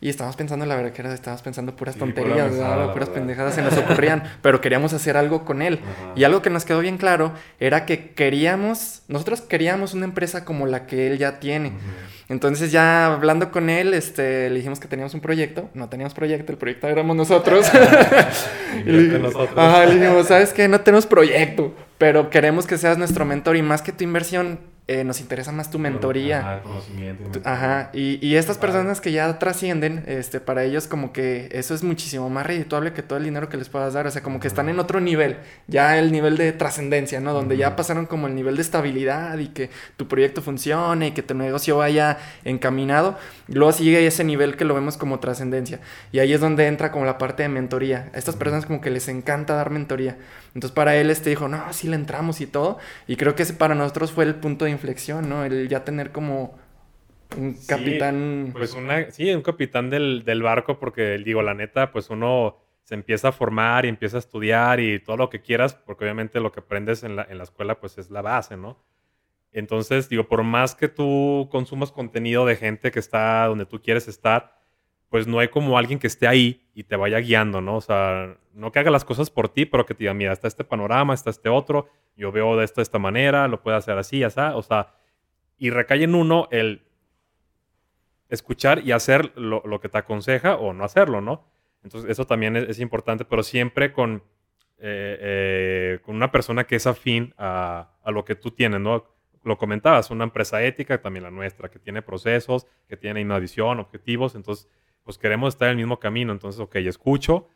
Y 0.00 0.10
estábamos 0.10 0.36
pensando, 0.36 0.66
la 0.66 0.76
verdad 0.76 0.92
que 0.92 1.00
era, 1.00 1.14
estábamos 1.14 1.42
pensando 1.42 1.74
puras 1.74 1.96
tonterías, 1.96 2.52
puras 2.92 3.08
pendejadas 3.08 3.54
se 3.54 3.62
nos 3.62 3.76
ocurrían, 3.78 4.22
pero 4.42 4.60
queríamos 4.60 4.92
hacer 4.92 5.16
algo 5.16 5.44
con 5.44 5.62
él. 5.62 5.80
Y 6.14 6.24
algo 6.24 6.42
que 6.42 6.50
nos 6.50 6.64
quedó 6.64 6.80
bien 6.80 6.98
claro 6.98 7.32
era 7.58 7.86
que 7.86 8.10
queríamos, 8.10 9.02
nosotros 9.08 9.40
queríamos 9.40 9.94
una 9.94 10.04
empresa 10.04 10.44
como 10.44 10.66
la 10.66 10.86
que 10.86 11.06
él 11.06 11.18
ya 11.18 11.40
tiene. 11.40 11.72
Entonces 12.28 12.72
ya 12.72 13.06
hablando 13.06 13.50
con 13.50 13.70
él, 13.70 13.94
este, 13.94 14.50
le 14.50 14.56
dijimos 14.56 14.80
que 14.80 14.88
teníamos 14.88 15.14
un 15.14 15.20
proyecto, 15.20 15.70
no 15.74 15.88
teníamos 15.88 16.12
proyecto, 16.12 16.52
el 16.52 16.58
proyecto 16.58 16.88
éramos 16.88 17.16
nosotros. 17.16 17.70
y 18.84 18.90
le, 18.90 19.18
nosotros. 19.18 19.56
Ajá, 19.56 19.86
le 19.86 19.94
dijimos, 19.94 20.26
¿sabes 20.26 20.52
qué? 20.52 20.68
No 20.68 20.80
tenemos 20.80 21.06
proyecto, 21.06 21.72
pero 21.98 22.28
queremos 22.28 22.66
que 22.66 22.78
seas 22.78 22.98
nuestro 22.98 23.24
mentor 23.24 23.56
y 23.56 23.62
más 23.62 23.80
que 23.80 23.92
tu 23.92 24.04
inversión, 24.04 24.58
eh, 24.88 25.02
nos 25.02 25.20
interesa 25.20 25.50
más 25.50 25.70
tu 25.70 25.78
mentoría. 25.78 26.38
Ajá, 26.38 26.62
conocimiento. 26.62 27.40
Ajá, 27.44 27.90
y, 27.92 28.24
y 28.24 28.36
estas 28.36 28.56
personas 28.58 29.00
que 29.00 29.10
ya 29.12 29.38
trascienden, 29.38 30.04
este, 30.06 30.38
para 30.40 30.62
ellos 30.62 30.86
como 30.86 31.12
que 31.12 31.48
eso 31.52 31.74
es 31.74 31.82
muchísimo 31.82 32.30
más 32.30 32.46
redituable 32.46 32.92
que 32.92 33.02
todo 33.02 33.18
el 33.18 33.24
dinero 33.24 33.48
que 33.48 33.56
les 33.56 33.68
puedas 33.68 33.94
dar, 33.94 34.06
o 34.06 34.10
sea, 34.10 34.22
como 34.22 34.38
que 34.38 34.46
están 34.48 34.68
en 34.68 34.78
otro 34.78 35.00
nivel, 35.00 35.38
ya 35.66 35.98
el 35.98 36.12
nivel 36.12 36.36
de 36.36 36.52
trascendencia, 36.52 37.20
¿no? 37.20 37.32
Donde 37.32 37.56
ya 37.56 37.74
pasaron 37.74 38.06
como 38.06 38.28
el 38.28 38.34
nivel 38.34 38.56
de 38.56 38.62
estabilidad 38.62 39.38
y 39.38 39.48
que 39.48 39.70
tu 39.96 40.06
proyecto 40.06 40.42
funcione 40.42 41.08
y 41.08 41.10
que 41.12 41.22
tu 41.22 41.34
negocio 41.34 41.78
vaya 41.78 42.18
encaminado, 42.44 43.18
luego 43.48 43.72
sigue 43.72 44.06
ese 44.06 44.22
nivel 44.22 44.56
que 44.56 44.64
lo 44.64 44.74
vemos 44.74 44.96
como 44.96 45.18
trascendencia, 45.18 45.80
y 46.12 46.20
ahí 46.20 46.32
es 46.32 46.40
donde 46.40 46.66
entra 46.66 46.92
como 46.92 47.04
la 47.04 47.18
parte 47.18 47.42
de 47.42 47.48
mentoría. 47.48 48.10
A 48.14 48.18
estas 48.18 48.36
personas 48.36 48.66
como 48.66 48.80
que 48.80 48.90
les 48.90 49.08
encanta 49.08 49.54
dar 49.54 49.70
mentoría. 49.70 50.16
Entonces 50.54 50.74
para 50.74 50.96
él 50.96 51.10
este 51.10 51.30
dijo, 51.30 51.48
no, 51.48 51.72
sí 51.72 51.86
le 51.86 51.96
entramos 51.96 52.40
y 52.40 52.46
todo. 52.46 52.78
Y 53.06 53.16
creo 53.16 53.34
que 53.34 53.42
ese 53.42 53.52
para 53.52 53.74
nosotros 53.74 54.12
fue 54.12 54.24
el 54.24 54.34
punto 54.36 54.64
de 54.64 54.70
inflexión, 54.76 55.28
¿no? 55.28 55.44
El 55.44 55.68
ya 55.68 55.84
tener 55.84 56.12
como 56.12 56.56
un 57.36 57.54
capitán. 57.66 58.50
pues 58.52 58.74
una, 58.74 59.10
sí, 59.10 59.32
un 59.32 59.42
capitán 59.42 59.90
del, 59.90 60.42
barco, 60.42 60.78
porque 60.78 61.18
digo, 61.18 61.42
la 61.42 61.54
neta, 61.54 61.90
pues 61.92 62.10
uno 62.10 62.58
se 62.84 62.94
empieza 62.94 63.28
a 63.28 63.32
formar 63.32 63.84
y 63.84 63.88
empieza 63.88 64.16
a 64.16 64.20
estudiar 64.20 64.78
y 64.78 65.00
todo 65.00 65.16
lo 65.16 65.28
que 65.28 65.42
quieras, 65.42 65.74
porque 65.74 66.04
obviamente 66.04 66.38
lo 66.38 66.52
que 66.52 66.60
aprendes 66.60 67.02
en 67.02 67.16
la, 67.16 67.26
en 67.28 67.38
la 67.38 67.44
escuela, 67.44 67.80
pues 67.80 67.98
es 67.98 68.10
la 68.10 68.22
base, 68.22 68.56
¿no? 68.56 68.78
Entonces, 69.52 70.08
digo, 70.08 70.28
por 70.28 70.42
más 70.44 70.74
que 70.74 70.88
tú 70.88 71.48
consumas 71.50 71.90
contenido 71.90 72.46
de 72.46 72.56
gente 72.56 72.90
que 72.90 72.98
está 72.98 73.46
donde 73.46 73.66
tú 73.66 73.80
quieres 73.80 74.06
estar, 74.06 74.60
pues 75.08 75.26
no 75.26 75.38
hay 75.38 75.48
como 75.48 75.78
alguien 75.78 75.98
que 75.98 76.06
esté 76.06 76.26
ahí 76.26 76.68
y 76.74 76.84
te 76.84 76.96
vaya 76.96 77.18
guiando, 77.18 77.60
¿no? 77.60 77.76
O 77.76 77.80
sea, 77.80 78.36
no 78.56 78.72
que 78.72 78.78
haga 78.78 78.90
las 78.90 79.04
cosas 79.04 79.30
por 79.30 79.50
ti, 79.50 79.66
pero 79.66 79.84
que 79.84 79.94
te 79.94 80.04
diga, 80.04 80.14
mira, 80.14 80.32
está 80.32 80.48
este 80.48 80.64
panorama, 80.64 81.12
está 81.12 81.28
este 81.28 81.50
otro, 81.50 81.88
yo 82.16 82.32
veo 82.32 82.56
de 82.56 82.64
esto 82.64 82.80
de 82.80 82.84
esta 82.84 82.98
manera, 82.98 83.46
lo 83.48 83.62
puede 83.62 83.76
hacer 83.76 83.98
así, 83.98 84.22
así, 84.22 84.40
o 84.40 84.62
sea, 84.62 84.94
y 85.58 85.70
recae 85.70 86.02
en 86.04 86.14
uno 86.14 86.48
el 86.50 86.82
escuchar 88.30 88.80
y 88.84 88.92
hacer 88.92 89.32
lo, 89.36 89.78
que 89.80 89.90
te 89.90 89.98
aconseja 89.98 90.56
o 90.56 90.72
no 90.72 90.84
hacerlo, 90.84 91.20
¿no? 91.20 91.44
Entonces, 91.84 92.10
eso 92.10 92.26
también 92.26 92.56
es, 92.56 92.80
importante, 92.80 93.26
pero 93.26 93.42
siempre 93.42 93.92
con, 93.92 94.22
eh, 94.78 95.18
eh, 95.20 95.98
con 96.02 96.16
una 96.16 96.32
persona 96.32 96.64
que 96.64 96.76
es 96.76 96.86
afín 96.86 97.34
a, 97.36 97.90
a 98.02 98.10
lo 98.10 98.24
que 98.24 98.34
tú 98.34 98.50
tienes, 98.50 98.80
¿no? 98.80 99.04
Lo 99.44 99.58
comentabas, 99.58 100.10
una 100.10 100.24
empresa 100.24 100.62
ética, 100.62 101.00
también 101.00 101.22
la 101.22 101.30
nuestra, 101.30 101.70
que 101.70 101.78
tiene 101.78 102.02
procesos, 102.02 102.66
que 102.88 102.96
tiene 102.96 103.22
una 103.22 103.36
objetivos, 103.36 104.34
entonces 104.34 104.68
pues 105.04 105.18
queremos 105.18 105.54
estar 105.54 105.68
en 105.68 105.72
el 105.72 105.76
mismo 105.76 106.00
camino. 106.00 106.32
Entonces, 106.32 106.60
ok, 106.60 106.74
escucho 106.76 107.48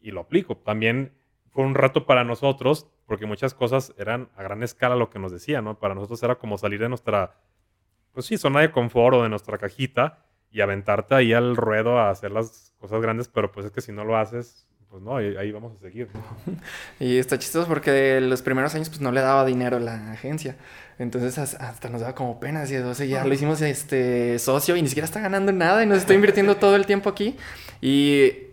y 0.00 0.10
lo 0.10 0.20
aplico. 0.20 0.56
También 0.56 1.12
fue 1.50 1.64
un 1.64 1.74
rato 1.74 2.06
para 2.06 2.24
nosotros, 2.24 2.88
porque 3.06 3.26
muchas 3.26 3.54
cosas 3.54 3.94
eran 3.98 4.28
a 4.36 4.42
gran 4.42 4.62
escala 4.62 4.96
lo 4.96 5.10
que 5.10 5.18
nos 5.18 5.32
decía, 5.32 5.62
¿no? 5.62 5.78
Para 5.78 5.94
nosotros 5.94 6.22
era 6.22 6.36
como 6.36 6.58
salir 6.58 6.80
de 6.80 6.88
nuestra, 6.88 7.36
pues 8.12 8.26
sí, 8.26 8.36
zona 8.38 8.60
de 8.60 8.70
confort 8.70 9.16
o 9.16 9.22
de 9.22 9.28
nuestra 9.28 9.58
cajita 9.58 10.24
y 10.50 10.60
aventarte 10.60 11.14
ahí 11.14 11.32
al 11.32 11.56
ruedo 11.56 11.98
a 11.98 12.10
hacer 12.10 12.30
las 12.30 12.74
cosas 12.78 13.00
grandes, 13.00 13.28
pero 13.28 13.50
pues 13.52 13.66
es 13.66 13.72
que 13.72 13.80
si 13.80 13.92
no 13.92 14.04
lo 14.04 14.16
haces, 14.16 14.66
pues 14.90 15.02
no, 15.02 15.16
ahí, 15.16 15.52
vamos 15.52 15.76
a 15.76 15.80
seguir. 15.80 16.08
Y 17.00 17.18
está 17.18 17.38
chistoso 17.38 17.68
porque 17.68 18.20
los 18.20 18.42
primeros 18.42 18.74
años 18.74 18.88
pues 18.88 19.00
no 19.00 19.12
le 19.12 19.20
daba 19.20 19.44
dinero 19.44 19.76
a 19.76 19.80
la 19.80 20.12
agencia. 20.12 20.56
Entonces 20.98 21.38
hasta 21.38 21.88
nos 21.90 22.00
daba 22.00 22.14
como 22.14 22.40
pena, 22.40 22.62
así, 22.62 22.76
o 22.76 22.94
sea, 22.94 23.06
ya 23.06 23.24
lo 23.24 23.32
hicimos 23.32 23.60
este 23.60 24.38
socio 24.38 24.76
y 24.76 24.82
ni 24.82 24.88
siquiera 24.88 25.04
está 25.04 25.20
ganando 25.20 25.52
nada 25.52 25.82
y 25.82 25.86
nos 25.86 25.98
está 25.98 26.14
invirtiendo 26.14 26.56
todo 26.56 26.74
el 26.74 26.86
tiempo 26.86 27.10
aquí. 27.10 27.36
Y 27.80 28.47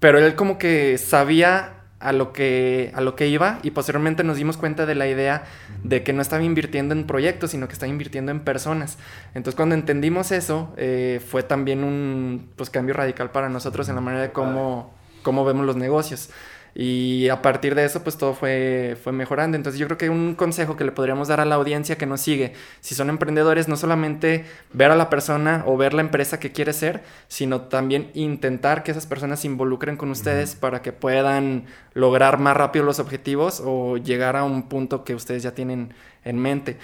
pero 0.00 0.18
él 0.18 0.34
como 0.34 0.58
que 0.58 0.98
sabía 0.98 1.70
a 2.00 2.12
lo 2.12 2.32
que 2.34 2.92
a 2.94 3.00
lo 3.00 3.16
que 3.16 3.28
iba 3.28 3.60
y 3.62 3.70
posteriormente 3.70 4.24
nos 4.24 4.36
dimos 4.36 4.58
cuenta 4.58 4.84
de 4.84 4.94
la 4.94 5.08
idea 5.08 5.44
de 5.82 6.02
que 6.02 6.12
no 6.12 6.20
estaba 6.20 6.42
invirtiendo 6.42 6.94
en 6.94 7.04
proyectos, 7.04 7.52
sino 7.52 7.66
que 7.66 7.72
estaba 7.72 7.88
invirtiendo 7.88 8.30
en 8.30 8.40
personas. 8.40 8.98
Entonces 9.34 9.54
cuando 9.54 9.74
entendimos 9.74 10.30
eso, 10.30 10.74
eh, 10.76 11.22
fue 11.26 11.42
también 11.42 11.82
un 11.82 12.50
pues, 12.56 12.68
cambio 12.68 12.94
radical 12.94 13.30
para 13.30 13.48
nosotros 13.48 13.88
en 13.88 13.94
la 13.94 14.02
manera 14.02 14.22
de 14.24 14.32
cómo 14.32 14.92
cómo 15.24 15.44
vemos 15.44 15.66
los 15.66 15.74
negocios. 15.74 16.30
Y 16.74 17.28
a 17.28 17.40
partir 17.40 17.76
de 17.76 17.84
eso, 17.84 18.02
pues 18.02 18.18
todo 18.18 18.34
fue, 18.34 18.96
fue 19.02 19.12
mejorando. 19.12 19.56
Entonces 19.56 19.78
yo 19.78 19.86
creo 19.86 19.98
que 19.98 20.10
un 20.10 20.34
consejo 20.34 20.76
que 20.76 20.84
le 20.84 20.90
podríamos 20.90 21.28
dar 21.28 21.40
a 21.40 21.44
la 21.44 21.54
audiencia 21.54 21.96
que 21.96 22.06
nos 22.06 22.20
sigue, 22.20 22.52
si 22.80 22.94
son 22.96 23.10
emprendedores, 23.10 23.68
no 23.68 23.76
solamente 23.76 24.44
ver 24.72 24.90
a 24.90 24.96
la 24.96 25.08
persona 25.08 25.62
o 25.66 25.76
ver 25.76 25.94
la 25.94 26.00
empresa 26.00 26.40
que 26.40 26.50
quiere 26.52 26.72
ser, 26.72 27.04
sino 27.28 27.62
también 27.62 28.10
intentar 28.14 28.82
que 28.82 28.90
esas 28.90 29.06
personas 29.06 29.40
se 29.40 29.46
involucren 29.46 29.96
con 29.96 30.10
ustedes 30.10 30.56
para 30.56 30.82
que 30.82 30.92
puedan 30.92 31.66
lograr 31.92 32.38
más 32.38 32.56
rápido 32.56 32.84
los 32.84 32.98
objetivos 32.98 33.62
o 33.64 33.96
llegar 33.96 34.36
a 34.36 34.42
un 34.42 34.68
punto 34.68 35.04
que 35.04 35.14
ustedes 35.14 35.44
ya 35.44 35.54
tienen 35.54 35.94
en 36.24 36.38
mente. 36.38 36.76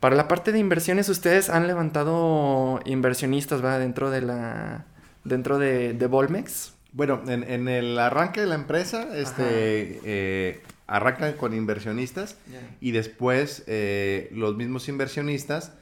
Para 0.00 0.14
la 0.14 0.28
parte 0.28 0.52
de 0.52 0.58
inversiones, 0.58 1.08
ustedes 1.08 1.48
han 1.50 1.66
levantado 1.66 2.80
inversionistas, 2.84 3.64
¿va? 3.64 3.78
Dentro 3.78 4.10
de 4.10 4.20
la... 4.22 4.84
Dentro 5.24 5.58
de, 5.58 5.92
de 5.92 6.06
Volmex. 6.06 6.77
Bueno, 6.92 7.22
en, 7.28 7.68
el 7.68 7.98
arranque 7.98 8.40
de 8.40 8.46
la 8.46 8.54
empresa, 8.54 9.16
este, 9.16 10.00
eh, 10.04 10.62
arrancan 10.86 11.34
con 11.34 11.52
inversionistas 11.54 12.38
y 12.80 12.92
después 12.92 13.64
eh, 13.66 14.30
los 14.32 14.56
mismos 14.56 14.88
inversionistas, 14.88 15.74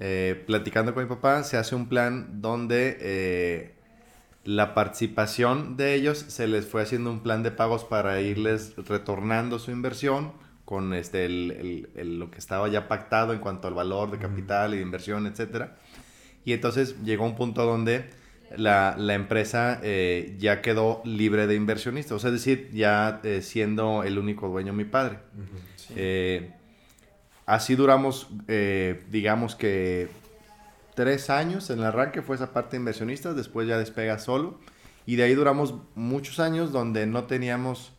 eh, 0.00 0.42
platicando 0.46 0.94
con 0.94 1.04
mi 1.04 1.08
papá, 1.08 1.44
se 1.44 1.58
hace 1.58 1.74
un 1.74 1.88
plan 1.88 2.40
donde 2.40 3.74
la 4.44 4.74
participación 4.74 5.76
de 5.76 5.94
ellos 5.94 6.24
se 6.28 6.46
les 6.46 6.66
fue 6.66 6.82
haciendo 6.82 7.10
un 7.10 7.20
plan 7.20 7.42
de 7.42 7.50
pagos 7.50 7.84
para 7.84 8.20
irles 8.20 8.74
retornando 8.76 9.58
su 9.58 9.70
inversión 9.70 10.32
con 10.64 10.94
este, 10.94 11.28
lo 11.28 12.30
que 12.30 12.38
estaba 12.38 12.68
ya 12.68 12.88
pactado 12.88 13.34
en 13.34 13.38
cuanto 13.38 13.68
al 13.68 13.74
valor 13.74 14.10
de 14.10 14.18
capital 14.18 14.72
y 14.72 14.78
de 14.78 14.82
inversión, 14.82 15.26
etc. 15.26 15.66
Y 16.44 16.54
entonces 16.54 17.02
llegó 17.02 17.24
un 17.26 17.36
punto 17.36 17.66
donde 17.66 18.23
la, 18.56 19.14
empresa 19.14 19.80
eh, 19.82 20.36
ya 20.38 20.60
quedó 20.60 21.02
libre 21.04 21.46
de 21.46 21.54
inversionistas, 21.54 22.12
o 22.12 22.18
sea, 22.18 22.28
es 22.28 22.34
decir, 22.34 22.70
ya 22.72 23.20
eh, 23.24 23.42
siendo 23.42 24.02
el 24.02 24.18
único 24.18 24.48
dueño 24.48 24.72
mi 24.72 24.84
padre. 24.84 25.18
Eh, 25.96 26.52
así 27.46 27.74
duramos, 27.74 28.28
digamos 29.10 29.54
que 29.56 30.08
tres 30.94 31.30
años 31.30 31.70
en 31.70 31.80
el 31.80 31.86
arranque 31.86 32.22
fue 32.22 32.36
esa 32.36 32.52
parte 32.52 32.72
de 32.72 32.78
inversionistas, 32.78 33.36
después 33.36 33.68
ya 33.68 33.78
despega 33.78 34.18
solo. 34.18 34.58
Y 35.06 35.16
de 35.16 35.24
ahí 35.24 35.34
duramos 35.34 35.74
muchos 35.94 36.40
años 36.40 36.72
donde 36.72 37.06
no 37.06 37.24
teníamos, 37.24 37.92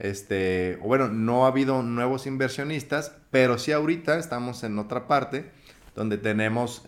este, 0.00 0.78
o 0.82 0.86
bueno, 0.88 1.08
no 1.08 1.44
ha 1.44 1.48
habido 1.48 1.82
nuevos 1.82 2.26
inversionistas, 2.26 3.16
pero 3.30 3.58
sí 3.58 3.70
ahorita 3.70 4.18
estamos 4.18 4.64
en 4.64 4.78
otra 4.78 5.06
parte 5.06 5.52
donde 5.94 6.18
tenemos 6.18 6.82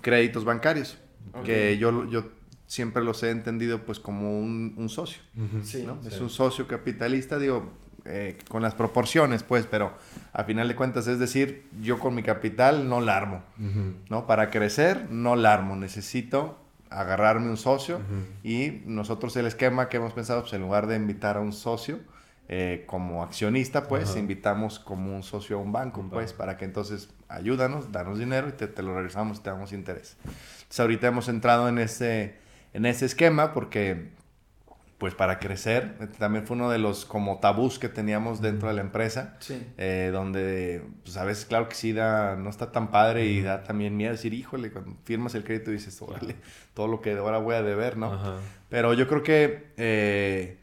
créditos 0.00 0.44
bancarios, 0.44 0.98
que 1.44 1.78
yo, 1.78 2.08
yo 2.08 2.24
siempre 2.66 3.02
los 3.02 3.22
he 3.22 3.30
entendido 3.30 3.84
pues 3.84 4.00
como 4.00 4.38
un, 4.38 4.88
socio. 4.88 5.22
Es 6.06 6.20
un 6.20 6.30
socio 6.30 6.66
capitalista, 6.66 7.38
digo, 7.38 7.72
eh, 8.04 8.38
con 8.48 8.62
las 8.62 8.74
proporciones, 8.74 9.42
pues, 9.42 9.66
pero 9.66 9.92
a 10.32 10.44
final 10.44 10.68
de 10.68 10.76
cuentas, 10.76 11.06
es 11.06 11.18
decir, 11.18 11.68
yo 11.80 11.98
con 11.98 12.14
mi 12.14 12.22
capital 12.22 12.88
no 12.88 13.00
la 13.00 13.16
armo, 13.16 13.42
¿no? 14.08 14.26
Para 14.26 14.50
crecer, 14.50 15.10
no 15.10 15.36
la 15.36 15.54
armo, 15.54 15.76
necesito 15.76 16.60
agarrarme 16.88 17.50
un 17.50 17.56
socio 17.56 18.00
y 18.44 18.82
nosotros 18.86 19.36
el 19.36 19.46
esquema 19.46 19.88
que 19.88 19.96
hemos 19.96 20.12
pensado, 20.12 20.42
pues 20.42 20.52
en 20.52 20.60
lugar 20.60 20.86
de 20.86 20.96
invitar 20.96 21.36
a 21.36 21.40
un 21.40 21.52
socio 21.52 21.98
eh, 22.48 22.84
como 22.86 23.24
accionista, 23.24 23.88
pues 23.88 24.14
invitamos 24.16 24.78
como 24.78 25.14
un 25.14 25.24
socio 25.24 25.58
a 25.58 25.60
un 25.60 25.72
banco, 25.72 26.06
pues, 26.10 26.32
para 26.32 26.56
que 26.56 26.64
entonces 26.64 27.10
ayúdanos, 27.28 27.90
danos 27.90 28.20
dinero 28.20 28.48
y 28.48 28.52
te, 28.52 28.68
te 28.68 28.82
lo 28.82 28.94
regresamos 28.94 29.38
y 29.38 29.42
te 29.42 29.50
damos 29.50 29.72
interés. 29.72 30.16
Entonces 30.66 30.80
ahorita 30.80 31.06
hemos 31.06 31.28
entrado 31.28 31.68
en 31.68 31.78
ese, 31.78 32.34
en 32.72 32.86
ese 32.86 33.06
esquema 33.06 33.52
porque 33.52 34.10
pues 34.98 35.14
para 35.14 35.38
crecer. 35.38 36.10
También 36.18 36.46
fue 36.46 36.56
uno 36.56 36.70
de 36.70 36.78
los 36.78 37.04
como 37.04 37.38
tabús 37.38 37.78
que 37.78 37.88
teníamos 37.88 38.40
dentro 38.40 38.68
de 38.68 38.74
la 38.74 38.80
empresa, 38.80 39.38
eh, 39.76 40.10
donde 40.12 40.82
pues 41.04 41.16
a 41.16 41.24
veces 41.24 41.44
claro 41.44 41.68
que 41.68 41.74
sí 41.74 41.92
da, 41.92 42.36
no 42.36 42.48
está 42.48 42.72
tan 42.72 42.90
padre 42.90 43.26
y 43.26 43.42
da 43.42 43.62
también 43.62 43.96
miedo 43.96 44.12
decir, 44.12 44.32
híjole, 44.32 44.72
cuando 44.72 44.96
firmas 45.04 45.34
el 45.34 45.44
crédito 45.44 45.70
dices, 45.70 46.00
órale, 46.00 46.36
todo 46.74 46.88
lo 46.88 47.00
que 47.00 47.12
ahora 47.12 47.38
voy 47.38 47.54
a 47.54 47.62
deber, 47.62 47.96
¿no? 47.96 48.38
Pero 48.68 48.94
yo 48.94 49.06
creo 49.06 49.22
que 49.22 49.72
eh, 49.76 50.58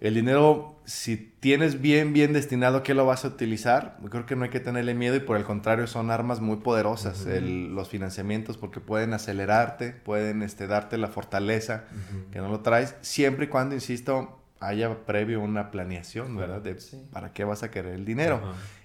el 0.00 0.14
dinero, 0.14 0.80
si 0.86 1.16
tienes 1.40 1.82
bien, 1.82 2.14
bien 2.14 2.32
destinado 2.32 2.82
qué 2.82 2.94
lo 2.94 3.04
vas 3.04 3.26
a 3.26 3.28
utilizar, 3.28 3.98
creo 4.10 4.24
que 4.24 4.34
no 4.34 4.44
hay 4.44 4.50
que 4.50 4.60
tenerle 4.60 4.94
miedo 4.94 5.14
y 5.14 5.20
por 5.20 5.36
el 5.36 5.44
contrario 5.44 5.86
son 5.86 6.10
armas 6.10 6.40
muy 6.40 6.56
poderosas 6.56 7.26
los 7.26 7.88
financiamientos 7.90 8.56
porque 8.56 8.80
pueden 8.80 9.12
acelerarte, 9.12 9.92
pueden 9.92 10.42
este, 10.42 10.66
darte 10.66 10.96
la 10.96 11.08
fortaleza 11.08 11.84
que 12.32 12.38
no 12.38 12.48
lo 12.48 12.60
traes, 12.60 12.96
siempre 13.02 13.44
y 13.44 13.48
cuando, 13.48 13.74
insisto, 13.74 14.40
haya 14.58 15.04
previo 15.04 15.40
una 15.40 15.70
planeación, 15.70 16.34
¿verdad? 16.34 16.62
De 16.62 16.76
para 17.12 17.32
qué 17.34 17.44
vas 17.44 17.62
a 17.62 17.70
querer 17.70 17.94
el 17.94 18.04
dinero. 18.04 18.40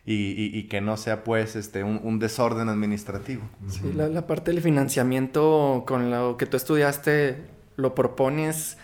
Y, 0.05 0.63
que 0.67 0.81
no 0.81 0.97
sea 0.97 1.23
pues 1.23 1.55
este 1.55 1.83
un, 1.83 2.19
desorden 2.19 2.69
administrativo. 2.69 3.43
Sí, 3.67 3.91
la, 3.93 4.07
la, 4.07 4.27
parte 4.27 4.51
del 4.51 4.61
financiamiento 4.61 5.83
con 5.87 6.11
lo 6.11 6.37
que 6.37 6.45
tú 6.45 6.57
estudiaste, 6.57 7.37
¿lo 7.75 7.95
propones 7.95 8.77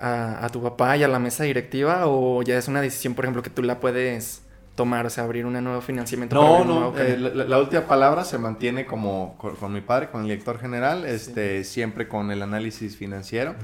a, 0.00 0.48
tu 0.52 0.62
papá 0.62 0.96
y 0.96 1.02
a 1.02 1.08
la 1.08 1.18
mesa 1.18 1.44
directiva 1.44 2.06
o 2.06 2.42
ya 2.42 2.58
es 2.58 2.68
una 2.68 2.80
decisión, 2.80 3.14
por 3.14 3.24
ejemplo, 3.24 3.42
que 3.42 3.50
tú 3.50 3.62
la 3.62 3.80
puedes 3.80 4.42
tomar, 4.76 5.06
o 5.06 5.10
sea, 5.10 5.24
abrir 5.24 5.44
un 5.46 5.54
nuevo 5.54 5.80
financiamiento? 5.80 6.36
No, 6.36 6.64
no, 6.64 6.98
eh, 6.98 7.18
la, 7.18 7.58
última 7.58 7.82
palabra 7.82 8.24
se 8.24 8.38
mantiene 8.38 8.86
como 8.86 9.36
con, 9.38 9.72
mi 9.72 9.80
padre, 9.80 10.10
con 10.10 10.20
el 10.20 10.28
director 10.28 10.60
general, 10.60 11.04
este, 11.04 11.64
siempre 11.64 12.06
con 12.06 12.30
el 12.30 12.42
análisis 12.42 12.96
financiero, 12.96 13.56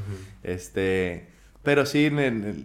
este... 0.43 1.31
Pero 1.63 1.87
sí, 1.87 2.11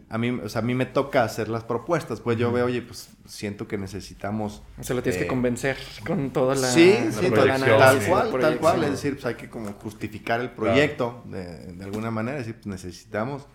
a, 0.10 0.18
mí, 0.18 0.30
o 0.32 0.50
sea, 0.50 0.62
a 0.62 0.64
mí 0.64 0.74
me 0.74 0.88
toca 0.88 1.24
hacer 1.24 1.50
las 1.50 1.64
propuestas. 1.64 2.20
Pues 2.20 2.36
yo 2.40 2.52
veo, 2.52 2.66
oye, 2.66 2.82
pues 2.82 3.10
siento 3.28 3.68
que 3.68 3.78
necesitamos... 3.78 4.64
O 4.80 4.84
sea, 4.84 4.96
lo 4.96 5.04
tienes 5.04 5.20
que 5.20 5.26
eh, 5.26 5.28
convencer 5.28 5.78
con 6.04 6.32
toda 6.32 6.56
la... 6.56 6.68
Sí, 6.68 6.96
sí, 7.12 7.30
tal, 7.30 7.60
cual, 8.08 8.42
tal 8.42 8.58
cual. 8.58 8.84
Es 8.86 8.90
decir, 8.90 9.14
pues 9.14 9.26
hay 9.28 9.36
que 9.36 9.52
como 9.52 9.72
justificar 9.74 10.42
el 10.42 10.50
proyecto 10.50 11.22
de, 11.26 11.74
de, 11.74 11.84
alguna 11.84 12.10
manera. 12.10 12.40
Es 12.40 12.48
decir, 12.48 12.56
pues 12.56 12.66
necesitamos 12.66 13.46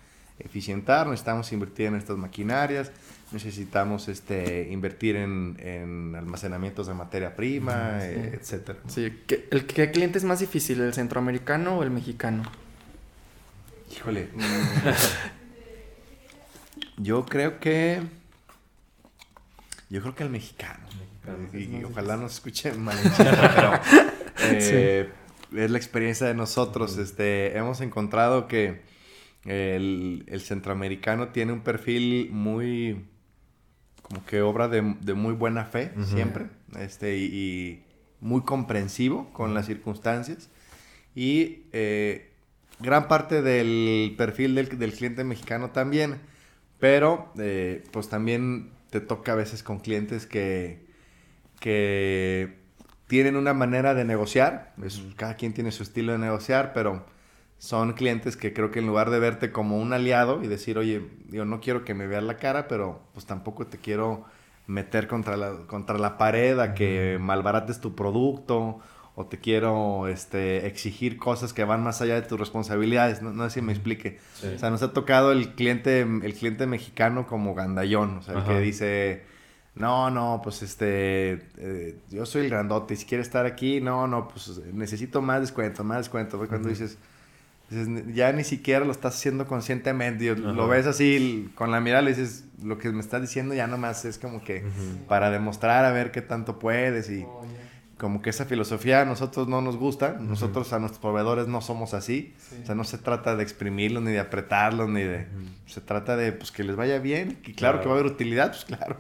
eficientar, 0.45 1.07
necesitamos 1.07 1.53
invertir 1.53 1.87
en 1.87 1.97
estas 1.97 2.17
maquinarias, 2.17 2.93
necesitamos 3.33 4.09
este, 4.09 4.69
invertir 4.71 5.17
en, 5.17 6.15
almacenamientos 6.17 6.87
de 6.87 6.95
materia 6.95 7.35
prima, 7.35 7.99
eh, 8.01 8.39
etcétera. 8.41 8.79
Sí, 8.89 9.23
¿Qué, 9.27 9.49
el, 9.51 9.67
¿qué 9.67 9.91
cliente 9.91 10.19
es 10.19 10.25
más 10.25 10.41
difícil, 10.41 10.81
el 10.81 10.95
centroamericano 10.95 11.79
o 11.79 11.83
el 11.83 11.91
mexicano? 11.91 12.45
Híjole. 13.91 14.29
yo 16.97 17.25
creo 17.27 17.59
que... 17.59 18.03
Yo 19.91 20.01
creo 20.01 20.15
que 20.15 20.23
el 20.23 20.31
mexicano. 20.31 20.87
y, 21.53 21.85
ojalá 21.85 22.17
no 22.17 22.29
se 22.29 22.37
escuche 22.37 22.73
mal, 22.73 22.97
pero 23.19 23.73
eh, 24.41 25.11
es 25.55 25.71
la 25.71 25.77
experiencia 25.77 26.27
de 26.27 26.35
nosotros. 26.35 26.97
Este, 26.97 27.59
hemos 27.59 27.83
encontrado 27.83 28.49
que 28.49 28.81
el, 29.45 30.41
centroamericano 30.45 31.29
tiene 31.29 31.53
un 31.53 31.61
perfil 31.61 32.31
muy, 32.31 33.05
como 34.03 34.25
que 34.25 34.43
obra 34.43 34.69
de, 34.69 34.83
muy 34.83 35.35
buena 35.35 35.65
fe, 35.65 35.93
siempre, 36.05 36.47
este, 36.79 37.17
y, 37.17 37.85
muy 38.21 38.43
comprensivo 38.43 39.31
con 39.33 39.53
las 39.53 39.67
circunstancias. 39.67 40.49
Y 41.15 41.65
eh, 41.73 42.31
gran 42.79 43.09
parte 43.09 43.43
del 43.43 44.15
perfil 44.17 44.55
del, 44.55 44.93
cliente 44.93 45.25
mexicano 45.25 45.71
también, 45.71 46.21
pero 46.79 47.33
eh, 47.39 47.85
pues 47.91 48.09
también 48.09 48.71
te 48.91 49.01
toca 49.01 49.33
a 49.33 49.35
veces 49.35 49.63
con 49.63 49.81
clientes 49.81 50.27
que, 50.27 50.87
que 51.59 52.59
tienen 53.09 53.37
una 53.37 53.55
manera 53.55 53.95
de 53.95 54.05
negociar, 54.05 54.73
cada 55.17 55.35
quien 55.37 55.53
tiene 55.53 55.73
su 55.73 55.83
estilo 55.83 56.13
de 56.13 56.19
negociar, 56.19 56.73
pero 56.73 57.05
son 57.63 57.93
clientes 57.93 58.37
que 58.37 58.53
creo 58.53 58.73
que 58.73 58.81
en 58.81 58.89
lugar 58.89 59.09
de 59.11 59.21
verte 59.21 59.53
como 59.53 59.79
un 59.79 59.93
aliado 59.93 60.43
y 60.43 60.49
decir, 60.49 60.79
oye, 60.79 61.07
yo 61.29 61.45
no 61.45 61.61
quiero 61.61 61.85
que 61.85 61.95
me 61.95 62.09
veas 62.09 62.25
la 62.25 62.37
cara, 62.37 62.67
pero 62.67 63.01
pues 63.15 63.25
tampoco 63.25 63.69
te 63.69 63.79
quiero 63.79 64.25
meter 64.67 65.07
contra 65.07 65.37
la, 65.37 65.53
contra 65.69 65.97
la 65.97 66.19
pared 66.19 66.59
a 66.59 66.75
que 66.75 67.19
malbarates 67.21 67.81
tu 67.81 67.95
producto 67.95 68.81
o 69.15 69.27
te 69.27 69.39
quiero 69.39 70.09
este, 70.09 70.67
exigir 70.67 71.19
cosas 71.19 71.53
que 71.53 71.63
van 71.63 71.85
más 71.85 72.03
allá 72.03 72.17
de 72.17 72.23
tus 72.23 72.41
responsabilidades. 72.41 73.23
No, 73.23 73.49
sé 73.49 73.61
si 73.61 73.63
me 73.65 73.73
explique. 73.73 74.19
O 74.57 74.59
sea, 74.59 74.71
nos 74.71 74.83
ha 74.83 74.93
tocado 74.93 75.31
el 75.31 75.55
cliente, 75.55 76.01
el 76.01 76.35
cliente 76.35 76.67
mexicano 76.67 77.29
como 77.29 77.55
gandallón, 77.55 78.19
o 78.19 78.23
sea, 78.23 78.39
el 78.39 78.45
que 78.45 78.59
dice, 78.59 79.23
no, 79.77 80.11
no, 80.11 80.41
pues 80.43 80.63
este, 80.63 81.47
eh, 81.59 81.97
yo 82.11 82.27
soy 82.27 82.43
el 82.43 82.51
grandote, 82.51 82.95
y 82.95 82.97
si 82.97 83.07
quieres 83.07 83.29
estar 83.29 83.47
aquí, 83.47 83.81
no, 83.81 84.09
no, 84.09 84.27
pues 84.27 84.61
necesito 84.73 85.23
más 85.23 85.43
descuento, 85.43 85.85
más 85.85 85.99
descuento. 85.99 86.45
Cuando 86.49 86.69
dices 86.69 86.99
ya 88.15 88.33
ni 88.33 88.45
siquiera 88.45 88.85
lo 88.85 88.93
estás 88.93 89.15
haciendo 89.15 89.47
conscientemente. 89.47 90.35
Lo 90.37 90.69
ves 90.69 90.87
así 90.87 91.51
con 91.55 91.71
la 91.71 91.81
mirada, 91.81 92.03
le 92.03 92.11
dices, 92.11 92.45
lo 92.63 92.79
que 92.79 92.91
me 92.91 93.01
estás 93.01 93.23
diciendo 93.23 93.55
ya 93.55 93.67
nomás 93.67 94.05
es 94.05 94.19
como 94.19 94.45
que 94.45 94.65
para 95.09 95.31
demostrar 95.31 95.85
a 95.85 95.93
ver 95.93 96.11
qué 96.11 96.23
tanto 96.23 96.59
puedes 96.59 97.09
y 97.11 97.23
oh, 97.23 97.45
como 97.99 98.21
que 98.21 98.31
esa 98.31 98.45
filosofía 98.45 99.03
a 99.03 99.05
nosotros 99.05 99.49
no 99.49 99.63
nos 99.63 99.77
gusta. 99.77 100.17
Nosotros 100.19 100.73
a 100.73 100.79
nuestros 100.79 101.01
proveedores 101.01 101.47
no 101.47 101.61
somos 101.61 101.95
así. 101.95 102.35
O 102.63 102.67
sea, 102.67 102.75
no 102.75 102.85
se 102.85 102.99
trata 102.99 103.37
de 103.37 103.43
exprimirlos 103.43 104.03
ni 104.03 104.13
de 104.13 104.21
apretarlos 104.21 104.89
ni 104.89 105.03
de... 105.03 105.27
Se 105.67 105.81
trata 105.81 106.17
de 106.17 106.33
pues 106.33 106.51
que 106.51 106.65
les 106.65 106.77
vaya 106.77 106.99
bien 106.99 107.39
y 107.45 107.55
claro, 107.55 107.81
que 107.81 107.87
va 107.87 107.93
a 107.93 107.99
haber 107.99 108.11
utilidad, 108.11 108.51
pues 108.51 108.65
claro. 108.65 108.97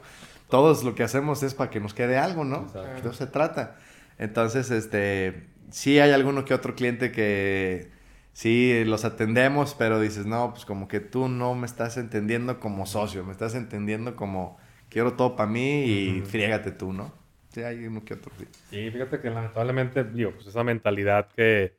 Todos 0.49 0.85
lo 0.85 0.95
que 0.95 1.03
hacemos 1.03 1.43
es 1.43 1.55
para 1.55 1.71
que 1.71 1.81
nos 1.81 1.95
quede 1.95 2.17
algo, 2.17 2.45
¿no? 2.45 2.71
De 2.73 3.01
eso 3.01 3.13
se 3.13 3.27
trata. 3.27 3.77
Entonces, 4.19 4.71
este, 4.71 5.47
sí 5.71 5.99
hay 5.99 6.13
alguno 6.13 6.45
que 6.45 6.55
otro 6.55 6.75
cliente 6.75 7.11
que 7.11 7.91
sí, 8.33 8.85
los 8.85 9.05
atendemos, 9.05 9.74
pero 9.74 10.01
dices, 10.01 10.26
no, 10.26 10.53
pues 10.53 10.64
como 10.64 10.89
que 10.89 11.01
tú 11.01 11.28
no 11.28 11.55
me 11.55 11.66
estás 11.66 11.97
entendiendo 11.97 12.61
como 12.61 12.87
socio, 12.87 13.24
me 13.24 13.33
estás 13.33 13.55
entendiendo 13.55 14.16
como 14.16 14.59
quiero 14.89 15.14
todo 15.14 15.37
para 15.37 15.51
mí 15.51 15.85
y 15.85 16.20
friégate 16.22 16.72
tú, 16.72 16.93
¿no? 16.93 17.12
Sí, 17.49 17.62
hay 17.62 17.87
uno 17.87 18.05
que 18.05 18.14
otro. 18.14 18.33
Sí, 18.70 18.91
fíjate 18.91 19.20
que 19.20 19.30
lamentablemente, 19.30 20.05
digo, 20.05 20.33
pues 20.33 20.47
esa 20.47 20.64
mentalidad 20.64 21.28
que, 21.28 21.76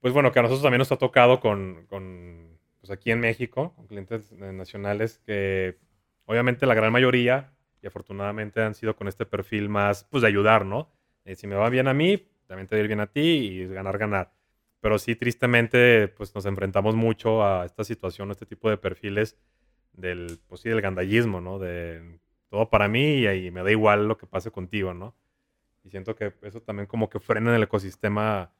pues 0.00 0.12
bueno, 0.12 0.32
que 0.32 0.38
a 0.38 0.42
nosotros 0.42 0.62
también 0.62 0.78
nos 0.78 0.92
ha 0.92 0.96
tocado 0.96 1.40
con, 1.40 1.86
con 1.86 2.58
pues 2.80 2.90
aquí 2.90 3.10
en 3.10 3.20
México, 3.20 3.72
con 3.76 3.86
clientes 3.86 4.32
nacionales 4.32 5.18
que 5.24 5.78
obviamente 6.26 6.66
la 6.66 6.74
gran 6.74 6.92
mayoría, 6.92 7.52
y 7.82 7.86
afortunadamente 7.86 8.60
han 8.62 8.74
sido 8.74 8.96
con 8.96 9.08
este 9.08 9.26
perfil 9.26 9.68
más, 9.68 10.04
pues 10.04 10.22
de 10.22 10.28
ayudar, 10.28 10.66
¿no? 10.66 10.90
Eh, 11.24 11.34
si 11.34 11.46
me 11.46 11.54
va 11.54 11.68
bien 11.70 11.88
a 11.88 11.94
mí, 11.94 12.28
también 12.46 12.66
te 12.66 12.74
va 12.74 12.78
a 12.78 12.82
ir 12.82 12.88
bien 12.88 13.00
a 13.00 13.06
ti 13.06 13.20
y 13.20 13.66
ganar, 13.66 13.98
ganar. 13.98 14.32
Pero 14.80 14.98
sí, 14.98 15.16
tristemente, 15.16 16.08
pues 16.08 16.34
nos 16.34 16.46
enfrentamos 16.46 16.94
mucho 16.94 17.44
a 17.44 17.64
esta 17.66 17.84
situación, 17.84 18.28
a 18.28 18.32
este 18.32 18.46
tipo 18.46 18.70
de 18.70 18.76
perfiles 18.76 19.36
del, 19.92 20.38
pues 20.46 20.60
sí, 20.60 20.68
del 20.68 20.80
gandallismo, 20.80 21.40
¿no? 21.40 21.58
De 21.58 22.20
todo 22.48 22.70
para 22.70 22.88
mí 22.88 23.24
y, 23.26 23.50
me 23.50 23.62
da 23.62 23.70
igual 23.70 24.06
lo 24.08 24.16
que 24.16 24.26
pase 24.26 24.50
contigo, 24.50 24.94
¿no? 24.94 25.14
Y 25.84 25.90
siento 25.90 26.14
que 26.14 26.34
eso 26.42 26.60
también 26.62 26.86
como 26.86 27.08
que 27.08 27.20
frena 27.20 27.50
en 27.50 27.56
el 27.56 27.62
ecosistema, 27.64 28.52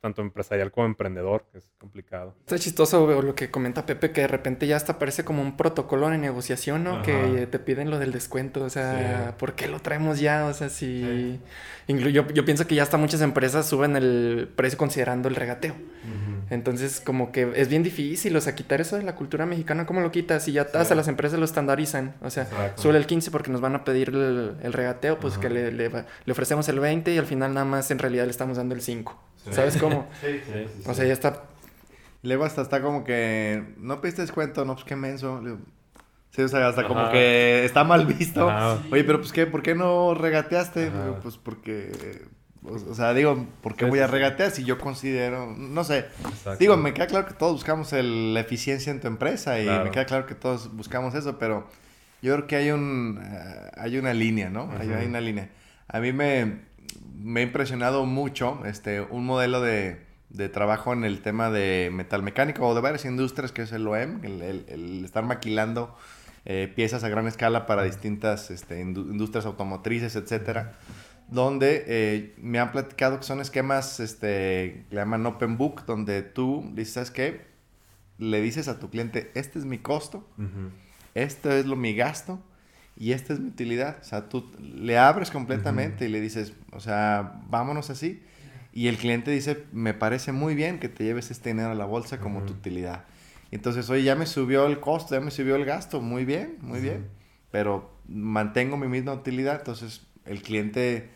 tanto 0.00 0.22
empresarial 0.22 0.70
como 0.72 0.86
emprendedor, 0.86 1.44
que 1.52 1.58
es 1.58 1.70
complicado. 1.78 2.34
Está 2.40 2.58
chistoso 2.58 3.20
lo 3.20 3.34
que 3.34 3.50
comenta 3.50 3.84
Pepe, 3.84 4.12
que 4.12 4.22
de 4.22 4.28
repente 4.28 4.66
ya 4.66 4.76
hasta 4.76 4.98
parece 4.98 5.24
como 5.24 5.42
un 5.42 5.56
protocolo 5.56 6.08
de 6.08 6.18
negociación, 6.18 6.84
¿no? 6.84 7.02
Que 7.02 7.46
te 7.50 7.58
piden 7.58 7.90
lo 7.90 7.98
del 7.98 8.12
descuento, 8.12 8.64
o 8.64 8.70
sea, 8.70 9.34
¿por 9.38 9.54
qué 9.54 9.68
lo 9.68 9.80
traemos 9.80 10.18
ya? 10.20 10.46
O 10.46 10.54
sea, 10.54 10.68
si... 10.68 11.38
Yo, 11.86 12.08
yo, 12.08 12.44
pienso 12.44 12.66
que 12.66 12.76
ya 12.76 12.84
hasta 12.84 12.96
muchas 12.96 13.20
empresas 13.20 13.68
suben 13.68 13.96
el 13.96 14.48
precio 14.54 14.78
considerando 14.78 15.28
el 15.28 15.34
regateo. 15.34 15.74
Entonces, 16.48 17.00
como 17.00 17.30
que 17.30 17.52
es 17.54 17.68
bien 17.68 17.82
difícil, 17.82 18.34
o 18.34 18.40
sea, 18.40 18.54
quitar 18.54 18.80
eso 18.80 18.96
de 18.96 19.04
la 19.04 19.14
cultura 19.14 19.46
mexicana, 19.46 19.86
¿cómo 19.86 20.00
lo 20.00 20.10
quitas? 20.10 20.44
Si 20.44 20.52
ya 20.52 20.62
hasta 20.62 20.94
las 20.94 21.06
empresas 21.08 21.38
lo 21.38 21.44
estandarizan, 21.44 22.14
o 22.22 22.30
sea, 22.30 22.48
sube 22.76 22.96
el 22.96 23.06
15 23.06 23.30
porque 23.30 23.50
nos 23.50 23.60
van 23.60 23.74
a 23.74 23.84
pedir 23.84 24.08
el, 24.08 24.72
regateo, 24.72 25.18
pues 25.20 25.38
que 25.38 25.50
le, 25.50 25.70
le, 25.70 25.90
ofrecemos 26.30 26.68
el 26.68 26.80
20 26.80 27.12
y 27.14 27.18
al 27.18 27.26
final 27.26 27.54
nada 27.54 27.66
más 27.66 27.90
en 27.90 27.98
realidad 27.98 28.24
le 28.24 28.30
estamos 28.30 28.56
dando 28.56 28.74
el 28.74 28.80
5. 28.80 29.29
¿Sabes 29.50 29.76
cómo? 29.76 30.08
sí, 30.20 30.40
sí, 30.44 30.82
O 30.86 30.94
sea, 30.94 31.06
ya 31.06 31.12
está. 31.12 31.44
Luego 32.22 32.44
hasta 32.44 32.62
está 32.62 32.82
como 32.82 33.04
que, 33.04 33.74
no 33.78 34.00
pediste 34.00 34.22
descuento, 34.22 34.64
no, 34.64 34.74
pues 34.74 34.84
qué 34.84 34.96
menso. 34.96 35.40
Sí, 36.30 36.42
o 36.42 36.48
sea, 36.48 36.68
hasta 36.68 36.86
como 36.86 37.10
que 37.10 37.64
está 37.64 37.82
mal 37.82 38.06
visto. 38.06 38.46
Oye, 38.90 39.04
pero 39.04 39.20
pues 39.20 39.32
qué, 39.32 39.46
¿por 39.46 39.62
qué 39.62 39.74
no 39.74 40.14
regateaste? 40.14 40.90
Pues 41.22 41.38
porque 41.38 42.28
o 42.62 42.94
sea, 42.94 43.14
digo, 43.14 43.46
¿por 43.62 43.74
qué 43.74 43.86
voy 43.86 44.00
a 44.00 44.06
regatear 44.06 44.50
si 44.50 44.64
yo 44.64 44.78
considero, 44.78 45.46
no 45.46 45.82
sé, 45.82 46.06
digo, 46.58 46.76
me 46.76 46.92
queda 46.92 47.06
claro 47.06 47.26
que 47.26 47.32
todos 47.32 47.52
buscamos 47.52 47.92
la 47.92 48.40
eficiencia 48.40 48.90
en 48.90 49.00
tu 49.00 49.06
empresa 49.06 49.58
y 49.60 49.66
me 49.66 49.90
queda 49.90 50.04
claro 50.04 50.26
que 50.26 50.34
todos 50.34 50.74
buscamos 50.76 51.14
eso, 51.14 51.38
pero 51.38 51.66
yo 52.20 52.34
creo 52.34 52.46
que 52.46 52.56
hay 52.56 52.70
un, 52.70 53.18
eh, 53.22 53.70
hay 53.76 53.96
una 53.96 54.12
línea, 54.12 54.50
¿no? 54.50 54.70
hay, 54.78 54.88
una 54.88 55.22
línea. 55.22 55.48
A 55.88 56.00
mí 56.00 56.12
me, 56.12 56.60
me 57.14 57.40
ha 57.40 57.42
impresionado 57.42 58.06
mucho 58.06 58.64
este, 58.64 59.00
un 59.00 59.26
modelo 59.26 59.60
de, 59.60 60.04
de, 60.30 60.48
trabajo 60.48 60.92
en 60.92 61.04
el 61.04 61.20
tema 61.20 61.50
de 61.50 61.90
metal 61.92 62.22
mecánico 62.22 62.66
o 62.66 62.74
de 62.74 62.80
varias 62.80 63.04
industrias, 63.04 63.52
que 63.52 63.62
es 63.62 63.72
el 63.72 63.86
OEM, 63.86 64.24
el, 64.24 64.42
el, 64.68 65.04
estar 65.04 65.24
maquilando 65.24 65.96
eh, 66.44 66.72
piezas 66.74 67.04
a 67.04 67.08
gran 67.08 67.26
escala 67.26 67.66
para 67.66 67.82
distintas 67.82 68.50
este, 68.50 68.80
industrias 68.80 69.46
automotrices, 69.46 70.16
etcétera 70.16 70.78
donde 71.30 71.84
eh, 71.86 72.34
me 72.38 72.58
han 72.58 72.72
platicado 72.72 73.18
que 73.18 73.24
son 73.24 73.40
esquemas, 73.40 74.00
este, 74.00 74.84
le 74.90 74.96
llaman 74.96 75.24
Open 75.26 75.56
Book, 75.56 75.84
donde 75.86 76.22
tú 76.22 76.68
dices, 76.74 76.94
¿sabes 76.94 77.10
qué? 77.10 77.46
Le 78.18 78.42
dices 78.42 78.68
a 78.68 78.78
tu 78.78 78.90
cliente, 78.90 79.30
este 79.34 79.58
es 79.58 79.64
mi 79.64 79.78
costo, 79.78 80.26
esto 81.14 81.50
es 81.52 81.66
lo 81.66 81.76
mi 81.76 81.94
gasto 81.94 82.40
y 83.00 83.12
esta 83.12 83.32
es 83.32 83.40
mi 83.40 83.48
utilidad. 83.48 83.96
O 84.02 84.04
sea, 84.04 84.28
tú 84.28 84.52
le 84.60 84.98
abres 84.98 85.30
completamente 85.30 86.04
y 86.04 86.08
le 86.08 86.20
dices, 86.20 86.52
o 86.70 86.80
sea, 86.80 87.40
vámonos 87.48 87.88
así. 87.88 88.22
Y 88.74 88.88
el 88.88 88.98
cliente 88.98 89.30
dice, 89.30 89.64
me 89.72 89.94
parece 89.94 90.32
muy 90.32 90.54
bien 90.54 90.78
que 90.78 90.90
te 90.90 91.04
lleves 91.04 91.30
este 91.30 91.48
dinero 91.48 91.70
a 91.70 91.74
la 91.74 91.86
bolsa 91.86 92.20
como 92.20 92.42
tu 92.42 92.52
utilidad. 92.52 93.06
entonces, 93.50 93.88
oye, 93.88 94.02
ya 94.02 94.16
me 94.16 94.26
subió 94.26 94.66
el 94.66 94.80
costo, 94.80 95.14
ya 95.14 95.22
me 95.22 95.30
subió 95.30 95.56
el 95.56 95.64
gasto, 95.64 96.02
muy 96.02 96.26
bien, 96.26 96.58
muy 96.60 96.80
bien. 96.80 97.08
Pero 97.50 97.90
mantengo 98.06 98.76
mi 98.76 98.86
misma 98.86 99.14
utilidad, 99.14 99.56
entonces 99.60 100.06
el 100.26 100.42
cliente 100.42 101.08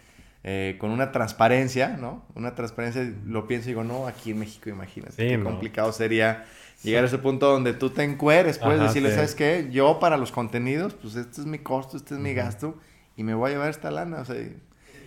eh, 0.42 0.76
con 0.78 0.90
una 0.90 1.12
transparencia, 1.12 1.98
¿no? 1.98 2.24
Una 2.34 2.54
transparencia, 2.54 3.12
lo 3.26 3.46
pienso 3.46 3.68
y 3.68 3.72
digo, 3.72 3.84
no, 3.84 4.06
aquí 4.06 4.30
en 4.30 4.38
México, 4.38 4.70
imagínate, 4.70 5.16
qué 5.16 5.38
complicado 5.38 5.92
sería 5.92 6.46
llegar 6.84 7.04
a 7.04 7.06
ese 7.06 7.18
punto 7.18 7.50
donde 7.50 7.72
tú 7.72 7.90
te 7.90 8.02
encueres, 8.02 8.58
puedes 8.58 8.80
decirle, 8.80 9.14
¿sabes 9.14 9.34
qué? 9.34 9.68
Yo 9.70 9.98
para 9.98 10.16
los 10.16 10.32
contenidos, 10.32 10.94
pues 10.94 11.16
este 11.16 11.40
es 11.40 11.46
mi 11.46 11.58
costo, 11.58 11.96
este 11.96 12.14
es 12.14 12.20
mi 12.20 12.34
gasto, 12.34 12.76
y 13.16 13.24
me 13.24 13.34
voy 13.34 13.50
a 13.50 13.54
llevar 13.54 13.70
esta 13.70 13.90
lana, 13.90 14.20
o 14.20 14.24
sea... 14.24 14.36
¿Y 14.36 14.40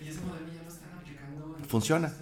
ese 0.07 0.21
modelo 0.21 0.47
ya 0.53 0.63
lo 0.63 0.69
están 0.69 0.89
aplicando? 0.99 1.57
Funciona. 1.67 2.13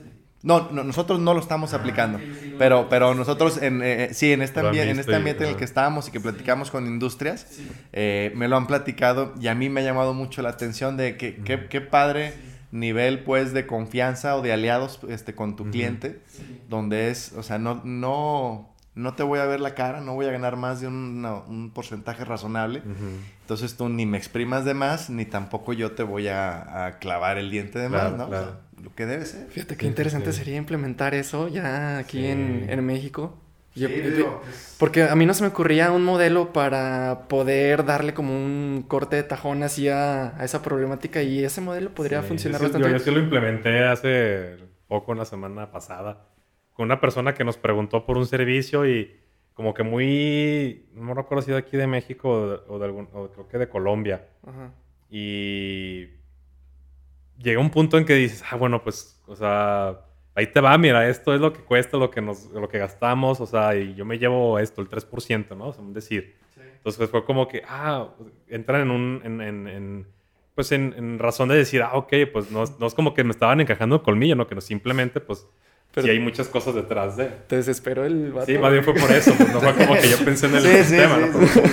No, 0.43 0.69
nosotros 0.71 1.19
no 1.19 1.33
lo 1.33 1.39
estamos 1.39 1.73
ah, 1.73 1.77
aplicando, 1.77 2.19
pero, 2.59 2.87
pero 2.87 3.15
nosotros, 3.15 3.59
en, 3.61 3.81
eh, 3.81 4.09
sí, 4.13 4.31
en 4.31 4.43
este, 4.43 4.59
ambiente, 4.59 4.91
en 4.91 4.99
este 4.99 5.15
ambiente 5.15 5.43
en 5.43 5.49
el 5.51 5.55
que 5.55 5.63
estábamos 5.63 6.07
y 6.07 6.11
que 6.11 6.19
platicamos 6.19 6.69
con 6.69 6.85
industrias, 6.85 7.47
eh, 7.93 8.31
me 8.35 8.47
lo 8.47 8.55
han 8.55 8.67
platicado 8.67 9.33
y 9.41 9.47
a 9.47 9.55
mí 9.55 9.69
me 9.69 9.81
ha 9.81 9.83
llamado 9.83 10.13
mucho 10.13 10.43
la 10.43 10.49
atención 10.49 10.97
de 10.97 11.17
que 11.17 11.37
qué 11.43 11.81
padre 11.81 12.33
nivel 12.75 13.23
pues 13.23 13.53
de 13.53 13.65
confianza 13.65 14.35
o 14.35 14.41
de 14.41 14.51
aliados 14.51 14.99
este, 15.09 15.33
con 15.33 15.55
tu 15.55 15.69
cliente, 15.71 16.19
donde 16.69 17.09
es, 17.09 17.33
o 17.33 17.41
sea, 17.41 17.57
no, 17.57 17.81
no, 17.83 18.74
no 18.95 19.13
te 19.13 19.23
voy 19.23 19.39
a 19.39 19.45
ver 19.45 19.59
la 19.59 19.75
cara, 19.75 20.01
no 20.01 20.15
voy 20.15 20.25
a 20.25 20.31
ganar 20.31 20.55
más 20.55 20.81
de 20.81 20.87
un, 20.87 21.25
un 21.47 21.71
porcentaje 21.71 22.25
razonable, 22.25 22.81
entonces 23.41 23.75
tú 23.75 23.89
ni 23.89 24.05
me 24.05 24.17
exprimas 24.17 24.65
de 24.65 24.73
más, 24.73 25.09
ni 25.09 25.25
tampoco 25.25 25.73
yo 25.73 25.91
te 25.91 26.03
voy 26.03 26.27
a, 26.27 26.97
clavar 26.99 27.37
el 27.37 27.51
diente 27.51 27.79
de 27.79 27.89
más, 27.89 28.13
¿no? 28.13 28.27
lo 28.27 28.93
que 28.93 29.05
debe 29.05 29.25
ser. 29.25 29.47
Fíjate 29.49 29.77
qué 29.77 29.87
interesante 29.87 30.31
sería 30.33 30.57
implementar 30.57 31.15
eso 31.15 31.47
ya 31.47 31.97
aquí 31.97 32.25
en, 32.25 32.67
en 32.69 32.85
México. 32.85 33.37
Pues, 33.77 34.75
porque 34.79 35.03
a 35.03 35.15
mí 35.15 35.25
no 35.25 35.33
se 35.33 35.41
me 35.41 35.49
ocurría 35.49 35.91
un 35.91 36.03
modelo 36.05 36.53
para 36.53 37.27
poder 37.27 37.83
darle 37.83 38.13
como 38.13 38.33
un 38.33 38.85
corte 38.87 39.17
de 39.17 39.23
tajón 39.23 39.63
así 39.63 39.89
a, 39.89 40.33
esa 40.41 40.61
problemática 40.61 41.21
y 41.21 41.43
ese 41.43 41.59
modelo 41.59 41.93
podría 41.93 42.21
funcionar 42.21 42.61
bastante. 42.61 42.87
Yo, 42.87 42.93
yo 42.93 43.03
sí 43.03 43.11
lo 43.11 43.19
implementé 43.19 43.83
hace 43.83 44.55
poco, 44.87 45.11
una 45.11 45.25
semana 45.25 45.71
pasada, 45.71 46.23
con 46.75 46.85
una 46.85 46.99
persona 46.99 47.33
que 47.33 47.43
nos 47.43 47.57
preguntó 47.57 48.05
por 48.05 48.17
un 48.17 48.27
servicio 48.27 48.87
y 48.87 49.15
como 49.53 49.73
que 49.73 49.83
muy, 49.83 50.85
no 50.93 51.13
recuerdo 51.13 51.41
si 51.41 51.51
de 51.51 51.57
aquí 51.57 51.77
de 51.77 51.87
México 51.87 52.61
o 52.67 52.77
de, 52.77 52.85
algún, 52.85 53.09
o 53.13 53.29
creo 53.29 53.47
que 53.47 53.57
de 53.57 53.69
Colombia. 53.69 54.27
Y 55.09 56.07
llega 57.37 57.59
un 57.59 57.71
punto 57.71 57.97
en 57.97 58.05
que 58.05 58.15
dices, 58.15 58.43
ah, 58.51 58.55
bueno, 58.55 58.83
pues, 58.83 59.21
o 59.27 59.35
sea 59.35 60.05
ahí 60.35 60.47
te 60.47 60.59
va, 60.59 60.77
mira, 60.77 61.07
esto 61.09 61.33
es 61.33 61.41
lo 61.41 61.53
que 61.53 61.61
cuesta, 61.61 61.97
lo 61.97 62.11
que, 62.11 62.21
nos, 62.21 62.51
lo 62.51 62.67
que 62.67 62.77
gastamos, 62.77 63.39
o 63.39 63.45
sea, 63.45 63.75
y 63.75 63.95
yo 63.95 64.05
me 64.05 64.19
llevo 64.19 64.59
esto, 64.59 64.81
el 64.81 64.89
3%, 64.89 65.57
¿no? 65.57 65.69
O 65.69 65.73
sea, 65.73 65.81
un 65.81 65.93
decir. 65.93 66.35
Entonces 66.57 66.97
pues, 66.97 67.09
fue 67.09 67.25
como 67.25 67.47
que, 67.47 67.63
ah, 67.67 68.09
entran 68.47 68.81
en 68.81 68.91
un, 68.91 69.21
en, 69.23 69.41
en, 69.41 70.07
pues 70.53 70.71
en, 70.71 71.17
razón 71.17 71.49
de 71.49 71.55
decir, 71.55 71.81
ah, 71.81 71.93
ok, 71.93 72.13
pues 72.31 72.51
no, 72.51 72.65
no, 72.79 72.85
es 72.85 72.93
como 72.93 73.13
que 73.13 73.23
me 73.23 73.31
estaban 73.31 73.61
encajando 73.61 73.95
el 73.95 74.01
colmillo, 74.01 74.35
¿no? 74.35 74.45
Que 74.45 74.55
no 74.55 74.61
simplemente, 74.61 75.19
pues 75.19 75.47
pero 75.95 76.07
sí, 76.07 76.11
hay 76.11 76.19
muchas 76.19 76.49
cosas 76.49 76.75
detrás 76.75 77.15
de. 77.15 77.31
Te 77.47 77.55
desesperó 77.55 78.03
el 78.03 78.33
vato. 78.33 78.47
Sí, 78.47 78.57
más 78.57 78.69
bien 78.69 78.83
fue 78.83 78.93
por 78.93 79.09
eso. 79.09 79.33
Pues, 79.33 79.53
no 79.53 79.61
fue 79.61 79.73
como 79.75 79.93
que 79.93 80.09
yo 80.09 80.17
pensé 80.25 80.47
en 80.47 80.55
el 80.55 80.61
sí, 80.61 80.67
sistema, 80.79 81.17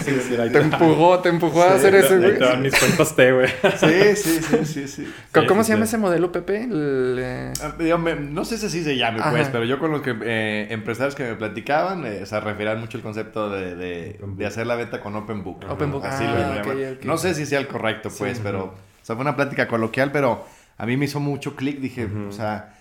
sí, 0.04 0.20
Sí, 0.28 0.36
te 0.52 0.58
empujó, 0.60 1.18
te 1.18 1.28
empujó 1.28 1.60
a 1.64 1.74
hacer 1.74 1.92
eso, 1.96 2.16
güey. 2.16 2.38
Te 2.38 2.44
dan 2.44 2.62
mis 2.62 2.72
cuentas 2.72 3.16
T, 3.16 3.32
güey. 3.32 3.48
Sí, 3.48 4.14
sí, 4.14 4.40
sí, 4.40 4.64
sí, 4.64 4.88
sí. 4.88 5.14
¿Cómo 5.48 5.64
se 5.64 5.72
llama 5.72 5.86
ese 5.86 5.98
modelo, 5.98 6.30
Pepe? 6.30 6.68
Eh, 6.70 7.52
ah, 7.62 7.74
no 8.20 8.44
sé 8.44 8.58
si 8.58 8.66
así 8.66 8.84
se 8.84 8.96
llame, 8.96 9.20
pues, 9.28 9.48
pero 9.48 9.64
yo 9.64 9.80
con 9.80 9.90
los 9.90 10.02
que, 10.02 10.14
eh, 10.22 10.68
empresarios 10.70 11.16
que 11.16 11.24
me 11.24 11.34
platicaban, 11.34 12.06
eh, 12.06 12.20
o 12.22 12.26
sea, 12.26 12.38
referían 12.38 12.78
mucho 12.78 12.98
el 12.98 13.02
concepto 13.02 13.50
de, 13.50 13.74
de, 13.74 14.20
de, 14.24 14.46
hacer 14.46 14.68
la 14.68 14.76
venta 14.76 15.00
con 15.00 15.16
Open 15.16 15.42
Book. 15.42 15.64
Open 15.68 15.90
Book. 15.90 16.06
Así 16.06 16.22
lo 16.22 16.30
ah, 16.30 16.62
okay, 16.64 17.00
No 17.02 17.18
sé 17.18 17.34
si 17.34 17.44
sea 17.44 17.58
el 17.58 17.66
correcto, 17.66 18.08
pues, 18.16 18.38
pero, 18.38 18.66
o 18.66 18.74
sea, 19.02 19.16
fue 19.16 19.22
una 19.22 19.34
plática 19.34 19.66
coloquial, 19.66 20.12
pero 20.12 20.46
a 20.78 20.86
mí 20.86 20.96
me 20.96 21.06
hizo 21.06 21.18
mucho 21.18 21.56
clic. 21.56 21.80
Dije, 21.80 22.08
o 22.28 22.30
sea 22.30 22.74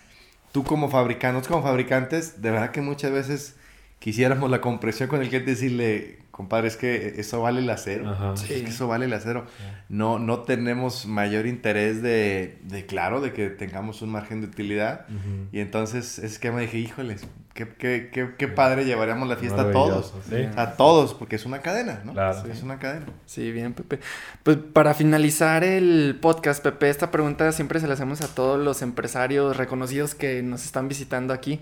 tú 0.51 0.63
como 0.63 0.89
fabricante, 0.89 1.47
como 1.47 1.63
fabricantes, 1.63 2.41
de 2.41 2.51
verdad 2.51 2.71
que 2.71 2.81
muchas 2.81 3.11
veces 3.11 3.55
quisiéramos 4.01 4.49
la 4.49 4.61
compresión 4.61 5.07
con 5.07 5.21
el 5.21 5.29
que 5.29 5.39
decirle, 5.41 6.17
compadre, 6.31 6.67
es 6.67 6.75
que 6.75 7.19
eso 7.19 7.39
vale 7.43 7.59
el 7.59 7.69
acero. 7.69 8.33
Es 8.33 8.41
que 8.41 8.63
eso 8.63 8.87
vale 8.87 9.05
el 9.05 9.13
acero. 9.13 9.45
No, 9.89 10.17
no 10.17 10.39
tenemos 10.39 11.05
mayor 11.05 11.45
interés 11.45 12.01
de, 12.01 12.57
de, 12.63 12.87
claro, 12.87 13.21
de 13.21 13.31
que 13.31 13.51
tengamos 13.51 14.01
un 14.01 14.09
margen 14.09 14.41
de 14.41 14.47
utilidad. 14.47 15.05
Y 15.51 15.59
entonces 15.59 16.17
es 16.17 16.39
que 16.39 16.51
me 16.51 16.61
dije, 16.61 16.79
híjoles, 16.79 17.27
qué, 17.53 17.67
qué, 17.67 18.09
qué, 18.11 18.31
qué 18.39 18.47
padre 18.47 18.85
llevaríamos 18.85 19.29
la 19.29 19.35
fiesta 19.35 19.69
a 19.69 19.71
todos. 19.71 20.15
A 20.55 20.71
todos, 20.77 21.13
porque 21.13 21.35
es 21.35 21.45
una 21.45 21.59
cadena, 21.59 22.01
¿no? 22.03 22.13
Claro. 22.13 22.51
Es 22.51 22.63
una 22.63 22.79
cadena. 22.79 23.05
Sí, 23.27 23.51
bien, 23.51 23.73
Pepe. 23.73 23.99
Pues 24.41 24.57
para 24.57 24.95
finalizar 24.95 25.63
el 25.63 26.17
podcast, 26.19 26.63
Pepe, 26.63 26.89
esta 26.89 27.11
pregunta 27.11 27.51
siempre 27.51 27.79
se 27.79 27.85
la 27.85 27.93
hacemos 27.93 28.21
a 28.21 28.33
todos 28.33 28.59
los 28.59 28.81
empresarios 28.81 29.57
reconocidos 29.57 30.15
que 30.15 30.41
nos 30.41 30.65
están 30.65 30.87
visitando 30.87 31.35
aquí. 31.35 31.59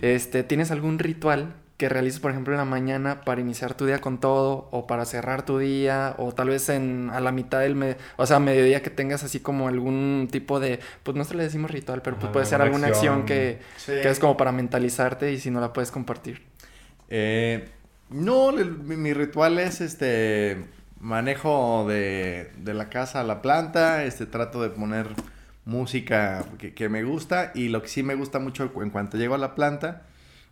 Este, 0.00 0.42
¿Tienes 0.42 0.70
algún 0.70 0.98
ritual 0.98 1.52
que 1.82 1.88
realices, 1.88 2.20
por 2.20 2.30
ejemplo, 2.30 2.54
en 2.54 2.58
la 2.58 2.64
mañana 2.64 3.22
para 3.22 3.40
iniciar 3.40 3.74
tu 3.74 3.86
día 3.86 4.00
con 4.00 4.20
todo 4.20 4.68
o 4.70 4.86
para 4.86 5.04
cerrar 5.04 5.44
tu 5.44 5.58
día 5.58 6.14
o 6.16 6.30
tal 6.30 6.50
vez 6.50 6.68
en, 6.68 7.10
a 7.12 7.18
la 7.18 7.32
mitad 7.32 7.58
del, 7.58 7.74
mes 7.74 7.96
o 8.16 8.24
sea, 8.24 8.36
a 8.36 8.38
mediodía 8.38 8.84
que 8.84 8.90
tengas 8.90 9.24
así 9.24 9.40
como 9.40 9.66
algún 9.66 10.28
tipo 10.30 10.60
de, 10.60 10.78
pues 11.02 11.16
no 11.16 11.24
se 11.24 11.34
le 11.34 11.42
decimos 11.42 11.72
ritual, 11.72 12.00
pero 12.00 12.20
pues 12.20 12.30
puede 12.30 12.46
ser 12.46 12.62
alguna 12.62 12.86
acción, 12.86 13.24
que, 13.24 13.58
que, 13.84 14.08
es 14.08 14.20
como 14.20 14.36
para 14.36 14.52
mentalizarte 14.52 15.32
y 15.32 15.40
si 15.40 15.50
no 15.50 15.60
la 15.60 15.72
puedes 15.72 15.90
compartir. 15.90 16.42
Eh, 17.08 17.68
no, 18.10 18.52
mi, 18.52 19.12
ritual 19.12 19.58
es 19.58 19.80
este 19.80 20.64
manejo 21.00 21.84
de, 21.88 22.52
de, 22.58 22.74
la 22.74 22.90
casa 22.90 23.22
a 23.22 23.24
la 23.24 23.42
planta, 23.42 24.04
este 24.04 24.26
trato 24.26 24.62
de 24.62 24.70
poner 24.70 25.08
música 25.64 26.44
que, 26.58 26.74
que, 26.74 26.88
me 26.88 27.02
gusta 27.02 27.50
y 27.56 27.70
lo 27.70 27.82
que 27.82 27.88
sí 27.88 28.04
me 28.04 28.14
gusta 28.14 28.38
mucho 28.38 28.70
en 28.76 28.90
cuanto 28.90 29.16
llego 29.16 29.34
a 29.34 29.38
la 29.38 29.56
planta 29.56 30.02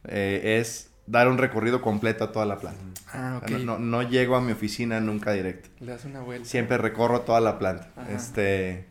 eh, 0.08 0.58
es 0.60 0.89
dar 1.06 1.28
un 1.28 1.38
recorrido 1.38 1.80
completo 1.80 2.24
a 2.24 2.32
toda 2.32 2.46
la 2.46 2.58
planta. 2.58 2.80
Ah, 3.12 3.40
ok. 3.42 3.50
no, 3.60 3.78
no, 3.78 4.02
llego 4.02 4.36
a 4.36 4.40
mi 4.40 4.52
oficina 4.52 5.00
nunca 5.00 5.32
directo. 5.32 5.68
Le 5.80 5.92
das 5.92 6.04
una 6.04 6.20
vuelta. 6.20 6.48
Siempre 6.48 6.78
recorro 6.78 7.22
toda 7.22 7.40
la 7.40 7.58
planta. 7.58 7.90
Este, 8.08 8.86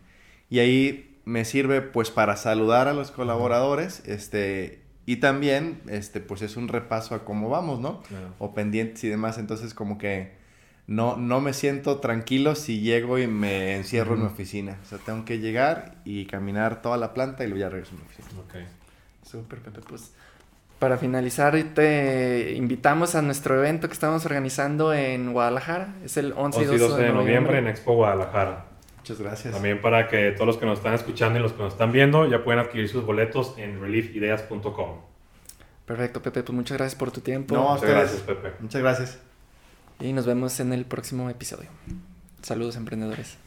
y 0.50 0.60
ahí 0.60 1.18
me 1.26 1.46
sirve 1.46 1.82
pues 1.82 2.12
para 2.12 2.36
saludar 2.36 2.88
a 2.88 2.94
los 2.94 3.12
colaboradores, 3.12 4.02
este, 4.06 4.82
Y 5.06 5.18
también, 5.18 5.82
este, 5.88 6.20
pues 6.20 6.42
es 6.42 6.58
un 6.58 6.68
repaso 6.68 7.16
a 7.16 7.26
cómo 7.26 7.50
vamos, 7.50 7.80
¿no? 7.80 8.04
O 8.38 8.54
pendientes 8.54 9.04
y 9.04 9.10
demás. 9.10 9.38
Entonces, 9.38 9.74
como 9.74 9.98
que 9.98 10.38
no, 10.86 11.18
no 11.18 11.40
me 11.40 11.54
siento 11.54 12.00
tranquilo 12.00 12.56
si 12.56 12.82
llego 12.82 13.20
y 13.20 13.28
me 13.28 13.76
encierro 13.76 14.16
en 14.16 14.22
mi 14.22 14.28
oficina. 14.28 14.78
O 14.84 14.86
sea, 14.86 14.98
tengo 14.98 15.24
que 15.24 15.40
llegar 15.40 15.96
y 16.04 16.26
caminar 16.26 16.82
toda 16.82 16.98
la 16.98 17.14
planta 17.14 17.44
y 17.44 17.48
luego 17.48 17.62
ya 17.62 17.70
regreso 17.70 17.96
a 17.96 18.00
mi 18.00 18.06
oficina. 18.06 18.28
Ok. 18.42 18.56
Súper, 19.24 19.60
Pepe. 19.60 19.82
Pues 19.88 20.14
para 20.80 20.98
finalizar, 20.98 21.62
te 21.76 22.54
invitamos 22.56 23.14
a 23.14 23.22
nuestro 23.22 23.60
evento 23.60 23.88
que 23.88 23.94
estamos 23.94 24.26
organizando 24.26 24.94
en 24.94 25.34
Guadalajara. 25.34 25.94
Es 26.06 26.16
el 26.16 26.34
11 26.36 26.62
y 26.62 26.66
12, 26.66 27.02
de, 27.02 27.12
noviembre 27.12 27.60
en 27.60 27.68
Expo 27.68 27.96
Guadalajara. 27.96 28.66
Muchas 28.98 29.20
gracias. 29.20 29.54
También 29.54 29.82
para 29.82 30.08
que 30.08 30.32
todos 30.32 30.48
los 30.48 30.58
que 30.58 30.66
nos 30.66 30.78
están 30.78 30.94
escuchando 30.94 31.38
y 31.38 31.42
los 31.42 31.52
que 31.52 31.64
nos 31.64 31.74
están 31.74 31.92
viendo 31.92 32.26
ya 32.28 32.44
pueden 32.46 32.62
adquirir 32.62 32.88
sus 32.88 33.06
boletos 33.06 33.56
en 33.58 33.82
reliefideas.com. 33.82 35.02
Perfecto, 35.86 36.22
Pepe. 36.22 36.44
Pues 36.44 36.56
muchas 36.56 36.78
gracias 36.78 36.98
por 36.98 37.12
tu 37.12 37.20
tiempo. 37.20 37.56
No, 37.56 37.74
muchas 37.74 37.90
gracias, 37.90 38.22
Pepe. 38.22 38.54
Muchas 38.62 38.82
gracias. 38.82 39.20
Y 40.00 40.14
nos 40.14 40.26
vemos 40.26 40.60
en 40.62 40.72
el 40.72 40.86
próximo 40.86 41.30
episodio. 41.30 41.68
Saludos, 42.42 42.78
emprendedores. 42.78 43.38